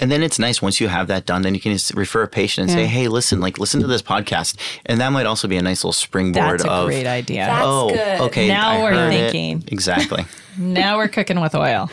And 0.00 0.10
then 0.10 0.22
it's 0.22 0.38
nice 0.38 0.62
once 0.62 0.80
you 0.80 0.88
have 0.88 1.06
that 1.08 1.26
done, 1.26 1.42
then 1.42 1.54
you 1.54 1.60
can 1.60 1.72
just 1.72 1.92
refer 1.94 2.22
a 2.22 2.28
patient 2.28 2.70
and 2.70 2.72
say, 2.78 2.86
hey, 2.86 3.08
listen, 3.08 3.40
like 3.40 3.58
listen 3.58 3.80
to 3.80 3.86
this 3.86 4.02
podcast, 4.02 4.56
and 4.86 5.00
that 5.00 5.10
might 5.10 5.26
also 5.26 5.46
be 5.48 5.56
a 5.56 5.62
nice 5.62 5.84
little 5.84 5.92
springboard 5.92 6.60
That's 6.60 6.64
a 6.64 6.70
of. 6.70 6.86
great 6.86 7.06
idea. 7.06 7.46
That's 7.46 7.64
Oh, 7.64 7.90
good. 7.90 8.20
okay. 8.22 8.48
Now 8.48 8.70
I 8.72 8.82
we're 8.82 8.92
heard 8.92 9.12
it." 9.12 9.32
thinking. 9.32 9.64
Exactly. 9.72 10.24
now 10.58 10.96
we're 10.96 11.08
cooking 11.08 11.40
with 11.40 11.54
oil. 11.54 11.90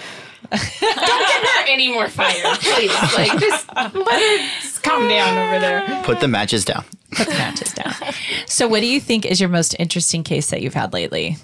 Don't 0.52 0.60
give 0.62 1.50
her 1.50 1.66
any 1.68 1.92
more 1.94 2.08
fire, 2.08 2.34
please. 2.56 2.92
Like 3.16 3.40
just 3.40 3.68
let 3.76 3.94
her 3.94 4.38
just 4.62 4.82
calm 4.82 5.08
down 5.08 5.38
over 5.38 5.60
there. 5.60 6.02
Put 6.04 6.22
the 6.22 6.28
matches 6.28 6.66
down. 6.66 6.86
Put 7.12 7.28
the 7.28 7.34
matches 7.34 7.74
down. 7.74 7.94
So, 8.48 8.68
what 8.68 8.80
do 8.80 8.88
you 8.88 9.00
think 9.00 9.26
is 9.26 9.40
your 9.40 9.50
most 9.50 9.76
interesting 9.80 10.24
case 10.24 10.50
that 10.50 10.62
you've 10.62 10.74
had 10.74 10.94
lately? 10.94 11.38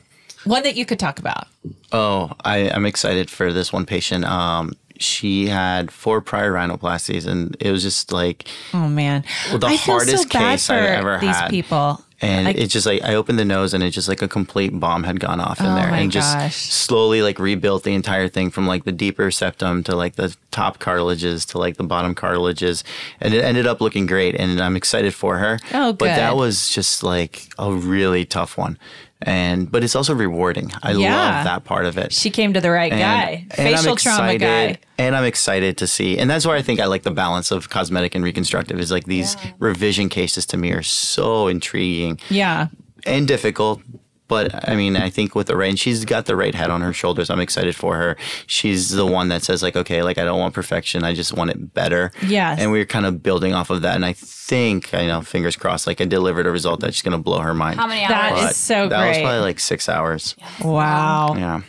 One 0.46 0.64
that 0.64 0.76
you 0.76 0.86
could 0.86 1.00
talk 1.00 1.20
about. 1.20 1.48
Oh, 1.92 2.32
I, 2.44 2.70
I'm 2.70 2.86
excited 2.86 3.30
for 3.30 3.52
this 3.52 3.74
one 3.74 3.86
patient. 3.86 4.26
Um, 4.26 4.74
she 4.98 5.48
had 5.48 5.92
four 5.92 6.22
prior 6.22 6.54
rhinoplasties, 6.54 7.28
and 7.28 7.56
it 7.60 7.72
was 7.72 7.84
just 7.84 8.12
like 8.14 8.48
Oh 8.74 8.88
man, 8.88 9.24
the 9.52 9.66
I 9.68 9.76
feel 9.78 9.96
hardest 9.96 10.24
so 10.24 10.30
bad 10.40 10.52
case 10.54 10.68
for 10.68 10.74
I've 10.74 10.84
ever 10.84 11.18
these 11.20 11.36
had. 11.36 11.50
people. 11.50 12.02
And 12.22 12.46
Like- 12.46 12.56
it's 12.56 12.72
just 12.72 12.86
like 12.86 13.04
I 13.04 13.14
opened 13.16 13.38
the 13.38 13.44
nose 13.46 13.74
and 13.74 13.84
it's 13.84 13.94
just 13.94 14.08
like 14.08 14.22
a 14.22 14.28
complete 14.30 14.80
bomb 14.80 15.04
had 15.04 15.20
gone 15.20 15.42
off 15.42 15.60
in 15.60 15.66
Oh 15.66 15.76
there 15.76 15.90
and 15.90 16.10
just 16.10 16.34
gosh. 16.34 16.56
slowly 16.56 17.22
like 17.22 17.40
rebuilt 17.40 17.84
the 17.84 17.94
entire 17.94 18.30
thing 18.30 18.52
from 18.52 18.66
like 18.68 18.86
the 18.86 18.94
deeper 18.94 19.30
septum 19.32 19.84
to 19.84 19.96
like 19.98 20.16
the 20.16 20.34
top 20.50 20.80
cartilages 20.80 21.46
to 21.48 21.58
like 21.58 21.76
the 21.76 21.84
bottom 21.84 22.16
cartilages. 22.16 22.86
And 23.20 23.34
it 23.34 23.44
ended 23.44 23.68
up 23.68 23.82
looking 23.82 24.06
great 24.06 24.34
and 24.36 24.62
I'm 24.62 24.78
excited 24.78 25.14
for 25.14 25.40
her. 25.40 25.60
Oh, 25.74 25.92
good. 25.92 25.98
But 25.98 26.06
that 26.16 26.38
was 26.38 26.70
just 26.70 27.04
like 27.04 27.50
a 27.60 27.70
really 27.74 28.24
tough 28.24 28.58
one. 28.58 28.80
And 29.22 29.72
but 29.72 29.84
it's 29.84 29.96
also 29.96 30.14
rewarding. 30.14 30.72
I 30.84 30.92
Yeah. 30.92 31.16
love 31.16 31.44
that 31.46 31.64
part 31.64 31.86
of 31.86 31.98
it. 31.98 32.12
She 32.12 32.30
came 32.30 32.54
to 32.54 32.60
the 32.62 32.70
right 32.70 32.92
And- 32.92 33.00
guy, 33.02 33.46
and 33.58 33.76
facial 33.76 33.96
trauma 33.96 34.34
excited- 34.34 34.40
guy. 34.78 34.78
And 34.98 35.16
I'm 35.16 35.24
excited 35.24 35.78
to 35.78 35.88
see, 35.88 36.18
and 36.18 36.30
that's 36.30 36.46
why 36.46 36.56
I 36.58 36.62
think 36.62 36.80
I 36.80 36.86
like 36.86 37.04
the 37.04 37.12
balance 37.12 37.50
of 37.52 37.70
cosmetic 37.70 38.14
and 38.16 38.24
reconstructive. 38.24 38.80
Is 38.80 38.92
like 38.92 39.06
these 39.06 39.36
revision 39.60 40.10
cases 40.10 40.46
to 40.48 40.58
me 40.58 40.72
are 40.72 40.84
so 40.84 41.48
intriguing 41.48 42.20
Yeah, 42.30 42.68
and 43.06 43.28
difficult. 43.28 43.82
But 44.28 44.68
I 44.68 44.76
mean, 44.76 44.96
I 44.98 45.12
think 45.12 45.36
with 45.36 45.46
the 45.48 45.56
right, 45.56 45.70
and 45.70 45.78
she's 45.80 46.04
got 46.04 46.26
the 46.26 46.36
right 46.36 46.56
head 46.56 46.72
on 46.72 46.82
her 46.82 46.92
shoulders. 46.94 47.30
I'm 47.30 47.40
excited 47.40 47.76
for 47.76 47.96
her. 47.96 48.18
She's 48.48 48.90
the 48.90 49.06
one 49.06 49.28
that 49.30 49.44
says 49.44 49.62
like, 49.62 49.76
okay, 49.76 50.02
like 50.02 50.18
I 50.18 50.24
don't 50.26 50.40
want 50.40 50.56
perfection. 50.56 51.04
I 51.04 51.14
just 51.14 51.32
want 51.34 51.52
it 51.52 51.74
better. 51.76 52.12
Yes. 52.26 52.60
And 52.60 52.72
we're 52.72 52.86
kind 52.88 53.06
of 53.06 53.22
building 53.22 53.54
off 53.54 53.70
of 53.70 53.84
that. 53.84 53.96
And 53.96 54.04
I 54.04 54.14
think, 54.14 54.94
I 54.96 55.06
know, 55.06 55.22
fingers 55.22 55.56
crossed, 55.56 55.86
like 55.86 56.02
I 56.02 56.06
delivered 56.06 56.48
a 56.48 56.52
result 56.52 56.80
that's 56.80 57.04
going 57.04 57.12
to 57.12 57.20
blow 57.22 57.40
her 57.40 57.54
mind. 57.54 57.80
How 57.80 57.86
many 57.86 58.02
That 58.08 58.32
hours? 58.34 58.52
is 58.52 58.58
so 58.58 58.90
that 58.90 59.08
was 59.10 59.18
probably 59.20 59.42
like 59.42 59.60
six 59.60 59.88
hours. 59.88 60.36
wow, 60.64 61.36
Yeah. 61.38 61.62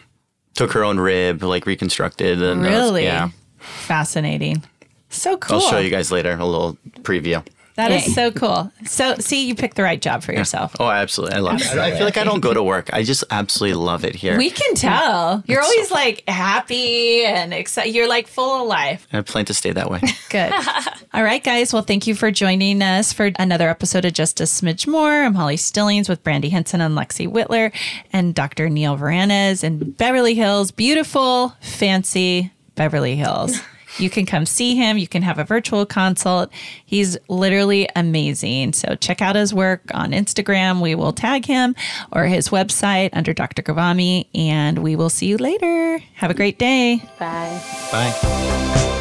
Took 0.55 0.73
her 0.73 0.83
own 0.85 0.99
rib, 0.99 1.43
like 1.43 1.67
reconstructed. 1.67 2.41
And 2.41 2.65
that 2.65 2.71
was- 2.71 2.81
really 2.81 3.05
yeah. 3.05 3.29
fascinating. 3.59 4.63
So 5.11 5.37
cool. 5.37 5.57
I'll 5.61 5.71
show 5.71 5.79
you 5.79 5.91
guys 5.91 6.11
later 6.11 6.33
a 6.33 6.45
little 6.45 6.77
preview. 7.03 7.47
That 7.77 7.91
is 7.93 8.07
Yay. 8.09 8.13
so 8.15 8.31
cool. 8.31 8.73
So, 8.87 9.17
see, 9.17 9.47
you 9.47 9.55
picked 9.55 9.77
the 9.77 9.83
right 9.83 10.01
job 10.01 10.23
for 10.23 10.33
yourself. 10.33 10.75
Oh, 10.81 10.89
absolutely. 10.89 11.37
I 11.37 11.41
love 11.41 11.61
it. 11.61 11.67
I 11.77 11.95
feel 11.95 12.07
like 12.07 12.17
I 12.17 12.25
don't 12.25 12.41
go 12.41 12.55
to 12.55 12.63
work. 12.63 12.89
I 12.93 13.03
just 13.03 13.23
absolutely 13.31 13.77
love 13.79 14.03
it 14.05 14.15
here. 14.15 14.39
We 14.39 14.49
can 14.51 14.75
tell. 14.75 15.45
You're 15.47 15.61
It's 15.61 15.69
always 15.69 15.89
so 15.89 15.95
like 15.95 16.25
happy 16.27 17.25
and 17.27 17.53
excited. 17.53 17.95
You're 17.95 18.09
like 18.09 18.29
full 18.29 18.63
of 18.63 18.67
life. 18.67 19.07
I 19.13 19.21
plan 19.21 19.45
to 19.45 19.55
stay 19.55 19.73
that 19.73 19.91
way. 19.91 20.01
Good. 20.31 20.53
All 21.15 21.23
right, 21.23 21.45
guys. 21.45 21.73
Well, 21.75 21.83
thank 21.83 22.07
you 22.07 22.15
for 22.15 22.31
joining 22.31 22.81
us 22.81 23.13
for 23.13 23.31
another 23.39 23.69
episode 23.69 24.07
of 24.07 24.15
Just 24.15 24.41
a 24.41 24.45
Smidge 24.45 24.87
More. 24.87 25.13
I'm 25.25 25.35
Holly 25.35 25.59
Stillings 25.59 26.09
with 26.09 26.23
Brandy 26.23 26.49
Henson 26.49 26.81
and 26.81 26.97
Lexi 26.97 27.29
Whitler 27.31 27.73
and 28.11 28.35
Dr. 28.35 28.71
Neil 28.71 28.97
Vranis 28.97 29.63
in 29.63 29.91
Beverly 29.93 30.35
Hills. 30.35 30.71
Beautiful, 30.71 31.55
fancy 31.61 32.53
Beverly 32.75 33.17
Hills. 33.17 33.61
You 33.99 34.11
can 34.11 34.27
come 34.27 34.47
see 34.47 34.77
him. 34.77 34.99
You 34.99 35.09
can 35.09 35.23
have 35.23 35.39
a 35.39 35.45
virtual 35.45 35.87
consult. 35.87 36.51
He's 36.85 37.17
literally 37.29 37.89
amazing. 37.97 38.73
So 38.73 38.95
check 38.97 39.23
out 39.23 39.37
his 39.37 39.55
work 39.55 39.83
on 39.95 40.13
Instagram. 40.13 40.81
We 40.81 40.95
will 40.95 41.13
tag 41.13 41.47
him 41.47 41.75
or 42.13 42.25
his 42.25 42.51
website 42.51 43.11
under 43.13 43.33
Dr. 43.33 43.63
Ghavami, 43.63 44.27
and 44.35 44.81
we 44.81 44.97
will 44.97 45.11
see 45.11 45.27
you 45.27 45.39
later. 45.39 45.99
Have 46.15 46.31
a 46.31 46.35
great 46.35 46.59
day. 46.59 47.03
Bye. 47.19 47.63
Bye. 47.91 48.93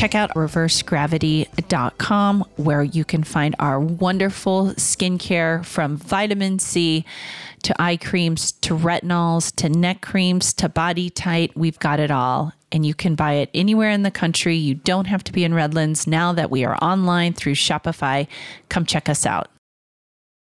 Check 0.00 0.14
out 0.14 0.30
reversegravity.com 0.30 2.44
where 2.56 2.82
you 2.82 3.04
can 3.04 3.22
find 3.22 3.54
our 3.58 3.78
wonderful 3.78 4.68
skincare 4.76 5.62
from 5.62 5.98
vitamin 5.98 6.58
C 6.58 7.04
to 7.62 7.82
eye 7.82 7.98
creams 7.98 8.52
to 8.52 8.74
retinols 8.74 9.54
to 9.56 9.68
neck 9.68 10.00
creams 10.00 10.54
to 10.54 10.70
body 10.70 11.10
tight. 11.10 11.54
We've 11.54 11.78
got 11.78 12.00
it 12.00 12.10
all. 12.10 12.54
And 12.72 12.86
you 12.86 12.94
can 12.94 13.14
buy 13.14 13.34
it 13.34 13.50
anywhere 13.52 13.90
in 13.90 14.02
the 14.02 14.10
country. 14.10 14.56
You 14.56 14.76
don't 14.76 15.06
have 15.06 15.22
to 15.24 15.32
be 15.32 15.44
in 15.44 15.52
Redlands 15.52 16.06
now 16.06 16.32
that 16.32 16.50
we 16.50 16.64
are 16.64 16.76
online 16.76 17.34
through 17.34 17.56
Shopify. 17.56 18.26
Come 18.70 18.86
check 18.86 19.10
us 19.10 19.26
out. 19.26 19.50